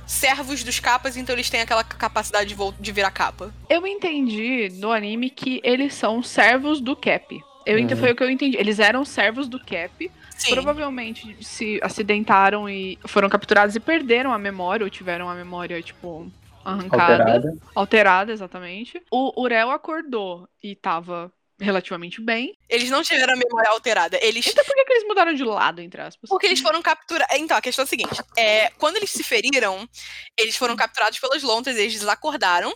servos 0.06 0.64
dos 0.64 0.80
capas, 0.80 1.16
então 1.16 1.36
eles 1.36 1.50
têm 1.50 1.62
aquela 1.62 1.84
capacidade 1.84 2.54
de, 2.54 2.72
de 2.80 2.92
virar 2.92 3.12
capa. 3.12 3.54
Eu 3.70 3.86
entendi 3.86 4.70
no 4.76 4.92
anime 4.92 5.30
que 5.30 5.62
eles 5.64 5.94
são 5.94 6.24
servos 6.24 6.82
do 6.82 6.96
Cap. 6.96 7.44
Eu 7.68 7.78
ent- 7.80 7.92
Uhum. 7.92 7.98
Foi 7.98 8.12
o 8.12 8.16
que 8.16 8.24
eu 8.24 8.30
entendi. 8.30 8.58
Eles 8.58 8.80
eram 8.80 9.04
servos 9.06 9.48
do 9.48 9.60
Cap. 9.60 10.12
Sim. 10.38 10.52
Provavelmente 10.52 11.36
se 11.44 11.80
acidentaram 11.82 12.70
e 12.70 12.98
foram 13.08 13.28
capturados 13.30 13.76
e 13.76 13.80
perderam 13.80 14.32
a 14.32 14.38
memória, 14.38 14.84
ou 14.84 14.90
tiveram 14.90 15.28
a 15.30 15.34
memória, 15.36 15.82
tipo, 15.82 16.32
arrancada. 16.64 17.14
Alterada. 17.24 17.58
Alterada, 17.76 18.32
exatamente. 18.32 19.02
O 19.12 19.42
Urel 19.42 19.72
acordou 19.72 20.48
e 20.64 20.76
tava 20.76 21.32
relativamente 21.60 22.22
bem. 22.22 22.56
Eles 22.70 22.90
não 22.92 23.02
tiveram 23.02 23.34
a 23.34 23.36
memória 23.36 23.72
alterada. 23.72 24.20
Eles. 24.22 24.46
Então 24.46 24.64
por 24.64 24.76
que, 24.76 24.86
que 24.86 24.94
eles 24.94 25.08
mudaram 25.08 25.34
de 25.34 25.44
lado, 25.44 25.82
entre 25.82 26.00
aspas? 26.02 26.30
Porque 26.30 26.46
eles 26.46 26.60
foram 26.60 26.82
capturados. 26.84 27.36
Então, 27.36 27.58
a 27.58 27.62
questão 27.62 27.82
é 27.82 27.86
a 27.86 27.88
seguinte: 27.88 28.22
é, 28.38 28.70
quando 28.78 28.98
eles 28.98 29.10
se 29.10 29.24
feriram, 29.24 29.90
eles 30.38 30.56
foram 30.56 30.76
capturados 30.76 31.18
pelas 31.20 31.42
lontras, 31.42 31.76
eles 31.78 31.94
desacordaram. 31.94 32.72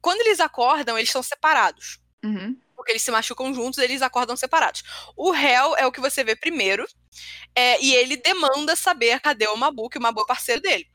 Quando 0.00 0.20
eles 0.22 0.40
acordam, 0.40 0.96
eles 0.96 1.10
são 1.10 1.22
separados. 1.22 1.98
Uhum. 2.24 2.56
Porque 2.88 2.92
eles 2.92 3.02
se 3.02 3.10
machucam 3.10 3.52
juntos, 3.52 3.78
eles 3.78 4.00
acordam 4.00 4.34
separados. 4.34 4.82
O 5.14 5.30
réu 5.30 5.76
é 5.76 5.86
o 5.86 5.92
que 5.92 6.00
você 6.00 6.24
vê 6.24 6.34
primeiro. 6.34 6.86
é, 7.54 7.80
e 7.82 7.94
ele 7.94 8.16
demanda 8.16 8.76
saber 8.76 9.20
cadê 9.20 9.46
o 9.48 9.56
Mabu, 9.56 9.88
que 9.88 9.98
o 9.98 10.02
Mabu 10.02 10.22
é 10.22 10.26
parceiro 10.26 10.60
dele. 10.62 10.86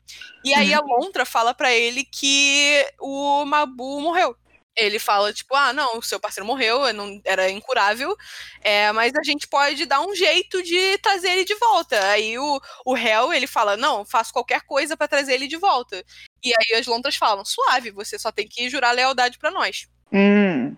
E 0.44 0.54
aí 0.54 0.72
a 0.74 0.80
Lontra 0.80 1.24
fala 1.26 1.54
pra 1.54 1.72
ele 1.74 2.04
que 2.04 2.84
o 3.00 3.44
Mabu 3.44 4.00
morreu. 4.00 4.36
Ele 4.76 4.98
fala, 4.98 5.32
tipo, 5.32 5.54
ah, 5.54 5.72
não, 5.72 5.98
o 5.98 6.02
seu 6.02 6.18
parceiro 6.20 6.46
morreu, 6.46 6.92
não, 6.92 7.20
era 7.24 7.48
incurável, 7.50 8.16
é, 8.60 8.90
mas 8.92 9.12
a 9.14 9.22
gente 9.24 9.46
pode 9.48 9.86
dar 9.86 10.00
um 10.00 10.14
jeito 10.16 10.62
de 10.64 10.98
trazer 10.98 11.30
ele 11.30 11.44
de 11.44 11.54
volta. 11.56 11.98
Aí 12.10 12.36
o, 12.38 12.60
o 12.84 12.94
réu, 12.94 13.32
ele 13.32 13.46
fala, 13.46 13.76
não, 13.76 14.04
faço 14.04 14.32
qualquer 14.32 14.62
coisa 14.62 14.96
pra 14.96 15.06
trazer 15.08 15.34
ele 15.34 15.46
de 15.48 15.56
volta. 15.56 16.04
E 16.44 16.52
aí 16.52 16.78
as 16.78 16.86
lontras 16.88 17.16
falam, 17.16 17.44
suave, 17.44 17.90
você 17.92 18.18
só 18.18 18.32
tem 18.32 18.48
que 18.48 18.68
jurar 18.68 18.92
lealdade 18.92 19.38
pra 19.38 19.50
nós. 19.52 19.86
Hum. 20.14 20.76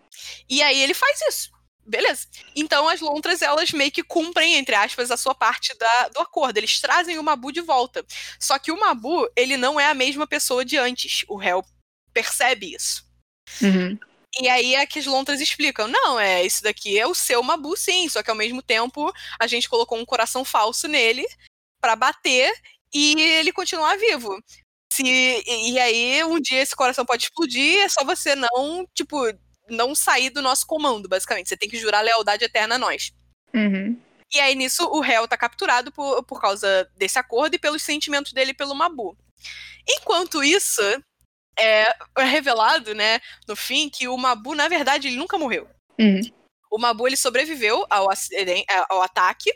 E 0.49 0.63
aí 0.63 0.81
ele 0.81 0.95
faz 0.95 1.21
isso. 1.29 1.51
Beleza. 1.85 2.27
Então 2.57 2.89
as 2.89 3.01
lontras, 3.01 3.43
elas 3.43 3.71
meio 3.71 3.93
que 3.93 4.03
cumprem, 4.03 4.55
entre 4.55 4.75
aspas, 4.75 5.11
a 5.11 5.17
sua 5.17 5.35
parte 5.35 5.77
da, 5.79 6.09
do 6.09 6.21
acordo. 6.21 6.57
Eles 6.57 6.81
trazem 6.81 7.19
o 7.19 7.23
Mabu 7.23 7.53
de 7.53 7.61
volta. 7.61 8.05
Só 8.41 8.59
que 8.59 8.73
o 8.73 8.81
Mabu, 8.81 9.29
ele 9.37 9.57
não 9.57 9.79
é 9.79 9.87
a 9.87 9.95
mesma 9.95 10.27
pessoa 10.27 10.65
de 10.65 10.77
antes. 10.77 11.25
O 11.29 11.37
réu 11.37 11.65
percebe 12.13 12.75
isso. 12.75 13.05
Uhum. 13.63 13.97
E 14.41 14.49
aí 14.49 14.75
é 14.75 14.85
que 14.85 14.99
as 14.99 15.07
lontras 15.07 15.41
explicam: 15.41 15.87
não, 15.87 16.19
é 16.19 16.45
isso 16.45 16.63
daqui 16.63 16.99
é 16.99 17.07
o 17.07 17.15
seu 17.15 17.43
Mabu, 17.43 17.77
sim. 17.77 18.09
Só 18.09 18.23
que 18.23 18.31
ao 18.31 18.37
mesmo 18.37 18.63
tempo 18.63 19.13
a 19.39 19.47
gente 19.47 19.69
colocou 19.69 19.97
um 19.97 20.05
coração 20.05 20.45
falso 20.45 20.89
nele 20.89 21.25
pra 21.81 21.95
bater 21.95 22.53
e 22.93 23.21
ele 23.21 23.53
continuar 23.53 23.97
vivo. 23.97 24.43
Se, 24.97 25.03
e 25.05 25.73
e 25.73 25.79
aí 25.79 26.25
um 26.25 26.41
dia 26.41 26.63
esse 26.63 26.75
coração 26.75 27.05
pode 27.05 27.25
explodir, 27.25 27.81
é 27.81 27.89
só 27.89 28.03
você 28.03 28.35
não, 28.35 28.87
tipo, 28.95 29.19
não 29.69 29.95
sair 29.95 30.31
do 30.31 30.41
nosso 30.41 30.67
comando, 30.67 31.09
basicamente. 31.09 31.49
Você 31.49 31.57
tem 31.57 31.69
que 31.69 31.77
jurar 31.77 32.03
lealdade 32.03 32.45
eterna 32.45 32.77
a 32.77 32.79
nós. 32.79 33.13
Uhum. 33.55 34.01
E 34.35 34.41
aí, 34.41 34.55
nisso, 34.55 34.85
o 34.85 35.01
réu 35.01 35.29
tá 35.29 35.37
capturado 35.37 35.93
por, 35.93 36.23
por 36.25 36.41
causa 36.41 36.91
desse 36.97 37.19
acordo 37.19 37.55
e 37.55 37.59
pelos 37.59 37.83
sentimentos 37.83 38.33
dele 38.33 38.55
pelo 38.55 38.75
Mabu. 38.75 39.17
Enquanto 39.89 40.43
isso, 40.43 40.83
é, 41.59 41.95
é 42.19 42.25
revelado, 42.25 42.95
né, 42.95 43.21
no 43.47 43.55
fim, 43.55 43.89
que 43.89 44.09
o 44.09 44.17
Mabu, 44.17 44.55
na 44.55 44.67
verdade, 44.67 45.09
ele 45.09 45.17
nunca 45.17 45.39
morreu. 45.39 45.69
Uhum. 45.99 46.21
O 46.71 46.79
Mabu, 46.79 47.07
ele 47.07 47.17
sobreviveu 47.17 47.87
ao, 47.89 48.09
ao 48.89 49.03
ataque 49.03 49.53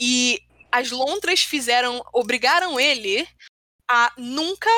e 0.00 0.40
as 0.70 0.90
lontras 0.90 1.42
fizeram, 1.42 2.02
obrigaram 2.12 2.80
ele 2.80 3.28
a 3.92 4.12
nunca, 4.16 4.70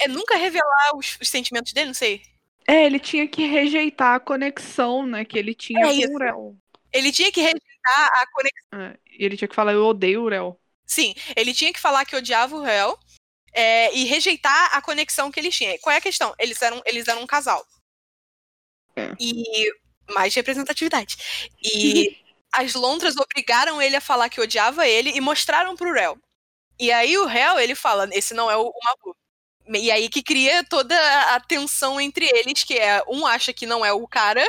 é, 0.00 0.08
nunca 0.08 0.36
revelar 0.36 0.96
os, 0.96 1.18
os 1.20 1.28
sentimentos 1.28 1.72
dele, 1.74 1.88
não 1.88 1.94
sei. 1.94 2.22
É, 2.66 2.86
ele 2.86 2.98
tinha 2.98 3.28
que 3.28 3.46
rejeitar 3.46 4.14
a 4.14 4.20
conexão, 4.20 5.06
né, 5.06 5.24
que 5.24 5.38
ele 5.38 5.54
tinha 5.54 5.86
É 5.86 6.06
com 6.06 6.12
o 6.12 6.14
Urel. 6.14 6.56
Ele 6.92 7.12
tinha 7.12 7.30
que 7.30 7.40
rejeitar 7.40 8.10
a 8.12 8.26
conexão. 8.32 8.80
É, 8.80 8.96
ele 9.06 9.36
tinha 9.36 9.46
que 9.46 9.54
falar, 9.54 9.72
eu 9.72 9.84
odeio 9.84 10.22
o 10.22 10.24
Urel. 10.24 10.58
Sim, 10.86 11.14
ele 11.36 11.52
tinha 11.52 11.72
que 11.72 11.80
falar 11.80 12.04
que 12.06 12.16
odiava 12.16 12.56
o 12.56 12.62
réu 12.62 12.98
é, 13.52 13.94
e 13.94 14.04
rejeitar 14.04 14.74
a 14.74 14.80
conexão 14.80 15.30
que 15.30 15.38
eles 15.38 15.54
tinham. 15.54 15.76
Qual 15.78 15.92
é 15.92 15.98
a 15.98 16.02
questão? 16.02 16.34
Eles 16.38 16.60
eram, 16.62 16.80
eles 16.86 17.06
eram 17.08 17.22
um 17.22 17.26
casal. 17.26 17.64
É. 18.96 19.12
E 19.20 19.70
mais 20.14 20.34
representatividade. 20.34 21.16
E 21.62 22.16
as 22.50 22.74
lontras 22.74 23.16
obrigaram 23.16 23.82
ele 23.82 23.96
a 23.96 24.00
falar 24.00 24.28
que 24.30 24.40
odiava 24.40 24.86
ele 24.86 25.10
e 25.10 25.20
mostraram 25.20 25.76
pro 25.76 25.92
réu. 25.92 26.18
E 26.78 26.92
aí 26.92 27.16
o 27.18 27.26
réu, 27.26 27.58
ele 27.58 27.74
fala, 27.74 28.08
esse 28.12 28.34
não 28.34 28.50
é 28.50 28.56
o, 28.56 28.68
o 28.68 28.72
Mabu. 28.84 29.16
E 29.82 29.90
aí 29.90 30.08
que 30.08 30.22
cria 30.22 30.62
toda 30.64 30.94
a 31.34 31.40
tensão 31.40 32.00
entre 32.00 32.24
eles, 32.26 32.62
que 32.62 32.74
é 32.74 33.02
um 33.08 33.26
acha 33.26 33.52
que 33.52 33.66
não 33.66 33.84
é 33.84 33.92
o 33.92 34.06
cara, 34.06 34.46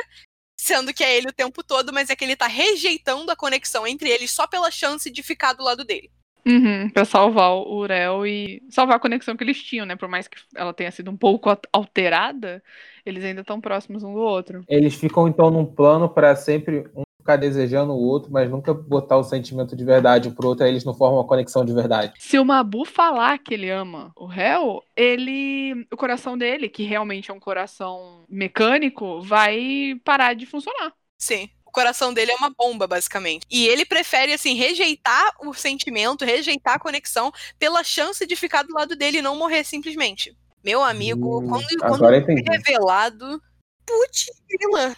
sendo 0.60 0.94
que 0.94 1.02
é 1.02 1.16
ele 1.16 1.28
o 1.28 1.32
tempo 1.32 1.62
todo, 1.64 1.92
mas 1.92 2.10
é 2.10 2.16
que 2.16 2.24
ele 2.24 2.36
tá 2.36 2.46
rejeitando 2.46 3.30
a 3.30 3.36
conexão 3.36 3.86
entre 3.86 4.08
eles 4.08 4.30
só 4.30 4.46
pela 4.46 4.70
chance 4.70 5.10
de 5.10 5.22
ficar 5.22 5.54
do 5.54 5.64
lado 5.64 5.84
dele. 5.84 6.10
Uhum, 6.46 6.88
pra 6.88 7.04
salvar 7.04 7.50
o 7.50 7.78
Urel 7.78 8.26
e 8.26 8.62
salvar 8.70 8.96
a 8.96 9.00
conexão 9.00 9.36
que 9.36 9.44
eles 9.44 9.62
tinham, 9.62 9.84
né? 9.84 9.96
Por 9.96 10.08
mais 10.08 10.26
que 10.26 10.38
ela 10.54 10.72
tenha 10.72 10.90
sido 10.90 11.10
um 11.10 11.16
pouco 11.16 11.50
al- 11.50 11.60
alterada, 11.72 12.62
eles 13.04 13.22
ainda 13.24 13.42
estão 13.42 13.60
próximos 13.60 14.02
um 14.02 14.14
do 14.14 14.20
outro. 14.20 14.64
Eles 14.68 14.94
ficam 14.94 15.28
então 15.28 15.50
num 15.50 15.66
plano 15.66 16.08
pra 16.08 16.34
sempre 16.36 16.88
um 16.94 17.02
ficar 17.28 17.36
desejando 17.36 17.92
o 17.92 18.00
outro, 18.00 18.32
mas 18.32 18.50
nunca 18.50 18.72
botar 18.72 19.18
o 19.18 19.24
sentimento 19.24 19.76
de 19.76 19.84
verdade 19.84 20.30
pro 20.30 20.48
outro, 20.48 20.64
aí 20.64 20.70
eles 20.70 20.84
não 20.84 20.94
formam 20.94 21.18
uma 21.18 21.26
conexão 21.26 21.62
de 21.62 21.74
verdade. 21.74 22.14
Se 22.18 22.38
o 22.38 22.44
Mabu 22.44 22.86
falar 22.86 23.38
que 23.38 23.52
ele 23.52 23.70
ama 23.70 24.10
o 24.16 24.24
réu, 24.24 24.82
ele. 24.96 25.86
O 25.92 25.96
coração 25.96 26.38
dele, 26.38 26.70
que 26.70 26.84
realmente 26.84 27.30
é 27.30 27.34
um 27.34 27.40
coração 27.40 28.24
mecânico, 28.28 29.20
vai 29.20 30.00
parar 30.02 30.34
de 30.34 30.46
funcionar. 30.46 30.92
Sim. 31.18 31.50
O 31.66 31.70
coração 31.70 32.14
dele 32.14 32.32
é 32.32 32.36
uma 32.36 32.48
bomba, 32.48 32.86
basicamente. 32.86 33.46
E 33.50 33.66
ele 33.68 33.84
prefere, 33.84 34.32
assim, 34.32 34.54
rejeitar 34.54 35.34
o 35.42 35.52
sentimento, 35.52 36.24
rejeitar 36.24 36.76
a 36.76 36.78
conexão, 36.78 37.30
pela 37.58 37.84
chance 37.84 38.26
de 38.26 38.34
ficar 38.34 38.62
do 38.62 38.72
lado 38.72 38.96
dele 38.96 39.18
e 39.18 39.22
não 39.22 39.36
morrer 39.36 39.64
simplesmente. 39.64 40.34
Meu 40.64 40.82
amigo, 40.82 41.40
Hum, 41.40 41.48
quando, 41.48 41.66
quando 41.78 42.26
revelado. 42.50 43.40
Putz, 43.84 44.26
grila, 44.48 44.96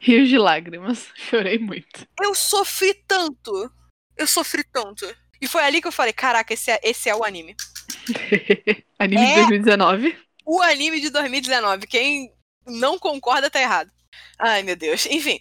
Rios 0.00 0.28
de 0.28 0.38
lágrimas. 0.38 1.08
Chorei 1.16 1.58
muito. 1.58 2.06
eu 2.20 2.34
sofri 2.34 2.94
tanto. 3.06 3.70
Eu 4.16 4.26
sofri 4.26 4.62
tanto. 4.64 5.04
E 5.40 5.48
foi 5.48 5.62
ali 5.64 5.80
que 5.80 5.88
eu 5.88 5.92
falei: 5.92 6.12
caraca, 6.12 6.52
esse 6.54 6.70
é, 6.70 6.80
esse 6.82 7.08
é 7.08 7.14
o 7.14 7.24
anime. 7.24 7.56
Anime 8.98 9.24
de 9.26 9.32
É. 9.32 9.36
2019. 9.36 10.18
O 10.44 10.60
anime 10.62 11.00
de 11.00 11.10
2019. 11.10 11.86
Quem 11.86 12.32
não 12.66 12.98
concorda 12.98 13.50
tá 13.50 13.60
errado. 13.60 13.90
Ai, 14.38 14.62
meu 14.62 14.76
Deus. 14.76 15.06
Enfim. 15.06 15.38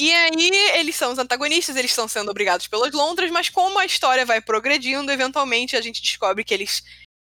E 0.00 0.12
aí, 0.12 0.50
eles 0.78 0.94
são 0.94 1.12
os 1.12 1.18
antagonistas, 1.18 1.74
eles 1.74 1.90
estão 1.90 2.06
sendo 2.06 2.30
obrigados 2.30 2.68
pelas 2.68 2.92
lontras, 2.92 3.32
mas 3.32 3.48
como 3.48 3.80
a 3.80 3.84
história 3.84 4.24
vai 4.24 4.40
progredindo, 4.40 5.10
eventualmente 5.10 5.76
a 5.76 5.80
gente 5.80 6.00
descobre 6.00 6.44
que 6.44 6.54
eles 6.54 6.84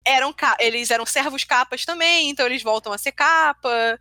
eram, 0.05 0.33
eles 0.59 0.91
eram 0.91 1.03
servos 1.03 1.43
capas 1.43 1.83
também, 1.83 2.29
então 2.29 2.45
eles 2.45 2.61
voltam 2.61 2.93
a 2.93 2.97
ser 2.99 3.11
capa, 3.11 3.99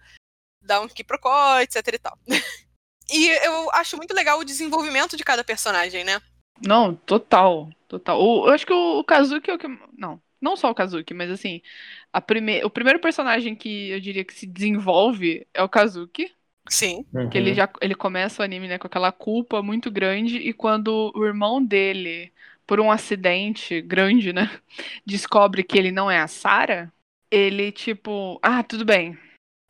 dá 0.62 0.80
um 0.80 0.88
quiprocó, 0.88 1.58
etc 1.60 1.86
e 1.94 1.98
tal. 1.98 2.18
E 3.10 3.28
eu 3.46 3.70
acho 3.72 3.96
muito 3.96 4.14
legal 4.14 4.38
o 4.38 4.44
desenvolvimento 4.44 5.16
de 5.16 5.24
cada 5.24 5.42
personagem, 5.44 6.04
né? 6.04 6.20
Não, 6.64 6.94
total. 6.94 7.70
Total. 7.86 8.20
O- 8.20 8.46
eu 8.48 8.52
acho 8.54 8.66
que 8.66 8.72
o, 8.72 8.98
o 9.00 9.04
Kazuki 9.04 9.50
é 9.50 9.54
o 9.54 9.58
que. 9.58 9.66
Não, 9.96 10.20
não 10.40 10.56
só 10.56 10.70
o 10.70 10.74
Kazuki, 10.74 11.14
mas 11.14 11.30
assim. 11.30 11.62
A 12.12 12.20
prime... 12.20 12.64
O 12.64 12.70
primeiro 12.70 13.00
personagem 13.00 13.54
que 13.54 13.90
eu 13.90 14.00
diria 14.00 14.24
que 14.24 14.34
se 14.34 14.46
desenvolve 14.46 15.46
é 15.54 15.62
o 15.62 15.68
Kazuki. 15.68 16.32
Sim. 16.68 17.04
Que 17.30 17.38
ele 17.38 17.54
já 17.54 17.70
ele 17.82 17.94
começa 17.94 18.42
o 18.42 18.44
anime 18.44 18.68
né, 18.68 18.78
com 18.78 18.86
aquela 18.86 19.12
culpa 19.12 19.62
muito 19.62 19.90
grande. 19.90 20.38
E 20.38 20.52
quando 20.52 21.12
o 21.14 21.24
irmão 21.26 21.64
dele, 21.64 22.32
por 22.66 22.80
um 22.80 22.90
acidente 22.90 23.80
grande, 23.82 24.32
né, 24.32 24.50
descobre 25.06 25.62
que 25.64 25.78
ele 25.78 25.92
não 25.92 26.10
é 26.10 26.18
a 26.20 26.28
Sarah, 26.28 26.92
ele, 27.30 27.72
tipo, 27.72 28.38
ah, 28.42 28.62
tudo 28.64 28.84
bem. 28.84 29.18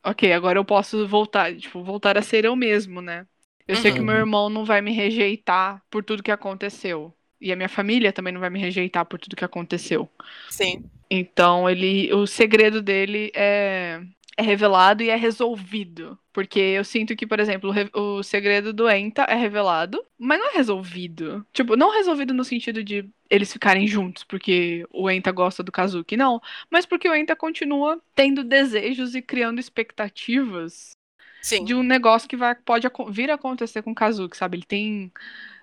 Ok, 0.09 0.33
agora 0.33 0.59
eu 0.59 0.65
posso 0.65 1.07
voltar, 1.07 1.55
tipo, 1.57 1.83
voltar 1.85 2.17
a 2.17 2.23
ser 2.23 2.45
eu 2.47 2.57
mesmo, 2.57 3.03
né? 3.03 3.27
Eu 3.67 3.77
sei 3.77 3.93
que 3.93 4.01
Uhum. 4.01 4.07
meu 4.07 4.15
irmão 4.17 4.49
não 4.49 4.65
vai 4.65 4.81
me 4.81 4.91
rejeitar 4.93 5.83
por 5.91 6.03
tudo 6.03 6.23
que 6.23 6.31
aconteceu. 6.31 7.15
E 7.41 7.53
a 7.53 7.57
minha 7.57 7.69
família 7.69 8.13
também 8.13 8.33
não 8.33 8.41
vai 8.41 8.49
me 8.51 8.59
rejeitar 8.59 9.05
por 9.07 9.19
tudo 9.21 9.37
que 9.37 9.45
aconteceu. 9.45 10.09
Sim. 10.49 10.91
Então, 11.11 11.69
ele, 11.69 12.13
o 12.13 12.27
segredo 12.27 12.83
dele 12.83 13.33
é 13.35 14.01
é 14.39 14.43
revelado 14.43 15.03
e 15.03 15.11
é 15.11 15.17
resolvido. 15.17 16.19
Porque 16.33 16.61
eu 16.61 16.85
sinto 16.85 17.17
que, 17.17 17.27
por 17.27 17.41
exemplo, 17.41 17.71
o, 17.71 17.73
re- 17.73 17.91
o 17.95 18.23
segredo 18.23 18.73
do 18.73 18.89
Enta 18.91 19.25
é 19.25 19.35
revelado, 19.35 20.05
mas 20.19 20.39
não 20.41 20.51
é 20.51 20.55
resolvido. 20.57 21.47
Tipo, 21.53 21.77
não 21.77 21.91
resolvido 21.93 22.35
no 22.35 22.45
sentido 22.45 22.85
de 22.85 23.11
eles 23.31 23.53
ficarem 23.53 23.87
juntos, 23.89 24.25
porque 24.25 24.87
o 24.93 25.11
Enta 25.11 25.33
gosta 25.33 25.63
do 25.63 25.73
Kazuki, 25.73 26.17
não. 26.17 26.41
Mas 26.71 26.87
porque 26.87 27.09
o 27.09 27.15
Enta 27.17 27.37
continua 27.37 28.01
tendo 28.15 28.45
desejos 28.45 29.15
e 29.17 29.23
criando 29.23 29.61
expectativas 29.61 30.93
Sim. 31.41 31.61
de 31.61 31.75
um 31.75 31.83
negócio 31.83 32.29
que 32.29 32.37
vai, 32.37 32.55
pode 32.55 32.89
vir 33.11 33.31
a 33.31 33.35
acontecer 33.35 33.83
com 33.83 33.91
o 33.93 33.95
Kazuki, 33.95 34.37
sabe? 34.37 34.57
Ele 34.59 34.65
tem. 34.67 35.13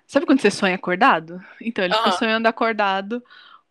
Sabe 0.06 0.26
quando 0.26 0.40
você 0.42 0.50
sonha 0.50 0.74
acordado? 0.76 1.40
Então, 1.60 1.84
ele 1.84 1.94
fica 1.94 2.10
Aham. 2.10 2.12
sonhando 2.12 2.46
acordado 2.48 3.24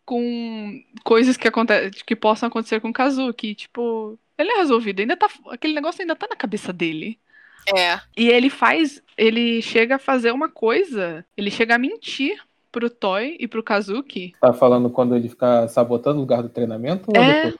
com 0.04 0.82
coisas 1.04 1.36
que, 1.36 1.48
aconte 1.48 1.72
que 2.06 2.16
possam 2.16 2.48
acontecer 2.48 2.80
com 2.80 2.90
o 2.90 2.92
Kazuki. 2.92 3.54
Tipo, 3.54 4.18
ele 4.38 4.50
é 4.52 4.56
resolvido. 4.56 5.00
Ainda 5.00 5.16
tá. 5.16 5.28
Aquele 5.50 5.74
negócio 5.74 6.02
ainda 6.02 6.16
tá 6.16 6.26
na 6.28 6.36
cabeça 6.36 6.72
dele. 6.72 7.18
É. 7.74 8.00
E 8.16 8.28
ele 8.28 8.50
faz. 8.50 9.02
Ele 9.16 9.60
chega 9.62 9.96
a 9.96 9.98
fazer 9.98 10.30
uma 10.30 10.48
coisa. 10.48 11.24
Ele 11.36 11.50
chega 11.50 11.74
a 11.74 11.78
mentir 11.78 12.40
pro 12.70 12.90
Toy 12.90 13.36
e 13.40 13.48
pro 13.48 13.62
Kazuki. 13.62 14.32
Tá 14.40 14.52
falando 14.52 14.90
quando 14.90 15.16
ele 15.16 15.28
fica 15.28 15.66
sabotando 15.68 16.18
o 16.18 16.20
lugar 16.20 16.42
do 16.42 16.48
treinamento? 16.48 17.10
É. 17.16 17.52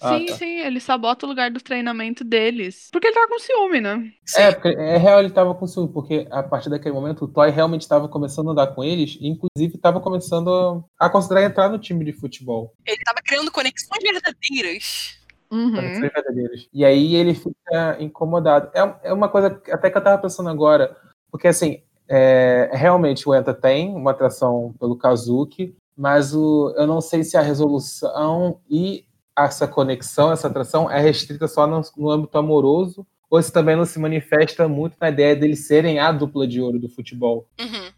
Ah, 0.00 0.16
sim, 0.16 0.26
tá. 0.26 0.34
sim, 0.34 0.58
ele 0.60 0.78
sabota 0.78 1.26
o 1.26 1.28
lugar 1.28 1.50
do 1.50 1.60
treinamento 1.60 2.22
deles. 2.22 2.88
Porque 2.92 3.08
ele 3.08 3.14
tá 3.14 3.26
com 3.26 3.38
ciúme, 3.38 3.80
né? 3.80 4.12
Sim. 4.24 4.42
É, 4.42 4.52
porque 4.52 4.68
é 4.68 4.96
real, 4.96 5.18
ele 5.18 5.30
tava 5.30 5.54
com 5.54 5.66
ciúme, 5.66 5.92
porque 5.92 6.26
a 6.30 6.40
partir 6.40 6.70
daquele 6.70 6.94
momento 6.94 7.24
o 7.24 7.28
Toy 7.28 7.50
realmente 7.50 7.82
estava 7.82 8.08
começando 8.08 8.48
a 8.48 8.52
andar 8.52 8.68
com 8.68 8.84
eles, 8.84 9.18
e 9.20 9.26
inclusive 9.26 9.74
estava 9.74 10.00
começando 10.00 10.84
a 10.98 11.10
considerar 11.10 11.42
entrar 11.42 11.68
no 11.68 11.80
time 11.80 12.04
de 12.04 12.12
futebol. 12.12 12.72
Ele 12.86 13.02
tava 13.04 13.20
criando 13.24 13.50
conexões 13.50 14.00
verdadeiras. 14.00 15.18
Uhum. 15.50 15.74
conexões 15.74 16.12
verdadeiras. 16.12 16.68
E 16.72 16.84
aí 16.84 17.14
ele 17.14 17.34
fica 17.34 17.96
incomodado. 18.00 18.70
É, 18.74 19.10
é 19.10 19.12
uma 19.12 19.28
coisa 19.28 19.50
que 19.50 19.70
até 19.70 19.90
que 19.90 19.96
eu 19.96 20.02
tava 20.02 20.20
pensando 20.20 20.48
agora, 20.48 20.96
porque 21.30 21.48
assim, 21.48 21.82
é, 22.08 22.70
realmente 22.72 23.28
o 23.28 23.34
Enta 23.34 23.52
tem 23.52 23.94
uma 23.94 24.10
atração 24.12 24.74
pelo 24.78 24.96
Kazuki, 24.96 25.76
mas 25.96 26.34
o, 26.34 26.72
eu 26.76 26.86
não 26.86 27.00
sei 27.00 27.24
se 27.24 27.36
a 27.36 27.42
resolução 27.42 28.60
e 28.70 29.04
essa 29.36 29.68
conexão, 29.68 30.32
essa 30.32 30.48
atração 30.48 30.90
é 30.90 31.00
restrita 31.00 31.46
só 31.46 31.66
no, 31.66 31.80
no 31.96 32.10
âmbito 32.10 32.38
amoroso, 32.38 33.06
ou 33.30 33.40
se 33.42 33.52
também 33.52 33.76
não 33.76 33.84
se 33.84 33.98
manifesta 33.98 34.66
muito 34.66 34.96
na 35.00 35.10
ideia 35.10 35.36
deles 35.36 35.66
serem 35.66 35.98
a 35.98 36.10
dupla 36.10 36.46
de 36.46 36.60
ouro 36.60 36.78
do 36.78 36.88
futebol. 36.88 37.46
Uhum. 37.60 37.90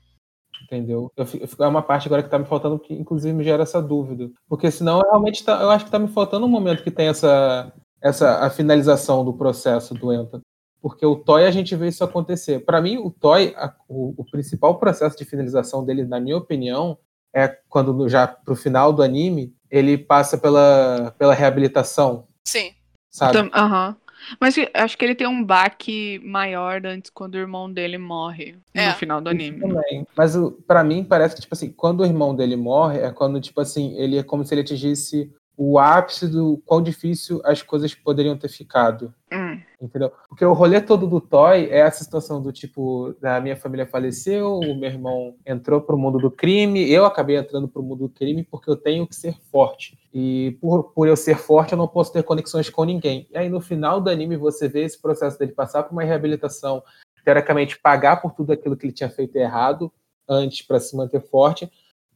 Entendeu? 0.70 1.10
Eu, 1.16 1.26
é 1.58 1.66
uma 1.66 1.82
parte 1.82 2.06
agora 2.06 2.22
que 2.22 2.28
tá 2.28 2.38
me 2.38 2.44
faltando 2.44 2.78
que, 2.78 2.94
inclusive, 2.94 3.34
me 3.34 3.42
gera 3.42 3.64
essa 3.64 3.82
dúvida. 3.82 4.30
Porque 4.48 4.70
senão, 4.70 5.00
realmente, 5.00 5.44
tá, 5.44 5.60
eu 5.60 5.68
acho 5.70 5.84
que 5.84 5.90
tá 5.90 5.98
me 5.98 6.06
faltando 6.06 6.46
um 6.46 6.48
momento 6.48 6.84
que 6.84 6.92
tem 6.92 7.08
essa, 7.08 7.72
essa 8.00 8.38
a 8.38 8.48
finalização 8.50 9.24
do 9.24 9.32
processo 9.34 9.94
do 9.94 10.12
ENTA. 10.12 10.40
Porque 10.80 11.04
o 11.04 11.16
Toy, 11.16 11.44
a 11.44 11.50
gente 11.50 11.74
vê 11.74 11.88
isso 11.88 12.04
acontecer. 12.04 12.64
Para 12.64 12.80
mim, 12.80 12.98
o 12.98 13.10
Toy, 13.10 13.52
a- 13.56 13.74
o, 13.88 14.14
o 14.16 14.24
principal 14.30 14.78
processo 14.78 15.18
de 15.18 15.24
finalização 15.24 15.84
dele, 15.84 16.04
na 16.04 16.20
minha 16.20 16.36
opinião, 16.36 16.96
é 17.34 17.48
quando 17.68 18.08
já 18.08 18.28
pro 18.28 18.54
final 18.54 18.92
do 18.92 19.02
anime, 19.02 19.52
ele 19.68 19.98
passa 19.98 20.38
pela, 20.38 21.12
pela 21.18 21.34
reabilitação, 21.34 22.28
Sim. 22.46 22.70
sabe? 23.10 23.50
Aham. 23.52 23.96
Mas 24.38 24.54
acho 24.74 24.98
que 24.98 25.04
ele 25.04 25.14
tem 25.14 25.26
um 25.26 25.42
baque 25.42 26.20
maior 26.24 26.84
antes 26.84 27.10
quando 27.10 27.34
o 27.34 27.38
irmão 27.38 27.72
dele 27.72 27.96
morre 27.98 28.56
É. 28.74 28.88
no 28.88 28.94
final 28.94 29.20
do 29.20 29.30
anime. 29.30 29.60
Também. 29.60 30.06
Mas 30.16 30.34
pra 30.66 30.84
mim 30.84 31.02
parece 31.04 31.34
que, 31.34 31.40
tipo 31.40 31.54
assim, 31.54 31.70
quando 31.70 32.00
o 32.00 32.04
irmão 32.06 32.34
dele 32.34 32.56
morre, 32.56 32.98
é 33.00 33.10
quando, 33.10 33.40
tipo 33.40 33.60
assim, 33.60 33.94
ele 33.96 34.18
é 34.18 34.22
como 34.22 34.44
se 34.44 34.54
ele 34.54 34.60
atingisse 34.60 35.32
o 35.56 35.78
ápice 35.78 36.26
do 36.28 36.62
quão 36.64 36.82
difícil 36.82 37.40
as 37.44 37.62
coisas 37.62 37.94
poderiam 37.94 38.36
ter 38.36 38.48
ficado. 38.48 39.12
Hum. 39.32 39.60
Entendeu? 39.80 40.12
Porque 40.28 40.44
o 40.44 40.52
rolê 40.52 40.80
todo 40.80 41.06
do 41.06 41.20
Toy 41.20 41.66
é 41.70 41.78
essa 41.78 42.02
situação 42.02 42.42
do 42.42 42.52
tipo, 42.52 43.14
da 43.20 43.40
minha 43.40 43.56
família 43.56 43.86
faleceu, 43.86 44.58
o 44.58 44.74
meu 44.74 44.90
irmão 44.90 45.36
entrou 45.46 45.80
pro 45.80 45.96
mundo 45.96 46.18
do 46.18 46.30
crime, 46.30 46.90
eu 46.90 47.04
acabei 47.04 47.36
entrando 47.36 47.68
pro 47.68 47.82
mundo 47.82 48.08
do 48.08 48.08
crime 48.08 48.42
porque 48.42 48.68
eu 48.68 48.76
tenho 48.76 49.06
que 49.06 49.14
ser 49.14 49.36
forte. 49.50 49.98
E 50.12 50.58
por, 50.60 50.92
por 50.92 51.06
eu 51.06 51.16
ser 51.16 51.36
forte, 51.36 51.72
eu 51.72 51.78
não 51.78 51.86
posso 51.86 52.12
ter 52.12 52.24
conexões 52.24 52.68
com 52.68 52.84
ninguém. 52.84 53.28
E 53.30 53.38
aí 53.38 53.48
no 53.48 53.60
final 53.60 54.00
do 54.00 54.10
anime 54.10 54.36
você 54.36 54.68
vê 54.68 54.82
esse 54.82 55.00
processo 55.00 55.38
dele 55.38 55.52
passar 55.52 55.84
por 55.84 55.92
uma 55.92 56.02
reabilitação, 56.02 56.82
teoricamente 57.24 57.78
pagar 57.78 58.20
por 58.20 58.32
tudo 58.32 58.52
aquilo 58.52 58.76
que 58.76 58.86
ele 58.86 58.92
tinha 58.92 59.10
feito 59.10 59.36
errado 59.36 59.92
antes 60.28 60.62
para 60.62 60.80
se 60.80 60.96
manter 60.96 61.20
forte, 61.20 61.70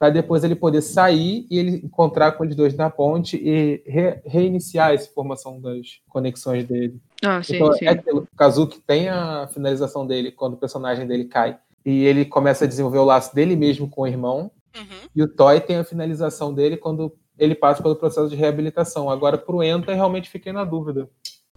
para 0.05 0.13
depois 0.13 0.45
ele 0.45 0.55
poder 0.55 0.83
sair 0.83 1.47
e 1.51 1.59
ele 1.59 1.71
encontrar 1.83 2.33
com 2.33 2.45
eles 2.45 2.55
dois 2.55 2.75
na 2.75 2.91
ponte 2.91 3.39
e 3.39 3.83
re- 3.87 4.21
reiniciar 4.27 4.93
essa 4.93 5.09
formação 5.11 5.59
das 5.59 5.99
conexões 6.11 6.65
dele. 6.67 7.01
Ah, 7.25 7.43
sim, 7.43 7.57
Então, 7.57 7.73
sim. 7.73 7.87
é 7.87 7.89
aquilo. 7.89 8.29
O 8.31 8.37
Kazuki 8.37 8.83
tem 8.83 9.09
a 9.09 9.49
finalização 9.51 10.07
dele 10.07 10.31
quando 10.31 10.55
o 10.55 10.57
personagem 10.59 11.07
dele 11.07 11.25
cai. 11.25 11.57
E 11.87 12.05
ele 12.05 12.27
começa 12.27 12.67
a 12.67 12.69
desenvolver 12.69 12.99
o 12.99 13.05
laço 13.05 13.35
dele 13.35 13.57
mesmo 13.57 13.89
com 13.89 14.03
o 14.03 14.07
irmão. 14.07 14.51
Uhum. 14.77 15.09
E 15.17 15.23
o 15.23 15.27
Toy 15.29 15.59
tem 15.59 15.77
a 15.77 15.85
finalização 15.85 16.53
dele 16.53 16.77
quando 16.77 17.17
ele 17.39 17.55
passa 17.55 17.83
pelo 17.83 17.97
processo 17.97 18.29
de 18.29 18.37
reabilitação. 18.37 19.09
Agora, 19.09 19.39
pro 19.39 19.63
Enta, 19.63 19.91
eu 19.91 19.97
realmente 19.97 20.29
fiquei 20.29 20.53
na 20.53 20.65
dúvida. 20.65 21.09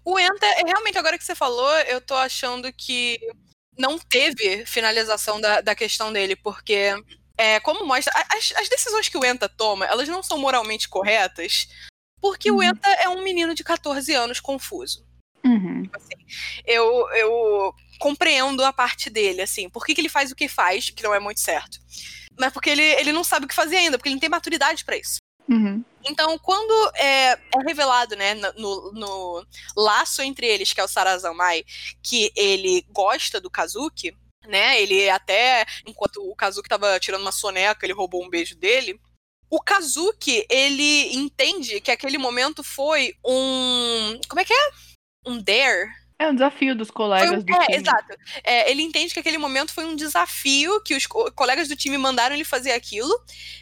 O 0.05 0.17
Enta, 0.17 0.45
é, 0.45 0.63
realmente, 0.65 0.97
agora 0.97 1.17
que 1.17 1.25
você 1.25 1.35
falou, 1.35 1.69
eu 1.89 1.99
tô 1.99 2.13
achando 2.13 2.71
que 2.71 3.19
não 3.77 3.99
teve 3.99 4.65
finalização 4.65 5.41
da, 5.41 5.59
da 5.59 5.75
questão 5.75 6.13
dele, 6.13 6.33
porque, 6.37 6.93
é, 7.38 7.59
como 7.59 7.85
mostra, 7.85 8.11
as, 8.33 8.51
as 8.57 8.67
decisões 8.67 9.07
que 9.07 9.17
o 9.17 9.23
Enta 9.23 9.47
toma, 9.47 9.85
elas 9.85 10.07
não 10.07 10.23
são 10.23 10.38
moralmente 10.38 10.89
corretas, 10.89 11.67
porque 12.19 12.49
o 12.49 12.55
Uhum. 12.55 12.63
Enta 12.63 12.89
é 12.89 13.07
um 13.07 13.23
menino 13.23 13.53
de 13.53 13.63
14 13.63 14.13
anos 14.13 14.39
confuso. 14.39 15.05
Uhum. 15.45 15.89
Eu, 16.65 17.09
eu 17.11 17.73
compreendo 17.99 18.63
a 18.65 18.73
parte 18.73 19.09
dele, 19.09 19.41
assim, 19.41 19.69
por 19.69 19.85
que, 19.85 19.93
que 19.93 20.01
ele 20.01 20.09
faz 20.09 20.31
o 20.31 20.35
que 20.35 20.47
faz, 20.47 20.89
que 20.89 21.03
não 21.03 21.13
é 21.13 21.19
muito 21.19 21.39
certo. 21.39 21.79
Mas 22.38 22.51
porque 22.51 22.69
ele, 22.69 22.83
ele 22.83 23.11
não 23.11 23.23
sabe 23.23 23.45
o 23.45 23.47
que 23.49 23.55
fazer 23.55 23.77
ainda, 23.77 23.97
porque 23.97 24.09
ele 24.09 24.15
não 24.15 24.21
tem 24.21 24.29
maturidade 24.29 24.83
pra 24.83 24.97
isso. 24.97 25.17
Uhum. 25.49 25.83
Então, 26.03 26.38
quando 26.39 26.91
é, 26.95 27.31
é 27.31 27.39
revelado, 27.65 28.15
né, 28.15 28.35
no, 28.35 28.91
no 28.91 29.45
laço 29.75 30.21
entre 30.21 30.45
eles, 30.45 30.73
que 30.73 30.81
é 30.81 30.83
o 30.83 30.88
Sarazamai, 30.88 31.63
que 32.03 32.31
ele 32.35 32.85
gosta 32.89 33.39
do 33.39 33.49
Kazuki, 33.49 34.15
né, 34.47 34.81
ele 34.81 35.09
até, 35.09 35.65
enquanto 35.85 36.17
o 36.17 36.35
Kazuki 36.35 36.69
tava 36.69 36.99
tirando 36.99 37.21
uma 37.21 37.31
soneca, 37.31 37.85
ele 37.85 37.93
roubou 37.93 38.23
um 38.23 38.29
beijo 38.29 38.55
dele, 38.55 38.99
o 39.49 39.61
Kazuki, 39.61 40.45
ele 40.49 41.15
entende 41.15 41.79
que 41.79 41.91
aquele 41.91 42.17
momento 42.17 42.63
foi 42.63 43.15
um... 43.23 44.19
como 44.27 44.41
é 44.41 44.45
que 44.45 44.53
é? 44.53 44.71
Um 45.25 45.41
dare? 45.41 45.89
É 46.19 46.27
um 46.27 46.33
desafio 46.33 46.75
dos 46.75 46.89
colegas 46.89 47.43
um- 47.43 47.45
do 47.45 47.53
é, 47.53 47.65
time. 47.65 47.77
exato. 47.77 48.17
É, 48.43 48.71
ele 48.71 48.81
entende 48.81 49.13
que 49.13 49.19
aquele 49.19 49.37
momento 49.37 49.71
foi 49.71 49.85
um 49.85 49.95
desafio 49.95 50.81
que 50.81 50.95
os 50.95 51.05
co- 51.05 51.31
colegas 51.33 51.67
do 51.67 51.75
time 51.75 51.97
mandaram 51.97 52.35
ele 52.35 52.43
fazer 52.43 52.71
aquilo, 52.71 53.13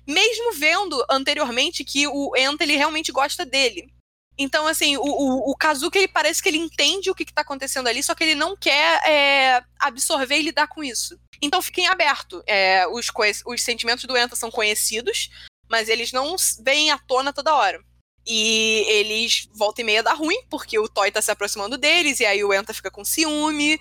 mesmo 0.08 0.54
vendo 0.54 1.06
anteriormente 1.10 1.84
que 1.84 2.08
o 2.08 2.36
Enta 2.36 2.64
ele 2.64 2.78
realmente 2.78 3.12
gosta 3.12 3.46
dele. 3.46 3.94
Então, 4.38 4.68
assim, 4.68 4.98
o, 4.98 5.02
o, 5.02 5.52
o 5.52 5.56
Kazuki 5.56 5.98
ele 5.98 6.08
parece 6.08 6.44
que 6.44 6.50
ele 6.50 6.58
entende 6.58 7.10
o 7.10 7.16
que, 7.16 7.24
está 7.24 7.42
acontecendo 7.42 7.88
ali, 7.88 8.04
só 8.04 8.14
que 8.14 8.24
ele 8.24 8.36
não 8.36 8.56
quer 8.56 9.02
é, 9.08 9.64
absorver 9.80 10.38
e 10.40 10.44
lidar 10.44 10.68
com 10.68 10.84
isso. 10.84 11.18
Então 11.42 11.62
fiquem 11.62 11.88
aberto. 11.88 12.44
É, 12.46 12.86
os, 12.88 13.08
os 13.46 13.62
sentimentos 13.62 14.06
do 14.06 14.18
Enta 14.18 14.36
são 14.36 14.52
conhecidos, 14.52 15.30
mas 15.70 15.90
eles 15.90 16.12
não 16.12 16.36
vêm 16.62 16.92
à 16.92 16.98
tona 16.98 17.32
toda 17.32 17.56
hora. 17.56 17.80
E 18.28 18.84
eles 18.88 19.48
volta 19.54 19.82
e 19.82 19.84
meia 19.84 20.02
dá 20.04 20.14
ruim, 20.14 20.44
porque 20.50 20.80
o 20.80 20.90
Toy 20.90 21.12
tá 21.12 21.22
se 21.22 21.32
aproximando 21.32 21.78
deles, 21.78 22.20
e 22.20 22.26
aí 22.26 22.44
o 22.44 22.54
Enta 22.54 22.74
fica 22.74 22.92
com 22.92 23.06
ciúme. 23.06 23.80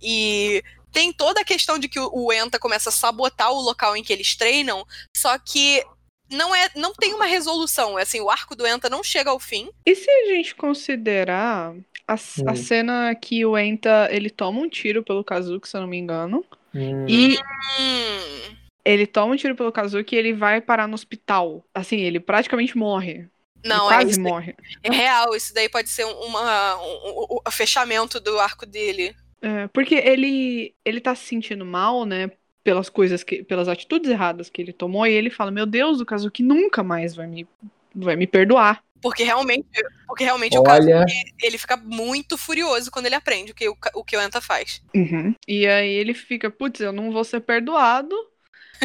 E 0.00 0.62
tem 0.92 1.12
toda 1.12 1.40
a 1.40 1.44
questão 1.44 1.78
de 1.78 1.88
que 1.88 1.98
o 1.98 2.32
Enta 2.32 2.58
começa 2.58 2.90
a 2.90 2.92
sabotar 2.92 3.50
o 3.50 3.60
local 3.60 3.96
em 3.96 4.02
que 4.02 4.12
eles 4.12 4.36
treinam, 4.36 4.86
só 5.16 5.38
que 5.38 5.84
não 6.30 6.54
é 6.54 6.68
não 6.76 6.92
tem 6.94 7.14
uma 7.14 7.26
resolução. 7.26 7.96
Assim, 7.96 8.20
o 8.20 8.30
arco 8.30 8.54
do 8.56 8.66
Enta 8.66 8.88
não 8.88 9.02
chega 9.02 9.30
ao 9.30 9.38
fim. 9.40 9.68
E 9.84 9.94
se 9.94 10.10
a 10.10 10.26
gente 10.26 10.54
considerar 10.54 11.74
a, 12.06 12.16
c- 12.16 12.42
a 12.46 12.54
Hum. 12.54 12.54
cena 12.54 13.14
que 13.14 13.44
o 13.46 13.56
Enta 13.56 14.08
ele 14.10 14.28
toma 14.30 14.60
um 14.60 14.68
tiro 14.68 15.02
pelo 15.02 15.24
Kazuki, 15.24 15.68
se 15.68 15.76
eu 15.76 15.80
não 15.80 15.88
me 15.88 15.96
engano, 15.96 16.44
Hum, 16.74 17.08
e 17.08 17.38
Hum, 17.78 18.56
ele 18.84 19.06
toma 19.06 19.34
um 19.34 19.36
tiro 19.36 19.54
pelo 19.56 19.72
Kazuki 19.72 20.14
e 20.16 20.18
ele 20.18 20.32
vai 20.32 20.60
parar 20.60 20.86
no 20.88 20.94
hospital. 20.94 21.64
Assim, 21.74 21.98
ele 21.98 22.20
praticamente 22.20 22.76
morre. 22.76 23.28
não, 23.64 23.90
ele 23.90 24.02
é, 24.02 24.02
quase 24.02 24.10
isso, 24.10 24.20
morre. 24.20 24.56
é 24.82 24.90
real. 24.90 25.34
Isso 25.34 25.52
daí 25.54 25.68
pode 25.68 25.88
ser 25.90 26.04
uma, 26.04 26.76
um, 26.82 27.36
um- 27.36 27.40
um 27.46 27.50
fechamento 27.50 28.20
do 28.20 28.38
arco 28.38 28.66
dele. 28.66 29.14
É, 29.40 29.68
porque 29.68 29.94
ele 29.94 30.74
ele 30.84 31.00
tá 31.00 31.14
se 31.14 31.26
sentindo 31.26 31.64
mal, 31.64 32.04
né? 32.04 32.30
Pelas 32.62 32.88
coisas 32.88 33.22
que. 33.22 33.42
pelas 33.42 33.68
atitudes 33.68 34.10
erradas 34.10 34.50
que 34.50 34.60
ele 34.60 34.72
tomou, 34.72 35.06
e 35.06 35.12
ele 35.12 35.30
fala, 35.30 35.50
meu 35.50 35.66
Deus, 35.66 36.00
o 36.00 36.06
Kazuki 36.06 36.42
nunca 36.42 36.82
mais 36.82 37.14
vai 37.14 37.26
me, 37.26 37.46
vai 37.94 38.16
me 38.16 38.26
perdoar. 38.26 38.82
Porque 39.00 39.22
realmente, 39.22 39.66
porque 40.06 40.24
realmente 40.24 40.58
o 40.58 40.62
Olha, 40.62 41.04
Kazuki, 41.04 41.34
ele 41.42 41.58
fica 41.58 41.76
muito 41.76 42.36
furioso 42.36 42.90
quando 42.90 43.06
ele 43.06 43.14
aprende 43.14 43.52
o 43.52 43.54
que 43.54 43.68
o, 43.68 43.76
o, 43.94 44.04
que 44.04 44.16
o 44.16 44.20
Enta 44.20 44.40
faz. 44.40 44.82
Uhum. 44.94 45.34
E 45.46 45.66
aí 45.66 45.90
ele 45.90 46.14
fica, 46.14 46.50
putz, 46.50 46.80
eu 46.80 46.92
não 46.92 47.12
vou 47.12 47.24
ser 47.24 47.40
perdoado. 47.40 48.14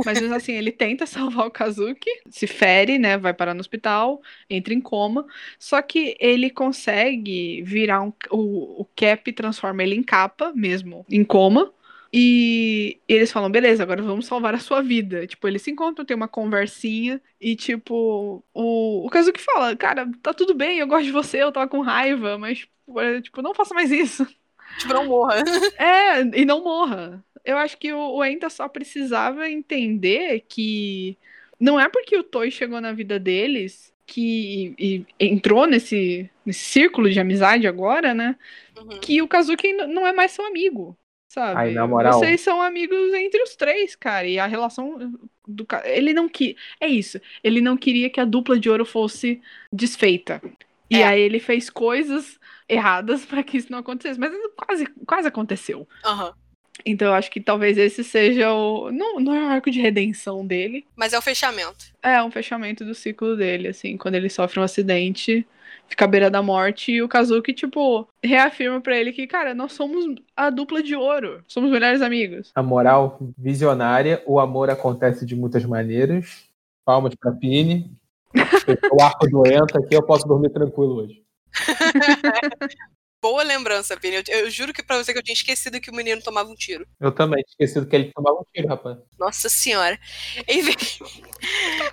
Mas 0.06 0.20
mesmo 0.20 0.36
assim, 0.36 0.54
ele 0.54 0.72
tenta 0.72 1.06
salvar 1.08 1.46
o 1.46 1.52
Kazuki, 1.52 2.10
se 2.30 2.48
fere, 2.48 2.98
né? 2.98 3.18
Vai 3.18 3.34
parar 3.34 3.54
no 3.54 3.60
hospital, 3.60 4.22
entra 4.50 4.74
em 4.74 4.82
coma. 4.82 5.26
Só 5.60 5.82
que 5.82 6.16
ele 6.20 6.50
consegue 6.50 7.62
virar 7.64 8.02
um, 8.02 8.12
o, 8.32 8.82
o 8.82 8.86
Cap 8.96 9.32
transforma 9.34 9.84
ele 9.84 9.96
em 9.96 10.04
capa, 10.04 10.52
mesmo 10.56 11.06
em 11.10 11.24
coma. 11.24 11.72
E 12.16 13.00
eles 13.08 13.32
falam, 13.32 13.50
beleza, 13.50 13.82
agora 13.82 14.04
vamos 14.04 14.28
salvar 14.28 14.54
a 14.54 14.60
sua 14.60 14.84
vida. 14.84 15.26
Tipo, 15.26 15.48
eles 15.48 15.64
se 15.64 15.72
encontram, 15.72 16.06
tem 16.06 16.16
uma 16.16 16.28
conversinha 16.28 17.20
e, 17.42 17.56
tipo, 17.56 18.44
o, 18.54 19.06
o 19.08 19.10
Kazuki 19.10 19.42
fala, 19.42 19.76
cara, 19.76 20.08
tá 20.22 20.32
tudo 20.32 20.54
bem, 20.54 20.78
eu 20.78 20.86
gosto 20.86 21.06
de 21.06 21.12
você, 21.12 21.42
eu 21.42 21.52
tava 21.52 21.68
com 21.68 21.82
raiva, 21.82 22.38
mas, 22.38 22.68
tipo, 23.24 23.42
não 23.42 23.56
faça 23.56 23.74
mais 23.74 23.92
isso. 23.92 24.28
Tipo, 24.80 24.94
não 24.94 25.06
morra. 25.06 25.44
É, 25.78 26.22
e 26.40 26.46
não 26.46 26.64
morra. 26.64 27.24
Eu 27.46 27.58
acho 27.58 27.78
que 27.78 27.94
o, 27.94 28.16
o 28.16 28.26
Enta 28.26 28.50
só 28.50 28.68
precisava 28.68 29.48
entender 29.48 30.46
que 30.50 31.16
não 31.60 31.80
é 31.80 31.88
porque 31.90 32.18
o 32.18 32.24
Toy 32.24 32.50
chegou 32.50 32.82
na 32.82 32.92
vida 32.92 33.20
deles 33.20 33.94
que 34.08 34.74
e, 34.80 35.06
e 35.20 35.28
entrou 35.28 35.68
nesse, 35.68 36.28
nesse 36.44 36.62
círculo 36.62 37.08
de 37.08 37.20
amizade 37.20 37.68
agora, 37.68 38.16
né? 38.16 38.36
Uhum. 38.76 39.00
Que 39.00 39.22
o 39.22 39.28
Kazuki 39.28 39.74
não 39.74 40.08
é 40.08 40.14
mais 40.14 40.32
seu 40.32 40.46
amigo 40.46 40.98
sabe? 41.34 41.60
Aí, 41.60 41.74
na 41.74 41.88
moral- 41.88 42.14
Vocês 42.20 42.42
são 42.42 42.62
amigos 42.62 43.14
entre 43.14 43.42
os 43.42 43.56
três, 43.56 43.96
cara. 43.96 44.28
E 44.28 44.38
a 44.38 44.46
relação 44.46 45.14
do 45.48 45.66
ca- 45.66 45.82
ele 45.86 46.14
não 46.14 46.30
que 46.30 46.56
é 46.80 46.88
isso. 46.88 47.20
Ele 47.44 47.60
não 47.60 47.76
queria 47.76 48.10
que 48.10 48.20
a 48.20 48.26
dupla 48.26 48.60
de 48.60 48.70
ouro 48.70 48.86
fosse 48.86 49.42
desfeita. 49.72 50.42
E 50.90 50.98
É. 51.02 51.06
aí 51.08 51.22
ele 51.22 51.40
fez 51.40 51.70
coisas 51.70 52.40
erradas 52.70 53.26
pra 53.26 53.42
que 53.44 53.58
isso 53.58 53.72
não 53.72 53.80
acontecesse, 53.80 54.20
mas 54.20 54.32
quase 54.56 54.86
quase 55.06 55.28
aconteceu. 55.28 55.88
Aham. 56.06 56.34
Então 56.86 57.08
eu 57.10 57.14
acho 57.14 57.30
que 57.32 57.40
talvez 57.40 57.78
esse 57.78 58.04
seja 58.04 58.52
o 58.52 58.92
não, 58.92 59.20
não 59.20 59.34
é 59.36 59.42
o 59.44 59.48
arco 59.48 59.70
de 59.72 59.80
redenção 59.80 60.46
dele, 60.46 60.86
Mas 60.96 61.14
é 61.14 61.18
o 61.18 61.22
fechamento. 61.22 61.86
é 62.02 62.22
um 62.24 62.32
fechamento 62.32 62.84
do 62.84 62.94
ciclo 62.96 63.36
dele, 63.36 63.68
assim, 63.70 63.96
quando 63.98 64.16
ele 64.16 64.30
sofre 64.30 64.60
um 64.60 64.64
acidente, 64.64 65.46
fica 65.94 66.06
à 66.06 66.08
beira 66.08 66.30
da 66.30 66.42
morte 66.42 66.92
e 66.92 67.04
o 67.04 67.08
Kazuki, 67.08 67.54
tipo, 67.54 68.08
reafirma 68.24 68.82
pra 68.82 68.98
ele 68.98 69.14
que, 69.14 69.28
cara, 69.28 69.54
nós 69.54 69.74
somos 69.74 70.04
a 70.36 70.50
dupla 70.50 70.82
de 70.82 70.96
ouro, 70.96 71.44
somos 71.48 71.72
melhores 71.72 72.02
amigos. 72.02 72.52
A 72.56 72.64
moral 72.64 73.20
visionária, 73.38 74.22
o 74.26 74.40
amor 74.40 74.72
acontece 74.72 75.24
de 75.24 75.36
muitas 75.36 75.64
maneiras. 75.64 76.46
Palmas 76.84 77.14
pra 77.16 77.32
Pini. 77.32 77.92
O 78.92 79.02
arco 79.04 79.30
doente 79.30 79.78
aqui, 79.78 79.96
eu 79.96 80.02
posso 80.02 80.28
dormir 80.28 80.50
tranquilo 80.50 80.96
hoje. 80.96 81.22
Boa 83.24 83.42
lembrança, 83.42 83.96
Pini. 83.96 84.18
Eu, 84.18 84.24
eu 84.28 84.50
juro 84.50 84.74
que 84.74 84.84
pra 84.84 84.98
você 84.98 85.14
que 85.14 85.18
eu 85.20 85.24
tinha 85.24 85.34
esquecido 85.34 85.80
que 85.80 85.90
o 85.90 85.96
menino 85.96 86.22
tomava 86.22 86.50
um 86.50 86.56
tiro. 86.56 86.86
Eu 87.00 87.10
também, 87.10 87.42
tinha 87.42 87.54
esquecido 87.66 87.88
que 87.88 87.96
ele 87.96 88.12
tomava 88.14 88.38
um 88.38 88.44
tiro, 88.54 88.68
rapaz. 88.68 88.98
Nossa 89.18 89.48
senhora. 89.48 89.98
Enfim. 90.46 90.76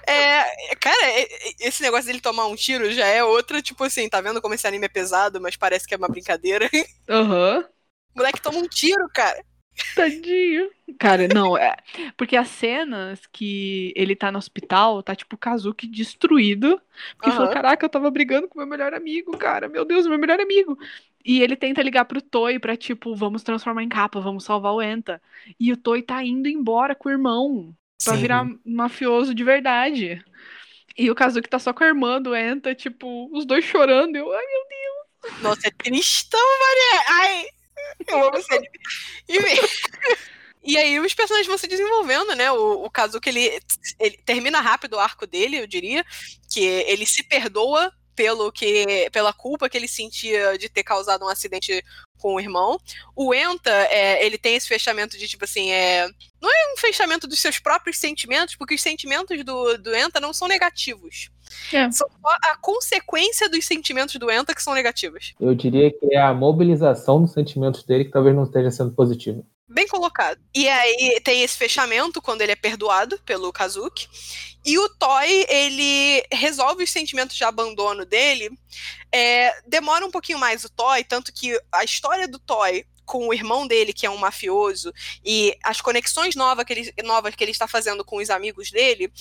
É, 0.08 0.74
cara, 0.74 1.06
é- 1.06 1.22
é- 1.22 1.52
esse 1.60 1.82
negócio 1.82 2.06
dele 2.06 2.20
tomar 2.20 2.46
um 2.46 2.56
tiro 2.56 2.90
já 2.90 3.06
é 3.06 3.22
outra, 3.22 3.62
tipo 3.62 3.84
assim, 3.84 4.08
tá 4.08 4.20
vendo 4.20 4.42
como 4.42 4.54
esse 4.54 4.66
anime 4.66 4.86
é 4.86 4.88
pesado, 4.88 5.40
mas 5.40 5.56
parece 5.56 5.86
que 5.86 5.94
é 5.94 5.96
uma 5.96 6.08
brincadeira. 6.08 6.68
Aham. 7.08 7.64
O 8.12 8.18
moleque 8.18 8.42
toma 8.42 8.58
um 8.58 8.66
tiro, 8.66 9.08
cara. 9.14 9.40
Tadinho. 9.94 10.68
Cara, 10.98 11.28
não, 11.28 11.56
é. 11.56 11.76
Porque 12.16 12.36
as 12.36 12.48
cenas 12.48 13.20
que 13.32 13.92
ele 13.96 14.16
tá 14.16 14.30
no 14.32 14.38
hospital, 14.38 15.02
tá 15.02 15.14
tipo 15.14 15.36
o 15.36 15.38
Kazuki 15.38 15.86
destruído. 15.86 16.80
Porque 17.16 17.30
Aham. 17.30 17.36
falou: 17.38 17.52
caraca, 17.52 17.86
eu 17.86 17.90
tava 17.90 18.10
brigando 18.10 18.48
com 18.48 18.58
meu 18.58 18.66
melhor 18.66 18.92
amigo, 18.92 19.36
cara. 19.38 19.68
Meu 19.68 19.84
Deus, 19.84 20.06
meu 20.06 20.18
melhor 20.18 20.40
amigo. 20.40 20.76
E 21.24 21.42
ele 21.42 21.56
tenta 21.56 21.82
ligar 21.82 22.04
pro 22.04 22.22
Toy 22.22 22.58
pra, 22.58 22.76
tipo, 22.76 23.14
vamos 23.14 23.42
transformar 23.42 23.82
em 23.82 23.88
capa, 23.88 24.20
vamos 24.20 24.44
salvar 24.44 24.72
o 24.72 24.82
Enta. 24.82 25.20
E 25.58 25.72
o 25.72 25.76
Toy 25.76 26.02
tá 26.02 26.24
indo 26.24 26.48
embora 26.48 26.94
com 26.94 27.08
o 27.08 27.12
irmão. 27.12 27.74
Pra 28.02 28.14
Sim. 28.14 28.20
virar 28.20 28.46
mafioso 28.64 29.34
de 29.34 29.44
verdade. 29.44 30.24
E 30.96 31.10
o 31.10 31.14
Kazuki 31.14 31.48
tá 31.48 31.58
só 31.58 31.72
com 31.72 31.84
a 31.84 31.88
irmã 31.88 32.20
do 32.20 32.34
Enta, 32.34 32.74
tipo, 32.74 33.28
os 33.36 33.44
dois 33.44 33.64
chorando. 33.64 34.16
Eu, 34.16 34.32
ai, 34.32 34.44
meu 34.46 35.42
Nossa, 35.42 35.68
é 35.68 35.70
tristão, 35.70 36.40
Maria. 36.40 37.04
Ai, 37.08 37.44
eu 38.08 38.28
amo 38.28 38.44
anime. 38.50 38.68
Enfim. 39.28 39.60
E 40.62 40.76
aí 40.76 41.00
os 41.00 41.14
personagens 41.14 41.46
vão 41.46 41.56
se 41.56 41.66
desenvolvendo, 41.66 42.34
né? 42.34 42.52
O, 42.52 42.84
o 42.84 42.90
Kazuki, 42.90 43.30
ele, 43.30 43.60
ele 43.98 44.18
termina 44.18 44.60
rápido 44.60 44.94
o 44.94 44.98
arco 44.98 45.26
dele, 45.26 45.58
eu 45.58 45.66
diria, 45.66 46.04
que 46.52 46.60
ele 46.60 47.06
se 47.06 47.22
perdoa 47.22 47.90
pelo 48.20 48.52
que, 48.52 49.08
pela 49.12 49.32
culpa 49.32 49.66
que 49.66 49.78
ele 49.78 49.88
sentia 49.88 50.58
de 50.58 50.68
ter 50.68 50.82
causado 50.82 51.24
um 51.24 51.28
acidente 51.28 51.82
com 52.18 52.34
o 52.34 52.40
irmão. 52.40 52.78
O 53.16 53.32
Enta, 53.32 53.70
é, 53.70 54.26
ele 54.26 54.36
tem 54.36 54.56
esse 54.56 54.68
fechamento 54.68 55.16
de, 55.16 55.26
tipo 55.26 55.42
assim, 55.42 55.70
é, 55.70 56.06
não 56.38 56.50
é 56.50 56.74
um 56.74 56.76
fechamento 56.76 57.26
dos 57.26 57.40
seus 57.40 57.58
próprios 57.58 57.96
sentimentos, 57.96 58.54
porque 58.56 58.74
os 58.74 58.82
sentimentos 58.82 59.42
do, 59.42 59.78
do 59.78 59.94
Enta 59.96 60.20
não 60.20 60.34
são 60.34 60.46
negativos. 60.46 61.30
É. 61.72 61.90
São 61.90 62.06
só 62.08 62.36
a 62.44 62.56
consequência 62.60 63.48
dos 63.48 63.64
sentimentos 63.64 64.16
do 64.16 64.30
Enta 64.30 64.54
que 64.54 64.62
são 64.62 64.74
negativos. 64.74 65.32
Eu 65.40 65.54
diria 65.54 65.90
que 65.90 66.14
é 66.14 66.20
a 66.20 66.34
mobilização 66.34 67.22
dos 67.22 67.32
sentimentos 67.32 67.84
dele 67.84 68.04
que 68.04 68.10
talvez 68.10 68.36
não 68.36 68.44
esteja 68.44 68.70
sendo 68.70 68.92
positiva. 68.92 69.42
Bem 69.72 69.86
colocado. 69.86 70.40
E 70.52 70.68
aí 70.68 71.20
tem 71.22 71.42
esse 71.42 71.56
fechamento 71.56 72.20
quando 72.20 72.42
ele 72.42 72.50
é 72.50 72.56
perdoado 72.56 73.18
pelo 73.20 73.52
Kazuki. 73.52 74.08
E 74.64 74.76
o 74.78 74.88
Toy, 74.88 75.46
ele 75.48 76.24
resolve 76.32 76.82
os 76.82 76.90
sentimentos 76.90 77.36
de 77.36 77.44
abandono 77.44 78.04
dele. 78.04 78.50
É, 79.12 79.54
demora 79.66 80.04
um 80.04 80.10
pouquinho 80.10 80.40
mais 80.40 80.64
o 80.64 80.68
Toy, 80.68 81.04
tanto 81.04 81.32
que 81.32 81.58
a 81.72 81.84
história 81.84 82.26
do 82.26 82.38
Toy 82.38 82.84
com 83.10 83.26
o 83.26 83.34
irmão 83.34 83.66
dele, 83.66 83.92
que 83.92 84.06
é 84.06 84.10
um 84.10 84.16
mafioso, 84.16 84.92
e 85.24 85.56
as 85.64 85.80
conexões 85.80 86.36
novas 86.36 86.64
que 86.64 86.72
ele, 86.72 86.94
novas 87.02 87.34
que 87.34 87.42
ele 87.42 87.50
está 87.50 87.66
fazendo 87.66 88.04
com 88.04 88.18
os 88.18 88.30
amigos 88.30 88.70
dele, 88.70 89.12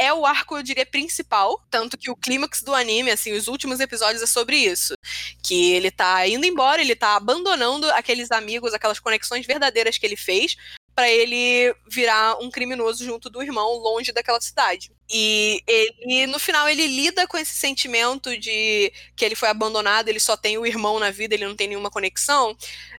é 0.00 0.14
o 0.14 0.24
arco, 0.24 0.56
eu 0.56 0.62
diria, 0.62 0.86
principal. 0.86 1.62
Tanto 1.70 1.98
que 1.98 2.10
o 2.10 2.16
clímax 2.16 2.62
do 2.62 2.74
anime, 2.74 3.10
assim, 3.10 3.32
os 3.32 3.48
últimos 3.48 3.80
episódios 3.80 4.22
é 4.22 4.26
sobre 4.26 4.56
isso. 4.56 4.94
Que 5.42 5.72
ele 5.72 5.90
tá 5.90 6.26
indo 6.26 6.46
embora, 6.46 6.80
ele 6.80 6.96
tá 6.96 7.16
abandonando 7.16 7.88
aqueles 7.90 8.30
amigos, 8.30 8.72
aquelas 8.72 8.98
conexões 8.98 9.46
verdadeiras 9.46 9.98
que 9.98 10.06
ele 10.06 10.16
fez, 10.16 10.56
para 10.94 11.08
ele 11.10 11.74
virar 11.86 12.38
um 12.42 12.50
criminoso 12.50 13.04
junto 13.04 13.28
do 13.28 13.42
irmão, 13.42 13.74
longe 13.74 14.10
daquela 14.10 14.40
cidade. 14.40 14.90
E 15.10 15.62
ele, 15.66 16.26
no 16.26 16.38
final, 16.38 16.66
ele 16.66 16.86
lida 16.86 17.26
com 17.26 17.36
esse 17.36 17.54
sentimento 17.54 18.38
de 18.38 18.90
que 19.14 19.24
ele 19.24 19.34
foi 19.34 19.50
abandonado, 19.50 20.08
ele 20.08 20.20
só 20.20 20.34
tem 20.34 20.56
o 20.56 20.64
irmão 20.64 20.98
na 20.98 21.10
vida, 21.10 21.34
ele 21.34 21.46
não 21.46 21.56
tem 21.56 21.68
nenhuma 21.68 21.90
conexão, 21.90 22.56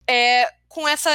é, 0.06 0.52
com 0.68 0.86
essa 0.86 1.10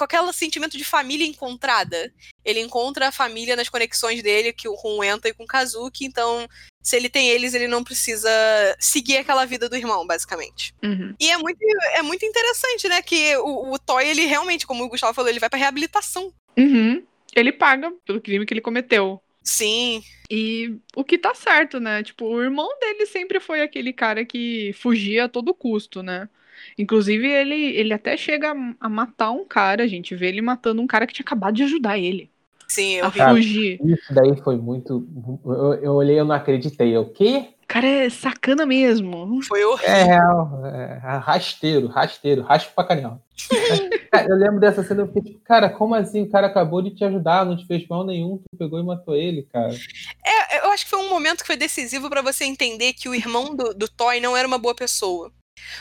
com 0.00 0.04
aquele 0.04 0.32
sentimento 0.32 0.78
de 0.78 0.84
família 0.84 1.26
encontrada. 1.26 2.12
Ele 2.42 2.60
encontra 2.60 3.08
a 3.08 3.12
família 3.12 3.54
nas 3.54 3.68
conexões 3.68 4.22
dele 4.22 4.52
que, 4.52 4.66
com 4.66 4.98
o 4.98 5.04
Enta 5.04 5.28
e 5.28 5.34
com 5.34 5.44
o 5.44 5.46
Kazuki, 5.46 6.06
então 6.06 6.48
se 6.82 6.96
ele 6.96 7.10
tem 7.10 7.28
eles, 7.28 7.52
ele 7.52 7.68
não 7.68 7.84
precisa 7.84 8.30
seguir 8.78 9.18
aquela 9.18 9.44
vida 9.44 9.68
do 9.68 9.76
irmão, 9.76 10.06
basicamente. 10.06 10.74
Uhum. 10.82 11.14
E 11.20 11.30
é 11.30 11.36
muito, 11.36 11.58
é 11.94 12.00
muito 12.00 12.24
interessante, 12.24 12.88
né? 12.88 13.02
Que 13.02 13.36
o, 13.36 13.74
o 13.74 13.78
Toy, 13.78 14.08
ele 14.08 14.24
realmente, 14.24 14.66
como 14.66 14.84
o 14.84 14.88
Gustavo 14.88 15.12
falou, 15.12 15.28
ele 15.28 15.38
vai 15.38 15.50
pra 15.50 15.58
reabilitação. 15.58 16.32
Uhum. 16.56 17.04
Ele 17.36 17.52
paga 17.52 17.92
pelo 18.06 18.20
crime 18.20 18.46
que 18.46 18.54
ele 18.54 18.62
cometeu. 18.62 19.20
Sim. 19.42 20.02
E 20.30 20.76
o 20.96 21.04
que 21.04 21.18
tá 21.18 21.34
certo, 21.34 21.78
né? 21.78 22.02
Tipo, 22.02 22.24
o 22.24 22.42
irmão 22.42 22.68
dele 22.80 23.04
sempre 23.04 23.38
foi 23.38 23.60
aquele 23.60 23.92
cara 23.92 24.24
que 24.24 24.72
fugia 24.78 25.24
a 25.24 25.28
todo 25.28 25.52
custo, 25.52 26.02
né? 26.02 26.26
Inclusive, 26.78 27.26
ele, 27.26 27.76
ele 27.76 27.92
até 27.92 28.16
chega 28.16 28.54
a, 28.80 28.88
matar 28.88 29.30
um 29.30 29.44
cara, 29.44 29.84
a 29.84 29.86
gente 29.86 30.14
vê 30.14 30.28
ele 30.28 30.42
matando 30.42 30.80
um 30.80 30.86
cara 30.86 31.06
que 31.06 31.12
tinha 31.12 31.24
acabado 31.24 31.54
de 31.54 31.62
ajudar 31.62 31.98
ele 31.98 32.30
Sim, 32.70 32.98
é 32.98 33.00
a 33.00 33.06
horrível. 33.06 33.28
fugir. 33.30 33.80
Isso 33.84 34.14
daí 34.14 34.40
foi 34.42 34.56
muito. 34.56 35.04
Eu, 35.44 35.74
eu 35.82 35.92
olhei, 35.92 36.20
eu 36.20 36.24
não 36.24 36.36
acreditei. 36.36 36.96
O 36.96 37.06
quê? 37.06 37.48
O 37.64 37.66
cara 37.66 37.86
é 37.86 38.08
sacana 38.08 38.64
mesmo. 38.64 39.42
Foi 39.42 39.64
horrível. 39.64 39.92
É 39.92 40.04
real. 40.04 40.66
É, 40.66 40.98
rasteiro, 41.18 41.88
rasteiro, 41.88 42.42
raspa 42.42 42.70
pra 42.76 42.84
canela. 42.84 43.20
Cara, 44.10 44.28
eu 44.28 44.36
lembro 44.36 44.58
dessa 44.58 44.82
cena, 44.82 45.02
eu 45.02 45.06
fiquei 45.06 45.22
tipo, 45.22 45.44
cara, 45.44 45.70
como 45.70 45.94
assim? 45.94 46.22
O 46.22 46.30
cara 46.30 46.48
acabou 46.48 46.82
de 46.82 46.90
te 46.90 47.04
ajudar, 47.04 47.46
não 47.46 47.56
te 47.56 47.64
fez 47.64 47.86
mal 47.86 48.04
nenhum, 48.04 48.38
tu 48.38 48.58
pegou 48.58 48.80
e 48.80 48.82
matou 48.82 49.14
ele, 49.14 49.42
cara. 49.52 49.72
É, 50.26 50.66
eu 50.66 50.70
acho 50.72 50.84
que 50.84 50.90
foi 50.90 50.98
um 50.98 51.08
momento 51.08 51.42
que 51.42 51.46
foi 51.46 51.56
decisivo 51.56 52.10
pra 52.10 52.20
você 52.20 52.44
entender 52.44 52.92
que 52.92 53.08
o 53.08 53.14
irmão 53.14 53.54
do, 53.54 53.72
do 53.72 53.88
Toy 53.88 54.20
não 54.20 54.36
era 54.36 54.48
uma 54.48 54.58
boa 54.58 54.74
pessoa. 54.74 55.32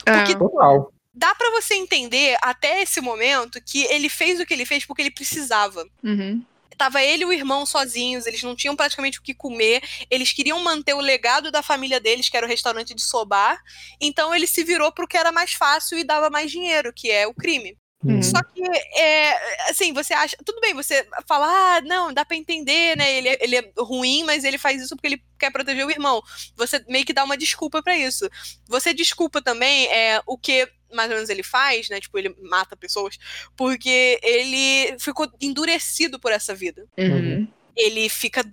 Porque 0.05 0.32
É. 0.34 0.36
Total. 0.36 0.93
dá 1.13 1.36
pra 1.36 1.51
você 1.51 1.75
entender 1.75 2.38
até 2.41 2.82
esse 2.82 3.01
momento 3.01 3.61
que 3.61 3.84
ele 3.86 4.09
fez 4.09 4.39
o 4.39 4.45
que 4.45 4.53
ele 4.53 4.65
fez 4.65 4.86
porque 4.86 5.01
ele 5.01 5.11
precisava. 5.11 5.86
Uhum. 6.03 6.43
Tava 6.77 7.03
ele 7.03 7.23
e 7.23 7.25
o 7.25 7.34
irmão 7.34 7.65
sozinhos, 7.65 8.25
eles 8.25 8.41
não 8.41 8.55
tinham 8.55 8.73
praticamente 8.73 9.19
o 9.19 9.21
que 9.21 9.34
comer, 9.34 9.84
eles 10.09 10.32
queriam 10.32 10.61
manter 10.61 10.93
o 10.93 11.01
legado 11.01 11.51
da 11.51 11.61
família 11.61 11.99
deles, 11.99 12.30
que 12.30 12.38
era 12.38 12.45
o 12.45 12.49
restaurante 12.49 12.95
de 12.95 13.01
sobar, 13.01 13.59
então 13.99 14.34
ele 14.34 14.47
se 14.47 14.63
virou 14.63 14.89
pro 14.89 15.05
que 15.05 15.17
era 15.17 15.30
mais 15.30 15.51
fácil 15.51 15.97
e 15.97 16.05
dava 16.05 16.30
mais 16.30 16.49
dinheiro, 16.49 16.93
que 16.95 17.11
é 17.11 17.27
o 17.27 17.34
crime. 17.34 17.77
Uhum. 18.04 18.24
Só 18.24 18.41
que, 18.43 18.64
é, 18.97 19.70
assim, 19.70 19.91
você 19.91 20.14
acha. 20.14 20.38
Tudo 20.45 20.62
bem, 20.62 20.74
você 20.74 21.06
fala, 21.28 21.47
ah, 21.78 21.82
não, 21.82 22.14
dá 22.14 22.24
pra 22.24 22.38
entender, 22.38 22.95
né? 22.95 23.12
Ele, 23.14 23.28
é- 23.30 23.38
ele 23.41 23.56
é 23.58 23.72
ruim, 23.78 24.24
mas 24.24 24.43
ele 24.45 24.58
faz 24.58 24.82
isso 24.82 24.95
porque 24.95 25.08
ele 25.08 25.24
quer 25.38 25.52
proteger 25.52 25.86
o 25.86 25.91
irmão. 25.91 26.22
Você 26.56 26.84
meio 26.88 27.06
que 27.06 27.12
dá 27.14 27.24
uma 27.26 27.36
desculpa 27.38 27.84
pra 27.84 27.97
isso. 27.97 28.30
Você 28.68 28.93
desculpa 28.93 29.41
também 29.41 29.88
é, 29.88 30.22
o 30.26 30.38
que 30.38 30.68
mais 30.93 31.10
ou 31.10 31.16
menos 31.16 31.30
ele 31.30 31.43
faz, 31.43 31.89
né? 31.89 32.00
Tipo, 32.00 32.18
ele 32.18 32.34
mata 32.41 32.76
pessoas, 32.78 33.18
porque 33.56 34.20
ele 34.24 34.95
ficou 35.00 35.30
endurecido 35.41 36.20
por 36.20 36.32
essa 36.32 36.56
vida. 36.56 36.86
Uhum. 36.97 37.47
ele 37.76 38.10
fica 38.10 38.43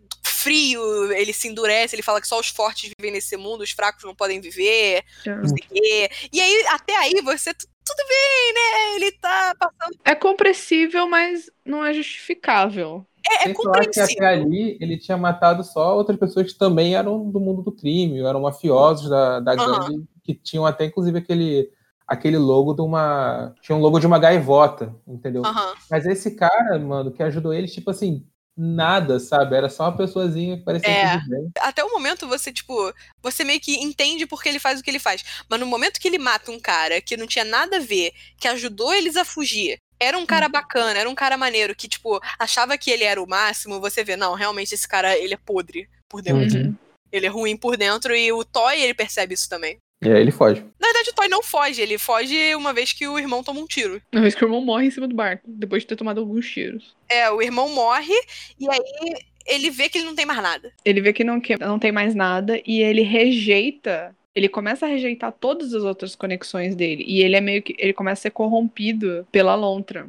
frio, 0.46 1.12
ele 1.12 1.32
se 1.32 1.48
endurece, 1.48 1.96
ele 1.96 2.02
fala 2.02 2.20
que 2.20 2.28
só 2.28 2.38
os 2.38 2.48
fortes 2.48 2.90
vivem 2.96 3.12
nesse 3.12 3.36
mundo, 3.36 3.62
os 3.62 3.72
fracos 3.72 4.04
não 4.04 4.14
podem 4.14 4.40
viver, 4.40 5.02
não 5.26 5.48
sei 5.48 5.58
o 5.58 5.74
quê. 5.74 6.10
E 6.32 6.40
aí, 6.40 6.66
até 6.70 6.96
aí, 6.96 7.20
você. 7.24 7.52
Tudo 7.52 8.08
bem, 8.08 8.52
né? 8.54 8.96
Ele 8.96 9.12
tá 9.12 9.54
passando. 9.58 9.96
É 10.04 10.14
compreensível, 10.14 11.08
mas 11.08 11.48
não 11.64 11.84
é 11.84 11.92
justificável. 11.92 13.06
É, 13.28 13.34
é 13.50 13.54
falar 13.54 13.80
que 13.80 13.86
compreensível. 13.86 14.24
até 14.24 14.26
ali 14.26 14.76
ele 14.80 14.98
tinha 14.98 15.16
matado 15.16 15.62
só 15.64 15.96
outras 15.96 16.18
pessoas 16.18 16.52
que 16.52 16.58
também 16.58 16.94
eram 16.94 17.28
do 17.30 17.40
mundo 17.40 17.62
do 17.62 17.72
crime, 17.72 18.20
eram 18.20 18.42
mafiosos 18.42 19.08
da, 19.08 19.40
da 19.40 19.54
gangue, 19.54 20.04
que 20.22 20.34
tinham 20.34 20.66
até 20.66 20.84
inclusive 20.84 21.18
aquele, 21.18 21.70
aquele 22.06 22.38
logo 22.38 22.72
de 22.74 22.82
uma. 22.82 23.54
Tinha 23.60 23.76
um 23.76 23.80
logo 23.80 24.00
de 24.00 24.06
uma 24.06 24.18
gaivota, 24.18 24.94
entendeu? 25.06 25.44
Aham. 25.44 25.74
Mas 25.90 26.06
esse 26.06 26.34
cara, 26.36 26.78
mano, 26.78 27.12
que 27.12 27.22
ajudou 27.22 27.52
eles, 27.52 27.72
tipo 27.72 27.90
assim, 27.90 28.24
nada, 28.56 29.20
sabe? 29.20 29.54
Era 29.56 29.68
só 29.68 29.84
uma 29.84 29.96
pessoazinha 29.96 30.56
que 30.56 30.64
parecia 30.64 30.88
É. 30.90 31.18
tudo 31.18 31.30
bem. 31.30 31.50
Até 31.60 31.84
o 31.84 31.90
momento 31.90 32.26
você, 32.26 32.52
tipo, 32.52 32.92
você 33.22 33.44
meio 33.44 33.60
que 33.60 33.76
entende 33.76 34.26
porque 34.26 34.48
ele 34.48 34.58
faz 34.58 34.80
o 34.80 34.82
que 34.82 34.90
ele 34.90 34.98
faz. 34.98 35.24
Mas 35.48 35.60
no 35.60 35.66
momento 35.66 36.00
que 36.00 36.08
ele 36.08 36.18
mata 36.18 36.50
um 36.50 36.58
cara 36.58 37.00
que 37.00 37.16
não 37.16 37.26
tinha 37.26 37.44
nada 37.44 37.76
a 37.76 37.80
ver, 37.80 38.12
que 38.38 38.48
ajudou 38.48 38.94
eles 38.94 39.16
a 39.16 39.24
fugir, 39.24 39.78
era 40.00 40.16
um 40.18 40.26
cara 40.26 40.48
bacana, 40.48 40.98
era 40.98 41.08
um 41.08 41.14
cara 41.14 41.36
maneiro, 41.36 41.74
que, 41.74 41.88
tipo, 41.88 42.20
achava 42.38 42.76
que 42.76 42.90
ele 42.90 43.04
era 43.04 43.22
o 43.22 43.28
máximo, 43.28 43.80
você 43.80 44.04
vê, 44.04 44.16
não, 44.16 44.34
realmente 44.34 44.74
esse 44.74 44.86
cara, 44.86 45.16
ele 45.16 45.34
é 45.34 45.38
podre 45.38 45.88
por 46.08 46.22
dentro. 46.22 46.58
Uhum. 46.58 46.74
Ele 47.10 47.26
é 47.26 47.30
ruim 47.30 47.56
por 47.56 47.76
dentro 47.76 48.14
e 48.14 48.30
o 48.32 48.44
Toy, 48.44 48.80
ele 48.80 48.92
percebe 48.94 49.34
isso 49.34 49.48
também. 49.48 49.78
E 50.02 50.08
aí 50.08 50.20
ele 50.20 50.30
foge. 50.30 50.62
Na 50.78 50.88
verdade, 50.88 51.10
o 51.10 51.14
Toy 51.14 51.28
não 51.28 51.42
foge, 51.42 51.80
ele 51.80 51.98
foge 51.98 52.54
uma 52.54 52.72
vez 52.72 52.92
que 52.92 53.08
o 53.08 53.18
irmão 53.18 53.42
toma 53.42 53.60
um 53.60 53.66
tiro. 53.66 54.00
Uma 54.12 54.22
vez 54.22 54.34
que 54.34 54.44
o 54.44 54.46
irmão 54.46 54.60
morre 54.60 54.86
em 54.86 54.90
cima 54.90 55.08
do 55.08 55.14
barco, 55.14 55.44
depois 55.46 55.82
de 55.82 55.88
ter 55.88 55.96
tomado 55.96 56.20
alguns 56.20 56.48
tiros. 56.48 56.94
É, 57.08 57.30
o 57.30 57.40
irmão 57.40 57.68
morre 57.70 58.14
e 58.58 58.68
aí 58.68 59.16
ele 59.46 59.70
vê 59.70 59.88
que 59.88 59.98
ele 59.98 60.06
não 60.06 60.14
tem 60.14 60.26
mais 60.26 60.42
nada. 60.42 60.72
Ele 60.84 61.00
vê 61.00 61.12
que 61.12 61.24
não, 61.24 61.40
que 61.40 61.56
não 61.56 61.78
tem 61.78 61.92
mais 61.92 62.14
nada 62.14 62.60
e 62.66 62.82
ele 62.82 63.02
rejeita. 63.02 64.14
Ele 64.34 64.48
começa 64.48 64.84
a 64.84 64.88
rejeitar 64.88 65.32
todas 65.32 65.72
as 65.72 65.82
outras 65.82 66.14
conexões 66.14 66.74
dele. 66.74 67.04
E 67.06 67.22
ele 67.22 67.36
é 67.36 67.40
meio 67.40 67.62
que. 67.62 67.74
Ele 67.78 67.92
começa 67.92 68.20
a 68.20 68.22
ser 68.24 68.30
corrompido 68.30 69.26
pela 69.32 69.54
Lontra. 69.54 70.08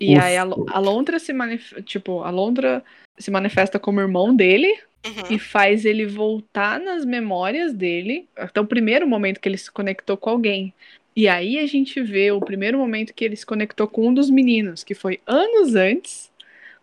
E 0.00 0.14
Ufa. 0.14 0.24
aí 0.24 0.36
a, 0.36 0.42
a 0.42 0.78
Lontra 0.78 1.18
se 1.18 1.32
manifesta. 1.32 1.82
Tipo, 1.82 2.22
a 2.22 2.30
Lontra 2.30 2.82
se 3.18 3.30
manifesta 3.30 3.78
como 3.78 4.00
irmão 4.00 4.34
dele 4.34 4.78
Uhum. 5.06 5.36
e 5.36 5.38
faz 5.38 5.84
ele 5.84 6.04
voltar 6.06 6.80
nas 6.80 7.04
memórias 7.04 7.72
dele. 7.72 8.28
Até 8.36 8.60
o 8.60 8.66
primeiro 8.66 9.06
momento 9.06 9.40
que 9.40 9.48
ele 9.48 9.58
se 9.58 9.70
conectou 9.70 10.16
com 10.16 10.30
alguém. 10.30 10.74
E 11.14 11.28
aí 11.28 11.58
a 11.58 11.66
gente 11.66 12.02
vê 12.02 12.30
o 12.30 12.40
primeiro 12.40 12.76
momento 12.76 13.14
que 13.14 13.24
ele 13.24 13.36
se 13.36 13.46
conectou 13.46 13.88
com 13.88 14.08
um 14.08 14.14
dos 14.14 14.28
meninos, 14.28 14.84
que 14.84 14.94
foi 14.94 15.20
anos 15.26 15.74
antes, 15.74 16.30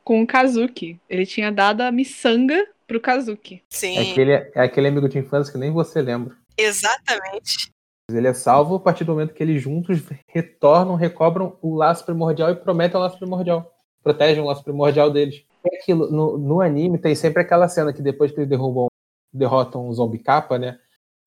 com 0.04 0.22
o 0.22 0.28
Kazuki. 0.28 1.00
Ele 1.10 1.26
tinha 1.26 1.52
dado 1.52 1.82
a 1.82 1.92
miçanga 1.92 2.68
pro 2.88 3.00
Kazuki. 3.00 3.62
Sim, 3.70 3.98
É 3.98 4.12
aquele, 4.12 4.32
é 4.32 4.62
aquele 4.62 4.88
amigo 4.88 5.08
de 5.08 5.20
infância 5.20 5.52
que 5.52 5.60
nem 5.60 5.72
você 5.72 6.02
lembra. 6.02 6.36
exatamente. 6.58 7.72
Ele 8.12 8.28
é 8.28 8.34
salvo 8.34 8.76
a 8.76 8.80
partir 8.80 9.06
do 9.06 9.14
momento 9.14 9.34
que 9.34 9.42
eles 9.42 9.62
juntos 9.62 10.02
retornam, 10.28 10.96
recobram 10.96 11.58
o 11.62 11.74
laço 11.74 12.06
primordial 12.06 12.52
e 12.52 12.56
prometem 12.56 12.98
o 12.98 13.04
laço 13.04 13.18
primordial. 13.18 13.74
Protegem 14.04 14.44
o 14.44 14.46
laço 14.46 14.64
primordial 14.64 15.10
deles. 15.10 15.46
É 15.66 15.78
aquilo, 15.78 16.12
no, 16.12 16.38
no 16.38 16.62
anime 16.62 16.98
tem 16.98 17.16
sempre 17.16 17.42
aquela 17.42 17.68
cena 17.68 17.94
que 17.94 18.02
depois 18.02 18.32
que 18.32 18.40
eles 18.40 18.50
derrubam, 18.50 18.88
derrotam 19.32 19.88
o 19.88 19.94
zombie 19.94 20.20
capa, 20.20 20.60
né? 20.60 20.78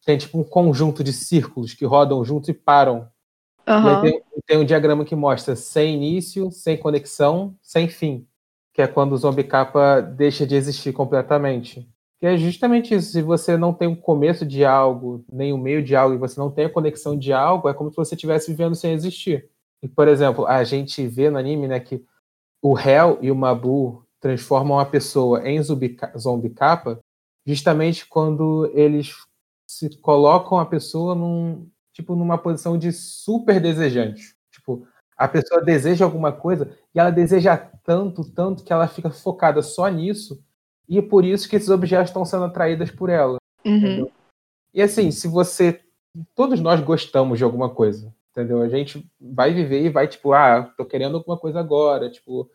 Tem 0.04 0.16
tipo 0.16 0.38
um 0.38 0.44
conjunto 0.44 1.02
de 1.02 1.12
círculos 1.12 1.74
que 1.74 1.84
rodam 1.84 2.24
juntos 2.24 2.48
e 2.48 2.54
param. 2.54 3.08
E 3.66 3.70
aí 3.70 3.74
Aham. 3.74 4.00
tem, 4.00 4.22
tem 4.46 4.58
um 4.58 4.64
diagrama 4.64 5.04
que 5.04 5.16
mostra 5.16 5.56
sem 5.56 5.96
início, 5.96 6.50
sem 6.52 6.76
conexão, 6.76 7.56
sem 7.60 7.88
fim. 7.88 8.26
Que 8.72 8.82
é 8.82 8.86
quando 8.86 9.12
o 9.12 9.16
zombie 9.16 9.42
capa 9.42 10.00
deixa 10.00 10.46
de 10.46 10.54
existir 10.54 10.92
completamente. 10.92 11.88
Que 12.20 12.26
é 12.26 12.36
justamente 12.36 12.94
isso. 12.94 13.10
Se 13.10 13.22
você 13.22 13.56
não 13.56 13.74
tem 13.74 13.88
um 13.88 13.96
começo 13.96 14.46
de 14.46 14.64
algo, 14.64 15.24
nem 15.32 15.52
o 15.52 15.58
meio 15.58 15.82
de 15.82 15.96
algo, 15.96 16.14
e 16.14 16.18
você 16.18 16.38
não 16.38 16.50
tem 16.50 16.66
a 16.66 16.70
conexão 16.70 17.18
de 17.18 17.32
algo, 17.32 17.68
é 17.68 17.74
como 17.74 17.90
se 17.90 17.96
você 17.96 18.14
estivesse 18.14 18.50
vivendo 18.50 18.74
sem 18.74 18.92
existir. 18.92 19.50
E, 19.82 19.88
por 19.88 20.06
exemplo, 20.08 20.46
a 20.46 20.62
gente 20.62 21.06
vê 21.06 21.28
no 21.28 21.38
anime 21.38 21.66
né, 21.66 21.80
que 21.80 22.04
o 22.62 22.78
Hell 22.78 23.18
e 23.20 23.30
o 23.30 23.34
Mabu 23.34 24.05
transformam 24.20 24.78
a 24.78 24.86
pessoa 24.86 25.48
em 25.48 25.62
zumbi, 25.62 25.96
zombie 26.16 26.50
capa 26.50 26.98
justamente 27.46 28.06
quando 28.06 28.70
eles 28.74 29.14
se 29.66 29.96
colocam 29.98 30.58
a 30.58 30.66
pessoa 30.66 31.14
num, 31.14 31.68
tipo, 31.92 32.16
numa 32.16 32.38
posição 32.38 32.76
de 32.76 32.92
super 32.92 33.60
desejante. 33.60 34.36
Tipo, 34.50 34.86
a 35.16 35.28
pessoa 35.28 35.62
deseja 35.62 36.04
alguma 36.04 36.32
coisa 36.32 36.76
e 36.94 36.98
ela 36.98 37.10
deseja 37.10 37.56
tanto, 37.56 38.24
tanto 38.24 38.64
que 38.64 38.72
ela 38.72 38.88
fica 38.88 39.10
focada 39.10 39.62
só 39.62 39.88
nisso 39.88 40.42
e 40.88 40.98
é 40.98 41.02
por 41.02 41.24
isso 41.24 41.48
que 41.48 41.56
esses 41.56 41.68
objetos 41.68 42.10
estão 42.10 42.24
sendo 42.24 42.44
atraídos 42.44 42.90
por 42.90 43.10
ela. 43.10 43.38
Uhum. 43.64 44.08
E 44.72 44.82
assim, 44.82 45.10
se 45.10 45.26
você. 45.26 45.80
Todos 46.34 46.60
nós 46.60 46.80
gostamos 46.80 47.36
de 47.36 47.44
alguma 47.44 47.68
coisa, 47.68 48.14
entendeu? 48.30 48.62
A 48.62 48.68
gente 48.68 49.06
vai 49.20 49.52
viver 49.52 49.82
e 49.84 49.90
vai, 49.90 50.08
tipo, 50.08 50.32
ah, 50.32 50.72
tô 50.76 50.84
querendo 50.84 51.18
alguma 51.18 51.36
coisa 51.36 51.60
agora, 51.60 52.10
tipo, 52.10 52.50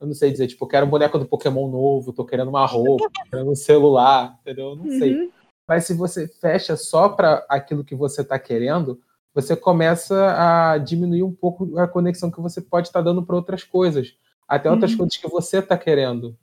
eu 0.00 0.06
não 0.06 0.14
sei 0.14 0.30
dizer, 0.30 0.46
tipo, 0.46 0.64
eu 0.64 0.68
quero 0.68 0.86
um 0.86 0.90
boneco 0.90 1.18
do 1.18 1.26
Pokémon 1.26 1.68
novo, 1.68 2.12
tô 2.12 2.24
querendo 2.24 2.48
uma 2.48 2.66
roupa, 2.66 3.10
tô 3.10 3.30
querendo 3.30 3.50
um 3.50 3.56
celular, 3.56 4.38
entendeu? 4.40 4.70
Eu 4.70 4.76
não 4.76 4.86
sei. 4.98 5.14
Uhum. 5.14 5.30
Mas 5.66 5.84
se 5.84 5.94
você 5.94 6.28
fecha 6.28 6.76
só 6.76 7.08
para 7.08 7.44
aquilo 7.48 7.84
que 7.84 7.94
você 7.94 8.22
está 8.22 8.38
querendo, 8.38 9.00
você 9.34 9.56
começa 9.56 10.34
a 10.38 10.78
diminuir 10.78 11.22
um 11.22 11.32
pouco 11.32 11.78
a 11.78 11.88
conexão 11.88 12.30
que 12.30 12.40
você 12.40 12.60
pode 12.60 12.88
estar 12.88 13.00
dando 13.00 13.22
para 13.22 13.36
outras 13.36 13.64
coisas, 13.64 14.14
até 14.46 14.70
outras 14.70 14.92
Uhum. 14.92 14.98
coisas 14.98 15.16
que 15.16 15.28
você 15.28 15.58
está 15.58 15.76
querendo. 15.76 16.36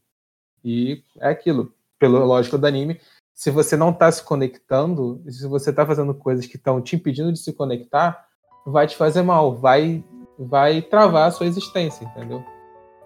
E 0.64 1.04
é 1.20 1.30
aquilo, 1.30 1.74
pela 2.00 2.24
lógica 2.24 2.58
do 2.58 2.68
anime, 2.68 3.00
se 3.34 3.50
você 3.50 3.76
não 3.76 3.90
está 3.90 4.12
se 4.12 4.24
conectando, 4.24 5.22
se 5.28 5.48
você 5.48 5.70
está 5.70 5.86
fazendo 5.86 6.14
coisas 6.14 6.46
que 6.46 6.56
estão 6.56 6.82
te 6.82 6.96
impedindo 6.96 7.32
de 7.32 7.40
se 7.40 7.54
conectar, 7.54 8.28
vai 8.66 8.88
te 8.88 8.96
fazer 8.96 9.22
mal, 9.22 9.56
vai 9.56 10.04
vai 10.38 10.82
travar 10.82 11.28
a 11.28 11.32
sua 11.32 11.46
existência, 11.46 12.06
entendeu? 12.06 12.44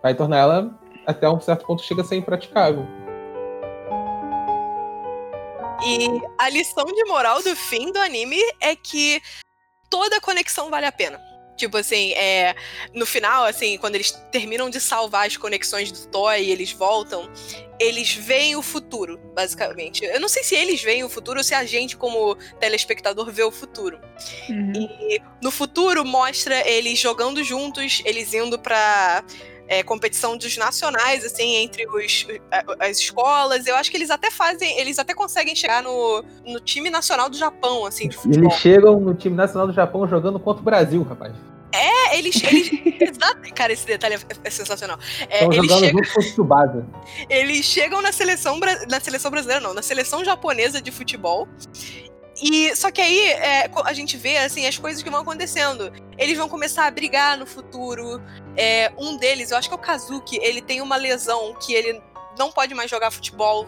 Vai 0.01 0.15
tornar 0.15 0.37
ela 0.37 0.79
até 1.05 1.29
um 1.29 1.39
certo 1.39 1.65
ponto 1.65 1.81
chega 1.81 2.01
a 2.01 2.05
ser 2.05 2.17
impraticável. 2.17 2.85
E 5.85 6.07
a 6.37 6.49
lição 6.49 6.85
de 6.85 7.05
moral 7.05 7.41
do 7.41 7.55
fim 7.55 7.91
do 7.91 7.99
anime 7.99 8.41
é 8.59 8.75
que 8.75 9.21
toda 9.89 10.19
conexão 10.19 10.69
vale 10.69 10.85
a 10.85 10.91
pena. 10.91 11.19
Tipo 11.55 11.77
assim, 11.77 12.13
é, 12.13 12.55
no 12.93 13.05
final, 13.05 13.45
assim, 13.45 13.79
quando 13.79 13.95
eles 13.95 14.11
terminam 14.31 14.69
de 14.69 14.79
salvar 14.79 15.25
as 15.25 15.37
conexões 15.37 15.91
do 15.91 16.07
Toy 16.07 16.43
e 16.43 16.51
eles 16.51 16.71
voltam, 16.71 17.27
eles 17.79 18.13
veem 18.13 18.55
o 18.55 18.61
futuro, 18.61 19.17
basicamente. 19.33 20.05
Eu 20.05 20.19
não 20.19 20.29
sei 20.29 20.43
se 20.43 20.55
eles 20.55 20.83
veem 20.83 21.03
o 21.03 21.09
futuro 21.09 21.39
ou 21.39 21.43
se 21.43 21.55
a 21.55 21.65
gente, 21.65 21.97
como 21.97 22.35
telespectador, 22.59 23.31
vê 23.31 23.41
o 23.41 23.51
futuro. 23.51 23.99
Uhum. 24.47 24.73
E 24.75 25.19
no 25.41 25.49
futuro 25.49 26.05
mostra 26.05 26.67
eles 26.67 26.99
jogando 26.99 27.43
juntos, 27.43 28.03
eles 28.05 28.35
indo 28.35 28.59
pra 28.59 29.23
é, 29.67 29.83
competição 29.83 30.37
dos 30.37 30.57
nacionais, 30.57 31.25
assim, 31.25 31.55
entre 31.55 31.85
os, 31.87 32.27
as 32.79 32.99
escolas. 32.99 33.67
Eu 33.67 33.75
acho 33.75 33.91
que 33.91 33.97
eles 33.97 34.09
até 34.09 34.31
fazem, 34.31 34.79
eles 34.79 34.97
até 34.97 35.13
conseguem 35.13 35.55
chegar 35.55 35.83
no, 35.83 36.23
no 36.45 36.59
time 36.59 36.89
nacional 36.89 37.29
do 37.29 37.37
Japão, 37.37 37.85
assim. 37.85 38.09
Eles 38.25 38.53
chegam 38.53 38.99
no 38.99 39.13
time 39.13 39.35
nacional 39.35 39.67
do 39.67 39.73
Japão 39.73 40.07
jogando 40.07 40.39
contra 40.39 40.61
o 40.61 40.65
Brasil, 40.65 41.03
rapaz. 41.03 41.33
É, 41.71 42.17
eles. 42.17 42.41
eles 42.43 43.17
cara, 43.53 43.73
esse 43.73 43.85
detalhe 43.85 44.15
é, 44.15 44.19
é 44.43 44.49
sensacional. 44.49 44.97
É, 45.29 45.43
Estão 45.43 45.53
eles, 45.53 45.71
chegam, 45.71 46.03
junto 46.03 46.85
eles 47.29 47.65
chegam 47.65 48.01
na 48.01 48.11
seleção, 48.11 48.59
na 48.89 48.99
seleção 48.99 49.29
brasileira, 49.29 49.61
não, 49.61 49.73
na 49.73 49.81
seleção 49.81 50.23
japonesa 50.23 50.81
de 50.81 50.91
futebol. 50.91 51.47
E 52.41 52.75
só 52.75 52.91
que 52.91 53.01
aí 53.01 53.19
é, 53.19 53.69
a 53.83 53.93
gente 53.93 54.15
vê 54.15 54.37
assim 54.37 54.67
as 54.67 54.77
coisas 54.77 55.01
que 55.01 55.09
vão 55.09 55.21
acontecendo. 55.21 55.91
Eles 56.17 56.37
vão 56.37 56.47
começar 56.47 56.85
a 56.85 56.91
brigar 56.91 57.37
no 57.37 57.45
futuro. 57.45 58.21
É, 58.55 58.91
um 58.97 59.17
deles, 59.17 59.51
eu 59.51 59.57
acho 59.57 59.67
que 59.67 59.73
é 59.73 59.77
o 59.77 59.81
Kazuki, 59.81 60.37
ele 60.41 60.61
tem 60.61 60.81
uma 60.81 60.95
lesão 60.95 61.55
que 61.55 61.73
ele 61.73 62.01
não 62.37 62.51
pode 62.51 62.73
mais 62.75 62.89
jogar 62.89 63.11
futebol. 63.11 63.65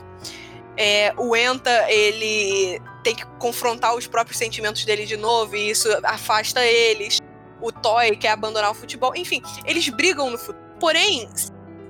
É, 0.78 1.14
o 1.18 1.36
Enta, 1.36 1.92
ele 1.92 2.80
tem 3.04 3.16
que 3.16 3.26
confrontar 3.40 3.96
os 3.96 4.08
próprios 4.08 4.38
sentimentos 4.38 4.86
dele 4.86 5.06
de 5.06 5.18
novo 5.18 5.56
e 5.56 5.72
isso 5.72 5.90
afasta 6.04 6.64
eles. 6.64 7.18
O 7.62 7.72
Toy 7.72 8.16
quer 8.16 8.30
abandonar 8.30 8.72
o 8.72 8.76
futebol. 8.76 9.14
Enfim, 9.16 9.42
eles 9.66 9.90
brigam 9.90 10.30
no 10.30 10.38
futuro. 10.38 10.64
Porém, 10.80 11.28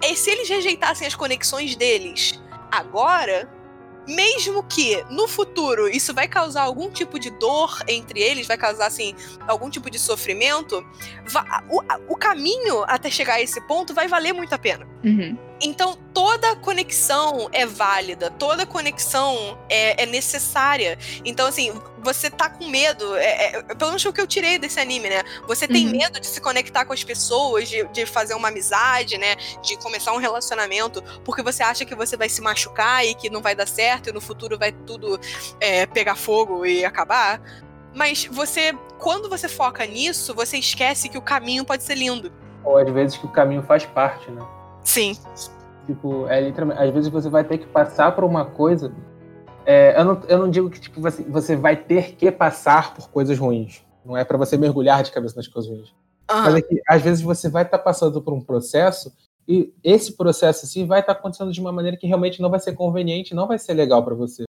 e 0.02 0.16
se 0.16 0.32
eles 0.32 0.50
rejeitassem 0.50 1.06
as 1.06 1.14
conexões 1.14 1.76
deles 1.76 2.42
agora, 2.72 3.48
mesmo 4.10 4.64
que 4.64 5.04
no 5.10 5.28
futuro 5.28 5.88
isso 5.88 6.14
vai 6.14 6.28
causar 6.28 6.64
algum 6.64 6.90
tipo 6.90 7.20
de 7.20 7.30
dor 7.30 7.78
entre 7.88 8.22
eles, 8.22 8.48
vai 8.48 8.58
causar 8.58 8.88
assim 8.88 9.16
algum 9.48 9.70
tipo 9.70 9.90
de 9.90 10.00
sofrimento, 10.00 10.84
o, 11.70 12.14
o 12.14 12.16
caminho 12.18 12.84
até 12.88 13.10
chegar 13.10 13.36
a 13.36 13.42
esse 13.42 13.62
ponto 13.68 13.94
vai 13.94 14.08
valer 14.08 14.34
muito 14.34 14.54
a 14.54 14.58
pena. 14.58 14.88
Uhum. 15.04 15.38
Então, 15.62 15.98
toda 16.14 16.56
conexão 16.56 17.50
é 17.52 17.66
válida, 17.66 18.30
toda 18.32 18.66
conexão 18.66 19.58
é, 19.70 20.04
é 20.04 20.06
necessária. 20.06 20.98
Então, 21.26 21.48
assim, 21.48 21.74
você 22.02 22.30
tá 22.30 22.50
com 22.50 22.68
medo, 22.68 23.16
é, 23.16 23.58
é, 23.58 23.62
pelo 23.76 23.92
menos 23.92 24.06
o 24.06 24.14
que 24.14 24.22
eu 24.22 24.28
tirei 24.28 24.58
desse 24.58 24.80
anime, 24.80 25.10
né? 25.10 25.22
Você 25.48 25.68
tem 25.68 25.86
Uhum. 25.86 25.92
medo 25.92 26.20
de 26.20 26.28
se 26.28 26.40
conectar 26.40 26.86
com 26.86 26.94
as 26.94 27.04
pessoas, 27.04 27.68
de, 27.68 27.84
de 27.90 28.06
fazer 28.06 28.36
uma 28.36 28.48
amizade, 28.48 29.18
né? 29.18 29.36
De 29.62 29.78
começar 29.78 30.14
um 30.14 30.18
relacionamento, 30.18 31.04
porque 31.26 31.44
você 31.44 31.62
acha 31.62 31.84
que 31.84 31.94
você 31.94 32.16
vai 32.16 32.30
se 32.30 32.42
machucar 32.42 33.06
e 33.06 33.14
que 33.14 33.30
não 33.30 33.42
vai 33.42 33.54
dar 33.54 33.68
certo 33.68 34.10
e 34.10 34.14
no 34.14 34.22
futuro 34.22 34.58
vai 34.58 34.72
tudo 34.72 35.20
é, 35.60 35.86
pegar 35.86 36.16
fogo 36.16 36.66
e 36.66 36.86
acabar. 36.86 37.42
Mas 37.94 38.26
você, 38.26 38.74
quando 38.98 39.28
você 39.28 39.50
foca 39.50 39.86
nisso, 39.86 40.34
você 40.34 40.58
esquece 40.58 41.10
que 41.10 41.18
o 41.18 41.22
caminho 41.22 41.66
pode 41.66 41.84
ser 41.84 41.96
lindo. 41.96 42.32
Ou 42.64 42.78
às 42.78 42.90
vezes 42.92 43.18
que 43.18 43.26
o 43.26 43.30
caminho 43.30 43.64
faz 43.64 43.86
parte, 43.86 44.30
né? 44.32 44.46
Sim. 44.90 45.16
Tipo, 45.86 46.28
é 46.28 46.42
literalmente. 46.42 46.82
Às 46.82 46.92
vezes 46.92 47.10
você 47.10 47.30
vai 47.30 47.44
ter 47.44 47.60
que 47.60 47.68
passar 47.68 48.16
por 48.16 48.24
uma 48.24 48.44
coisa. 48.44 48.92
é, 49.64 49.94
eu, 50.00 50.04
não, 50.04 50.22
eu 50.28 50.38
não 50.40 50.50
digo 50.50 50.68
que 50.68 50.80
tipo, 50.80 51.00
você, 51.00 51.22
você 51.24 51.56
vai 51.56 51.76
ter 51.76 52.16
que 52.16 52.32
passar 52.32 52.96
por 52.96 53.08
coisas 53.10 53.38
ruins. 53.38 53.86
Não 54.04 54.18
é 54.18 54.24
pra 54.24 54.36
você 54.36 54.58
mergulhar 54.58 55.04
de 55.04 55.12
cabeça 55.12 55.36
nas 55.36 55.48
coisas 55.48 55.70
ruins. 55.70 55.94
Aham. 56.28 56.44
Mas 56.44 56.56
é 56.56 56.62
que 56.64 56.82
às 56.88 57.04
vezes 57.04 57.22
você 57.22 57.50
vai 57.50 57.64
estar 57.64 57.78
passando 57.78 58.20
por 58.20 58.34
um 58.34 58.42
processo 58.42 59.14
e 59.48 59.72
esse 59.84 60.18
processo 60.18 60.66
assim 60.66 60.88
vai 60.88 61.02
estar 61.02 61.12
acontecendo 61.12 61.52
de 61.52 61.62
uma 61.62 61.72
maneira 61.72 61.96
que 61.96 62.08
realmente 62.08 62.42
não 62.42 62.50
vai 62.50 62.60
ser 62.60 62.74
conveniente, 62.74 63.36
não 63.36 63.48
vai 63.48 63.60
ser 63.60 63.76
legal 63.76 64.04
pra 64.04 64.16
você. 64.16 64.46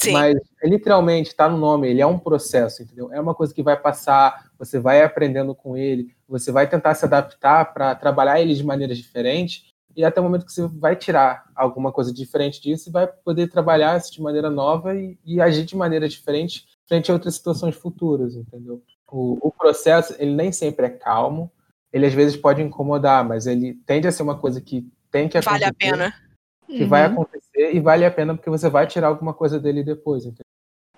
Sim. 0.00 0.12
Mas 0.12 0.38
literalmente 0.64 1.34
tá 1.34 1.46
no 1.46 1.58
nome, 1.58 1.88
ele 1.88 2.00
é 2.00 2.06
um 2.06 2.18
processo, 2.18 2.82
entendeu? 2.82 3.12
É 3.12 3.20
uma 3.20 3.34
coisa 3.34 3.52
que 3.52 3.62
vai 3.62 3.76
passar, 3.76 4.50
você 4.58 4.78
vai 4.78 5.02
aprendendo 5.02 5.54
com 5.54 5.76
ele, 5.76 6.14
você 6.26 6.50
vai 6.50 6.66
tentar 6.66 6.94
se 6.94 7.04
adaptar 7.04 7.74
para 7.74 7.94
trabalhar 7.94 8.40
ele 8.40 8.54
de 8.54 8.64
maneiras 8.64 8.96
diferentes 8.96 9.64
e 9.94 10.02
até 10.02 10.18
o 10.18 10.24
momento 10.24 10.46
que 10.46 10.52
você 10.52 10.66
vai 10.66 10.96
tirar 10.96 11.44
alguma 11.54 11.92
coisa 11.92 12.14
diferente 12.14 12.62
disso 12.62 12.88
e 12.88 12.92
vai 12.92 13.06
poder 13.06 13.48
trabalhar 13.48 13.98
isso 13.98 14.10
de 14.10 14.22
maneira 14.22 14.48
nova 14.48 14.94
e, 14.94 15.18
e 15.22 15.38
agir 15.38 15.66
de 15.66 15.76
maneira 15.76 16.08
diferente 16.08 16.64
frente 16.86 17.10
a 17.10 17.14
outras 17.14 17.34
situações 17.34 17.76
futuras, 17.76 18.34
entendeu? 18.34 18.82
O, 19.06 19.48
o 19.48 19.52
processo, 19.52 20.14
ele 20.18 20.32
nem 20.32 20.50
sempre 20.50 20.86
é 20.86 20.90
calmo, 20.90 21.52
ele 21.92 22.06
às 22.06 22.14
vezes 22.14 22.36
pode 22.36 22.62
incomodar, 22.62 23.22
mas 23.22 23.46
ele 23.46 23.74
tende 23.84 24.08
a 24.08 24.12
ser 24.12 24.22
uma 24.22 24.38
coisa 24.38 24.62
que 24.62 24.88
tem 25.10 25.28
que 25.28 25.36
acontecer. 25.36 25.58
Vale 25.58 25.64
a 25.64 25.74
pena. 25.74 26.29
Que 26.76 26.84
vai 26.84 27.06
Uhum, 27.06 27.12
acontecer 27.12 27.74
e 27.74 27.80
vale 27.80 28.04
a 28.04 28.10
pena 28.10 28.34
porque 28.34 28.50
você 28.50 28.68
vai 28.68 28.86
tirar 28.86 29.08
alguma 29.08 29.34
coisa 29.34 29.58
dele 29.58 29.82
depois, 29.82 30.24
entendeu? 30.24 30.44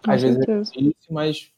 com 0.04 0.10
às 0.10 0.20
vezes 0.22 0.38
é 0.48 0.60
difícil, 0.60 0.94
mas 1.10 1.50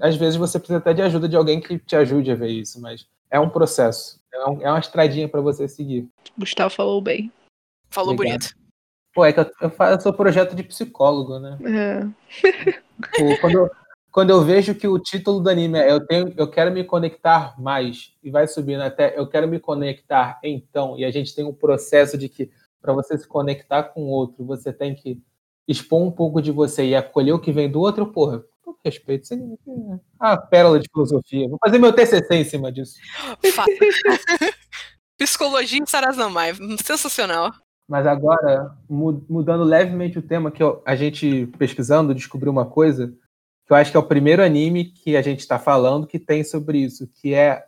às 0.00 0.16
vezes 0.16 0.36
você 0.36 0.58
precisa 0.58 0.78
até 0.78 0.92
de 0.92 1.02
ajuda 1.02 1.28
de 1.28 1.36
alguém 1.36 1.60
que 1.60 1.78
te 1.78 1.94
ajude 1.96 2.30
a 2.30 2.34
ver 2.34 2.48
isso, 2.48 2.80
mas 2.80 3.08
é 3.30 3.38
um 3.40 3.48
processo, 3.48 4.20
é, 4.32 4.44
um- 4.46 4.60
é 4.62 4.68
uma 4.70 4.78
estradinha 4.80 5.28
para 5.28 5.40
você 5.40 5.68
seguir. 5.68 6.08
Gustavo 6.36 6.70
falou 6.74 7.00
bem. 7.00 7.32
Falou 7.90 8.12
Obrigado. 8.14 8.40
bonito. 8.40 8.56
Pô, 9.14 9.24
é 9.24 9.32
que 9.32 9.40
eu, 9.40 9.50
eu 9.62 9.70
faço 9.70 10.12
projeto 10.12 10.54
de 10.54 10.62
psicólogo, 10.62 11.38
né? 11.38 11.58
É. 11.64 12.06
Pô, 13.16 13.36
quando, 13.40 13.54
eu, 13.58 13.70
quando 14.10 14.30
eu 14.30 14.42
vejo 14.42 14.74
que 14.74 14.86
o 14.86 14.98
título 14.98 15.40
do 15.40 15.48
anime 15.48 15.78
é 15.78 15.90
eu, 15.90 16.04
tenho, 16.06 16.34
eu 16.36 16.50
quero 16.50 16.70
me 16.70 16.84
conectar 16.84 17.58
mais 17.60 18.12
e 18.22 18.30
vai 18.30 18.46
subindo 18.46 18.82
até 18.82 19.18
eu 19.18 19.26
quero 19.26 19.48
me 19.48 19.58
conectar 19.58 20.38
então, 20.42 20.98
e 20.98 21.04
a 21.04 21.10
gente 21.10 21.34
tem 21.34 21.44
um 21.44 21.54
processo 21.54 22.18
de 22.18 22.28
que 22.28 22.50
para 22.80 22.92
você 22.92 23.16
se 23.18 23.26
conectar 23.26 23.82
com 23.84 24.02
o 24.04 24.08
outro, 24.08 24.44
você 24.44 24.72
tem 24.72 24.94
que 24.94 25.20
expor 25.68 26.00
um 26.02 26.10
pouco 26.10 26.40
de 26.40 26.52
você 26.52 26.84
e 26.86 26.94
acolher 26.94 27.32
o 27.32 27.40
que 27.40 27.52
vem 27.52 27.70
do 27.70 27.80
outro, 27.80 28.06
porra, 28.12 28.44
com 28.62 28.74
respeito, 28.84 29.24
isso 29.24 29.34
é 29.34 29.38
a 30.18 30.36
pérola 30.36 30.78
de 30.78 30.88
filosofia. 30.92 31.48
Vou 31.48 31.58
fazer 31.64 31.78
meu 31.78 31.92
TCC 31.92 32.34
em 32.34 32.44
cima 32.44 32.70
disso. 32.70 32.94
Psicologia 35.18 35.78
em 35.80 35.86
Sarazamai. 35.86 36.52
Sensacional. 36.84 37.52
Mas 37.88 38.06
agora, 38.06 38.76
mu- 38.88 39.24
mudando 39.28 39.64
levemente 39.64 40.18
o 40.18 40.22
tema, 40.22 40.50
que 40.50 40.62
eu- 40.62 40.82
a 40.84 40.94
gente 40.96 41.46
pesquisando 41.58 42.14
descobriu 42.14 42.52
uma 42.52 42.66
coisa 42.66 43.08
que 43.66 43.72
eu 43.72 43.76
acho 43.76 43.90
que 43.90 43.96
é 43.96 44.00
o 44.00 44.06
primeiro 44.06 44.42
anime 44.42 44.84
que 44.84 45.16
a 45.16 45.22
gente 45.22 45.40
está 45.40 45.58
falando 45.58 46.06
que 46.06 46.18
tem 46.18 46.44
sobre 46.44 46.78
isso, 46.78 47.08
que 47.20 47.32
é 47.34 47.64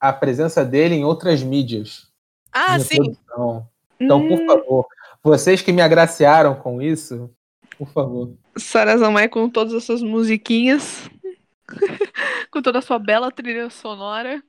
a 0.00 0.12
presença 0.12 0.64
dele 0.64 0.94
em 0.94 1.04
outras 1.04 1.42
mídias. 1.42 2.08
Ah, 2.52 2.78
sim. 2.78 2.96
produção. 2.96 3.68
Então, 4.00 4.22
por 4.22 4.42
Hum, 4.42 4.46
favor, 4.46 4.86
vocês 5.22 5.62
que 5.62 5.72
me 5.72 5.82
agraciaram 5.82 6.54
com 6.56 6.80
isso, 6.82 7.30
por 7.78 7.88
favor. 7.92 8.36
Sarazamai 8.58 9.28
com 9.28 9.48
todas 9.50 9.74
as 9.74 9.84
suas 9.84 10.02
musiquinhas, 10.02 11.08
com 12.50 12.62
toda 12.62 12.78
a 12.78 12.82
sua 12.82 12.98
bela 12.98 13.30
trilha 13.30 13.68
sonora, 13.70 14.42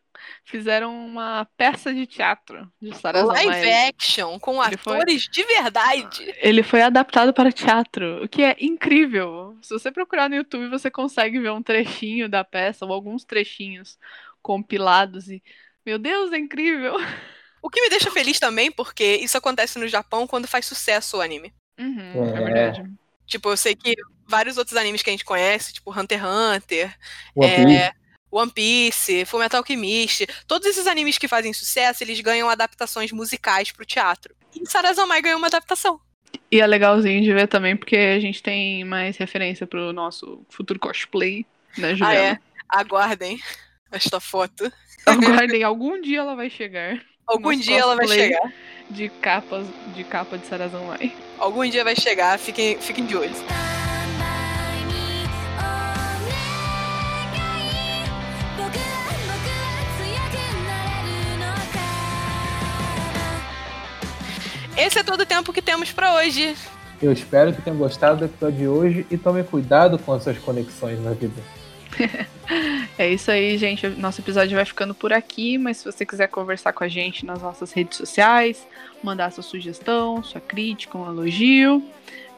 fizeram 0.46 0.94
uma 1.06 1.46
peça 1.58 1.94
de 1.94 2.06
teatro 2.08 2.72
de 2.82 2.96
Sarazamai. 2.98 3.46
Live 3.46 3.72
action 3.72 4.40
com 4.40 4.62
Ele 4.64 4.78
foi- 4.78 4.98
atores 4.98 5.24
de 5.32 5.44
verdade. 5.44 6.34
Ele 6.40 6.64
foi 6.64 6.82
adaptado 6.82 7.34
para 7.34 7.52
teatro, 7.52 8.24
o 8.24 8.30
que 8.30 8.44
é 8.44 8.56
incrível. 8.60 9.58
Se 9.62 9.74
você 9.74 9.92
procurar 9.92 10.30
no 10.30 10.36
YouTube, 10.36 10.70
você 10.70 10.90
consegue 10.90 11.40
ver 11.40 11.52
um 11.52 11.62
trechinho 11.64 12.30
da 12.30 12.44
peça 12.44 12.86
ou 12.86 12.94
alguns 12.94 13.24
trechinhos 13.26 13.98
compilados 14.42 15.30
e 15.30 15.44
meu 15.86 15.98
Deus, 15.98 16.32
é 16.34 16.38
incrível. 16.38 16.96
O 17.62 17.70
que 17.70 17.82
me 17.82 17.90
deixa 17.90 18.12
feliz 18.12 18.40
também, 18.40 18.72
porque 18.72 19.16
isso 19.16 19.38
acontece 19.38 19.78
no 19.80 19.88
Japão 19.88 20.28
quando 20.28 20.48
faz 20.48 20.66
sucesso 20.66 21.18
o 21.18 21.22
anime. 21.22 21.54
Uhum, 21.80 22.26
é. 22.26 22.30
É. 22.30 22.44
verdade. 22.44 22.84
Tipo, 23.26 23.50
eu 23.50 23.58
sei 23.58 23.76
que 23.76 23.96
vários 24.28 24.58
outros 24.58 24.78
animes 24.78 25.02
que 25.02 25.10
a 25.10 25.14
gente 25.14 25.26
conhece, 25.26 25.74
tipo 25.74 25.92
Hunter 25.92 26.20
x 26.20 26.28
Hunter, 26.30 26.98
One 27.36 27.52
É, 27.52 27.66
Piece, 27.66 27.94
One 28.32 28.52
Piece, 28.52 29.26
Fullmetal 29.26 29.60
Alchemist, 29.60 30.28
todos 30.48 30.68
esses 30.68 30.88
animes 30.88 31.18
que 31.18 31.28
fazem 31.28 31.54
sucesso, 31.54 32.04
eles 32.04 32.20
ganham 32.22 32.50
adaptações 32.50 33.12
musicais 33.12 33.72
pro 33.72 33.86
teatro. 33.86 34.36
E 34.56 34.66
Sarazamai 34.70 35.22
ganhou 35.22 35.38
uma 35.38 35.48
adaptação. 35.48 36.00
E 36.52 36.60
é 36.62 36.68
legalzinho 36.68 37.22
de 37.22 37.34
ver 37.34 37.48
também, 37.48 37.76
porque 37.76 37.96
a 37.96 38.20
gente 38.20 38.42
tem 38.42 38.84
mais 38.86 39.18
referência 39.18 39.68
pro 39.68 39.92
nosso 39.92 40.46
futuro 40.50 40.80
cosplay, 40.80 41.46
né, 41.78 41.90
Ah, 41.92 41.96
Juliana? 41.96 42.20
é? 42.20 42.40
Aguardem 42.70 43.40
esta 43.92 44.20
foto. 44.20 44.72
Aguardem, 45.06 45.64
algum 45.64 46.02
dia 46.02 46.20
ela 46.20 46.36
vai 46.36 46.50
chegar. 46.50 47.02
Algum 47.28 47.54
dia 47.54 47.80
ela 47.80 47.96
vai 47.96 48.08
chegar. 48.08 48.54
De 48.90 49.10
capas, 49.10 49.68
de 49.94 50.04
capa 50.06 50.38
de 50.38 50.48
Saras 50.48 50.74
Online. 50.74 51.14
Algum 51.38 51.70
dia 51.70 51.84
vai 51.84 51.94
chegar, 51.94 52.40
fiquem, 52.40 52.80
fiquem 52.80 53.06
de 53.06 53.18
olho. 53.18 53.36
Esse 64.78 65.00
é 65.00 65.04
todo 65.04 65.22
o 65.22 65.26
tempo 65.26 65.52
que 65.52 65.62
temos 65.62 65.92
para 65.92 66.14
hoje. 66.14 66.56
Eu 67.02 67.12
espero 67.12 67.52
que 67.52 67.62
tenham 67.62 67.78
gostado 67.78 68.20
do 68.20 68.26
episódio 68.26 68.58
de 68.58 68.68
hoje 68.68 69.08
e 69.12 69.18
tome 69.18 69.44
cuidado 69.44 70.00
com 70.00 70.14
as 70.14 70.24
suas 70.24 70.38
conexões 70.38 71.04
na 71.04 71.12
vida. 71.12 71.57
É 72.98 73.10
isso 73.10 73.30
aí, 73.30 73.58
gente. 73.58 73.88
Nosso 73.90 74.22
episódio 74.22 74.56
vai 74.56 74.64
ficando 74.66 74.96
por 74.96 75.14
aqui, 75.14 75.58
mas 75.58 75.78
se 75.78 75.86
você 75.86 76.06
quiser 76.06 76.28
conversar 76.28 76.74
com 76.74 76.84
a 76.84 76.88
gente 76.88 77.26
nas 77.26 77.42
nossas 77.42 77.72
redes 77.72 77.98
sociais, 77.98 78.68
mandar 79.04 79.32
sua 79.32 79.44
sugestão, 79.44 80.24
sua 80.24 80.42
crítica, 80.42 80.98
um 80.98 81.06
elogio, 81.06 81.84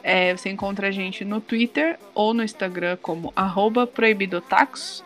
é, 0.02 0.36
você 0.36 0.50
encontra 0.50 0.88
a 0.88 0.90
gente 0.90 1.24
no 1.24 1.40
Twitter 1.40 1.96
ou 2.14 2.34
no 2.34 2.42
Instagram 2.42 2.98
como 3.00 3.32
arroba 3.36 3.86
proibidotacos, 3.86 5.04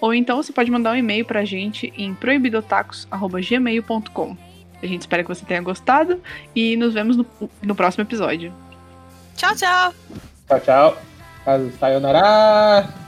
ou 0.00 0.14
então 0.14 0.42
você 0.42 0.52
pode 0.52 0.70
mandar 0.70 0.92
um 0.92 0.96
e-mail 0.96 1.24
pra 1.24 1.44
gente 1.44 1.92
em 1.96 2.14
proibidotacos.gmail.com. 2.14 4.36
A 4.82 4.86
gente 4.86 5.02
espera 5.02 5.22
que 5.22 5.28
você 5.28 5.44
tenha 5.44 5.62
gostado 5.62 6.20
e 6.54 6.76
nos 6.76 6.94
vemos 6.94 7.16
no, 7.16 7.26
no 7.62 7.74
próximo 7.74 8.02
episódio. 8.02 8.52
Tchau, 9.36 9.54
tchau. 9.54 9.94
Tchau, 10.48 10.60
tchau. 10.60 10.96
Sayonara! 11.44 11.72
Sayonara! 11.78 13.05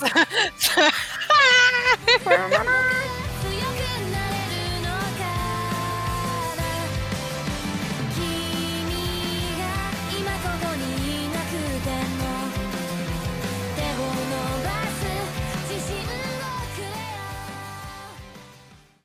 Nossa! 0.00 0.90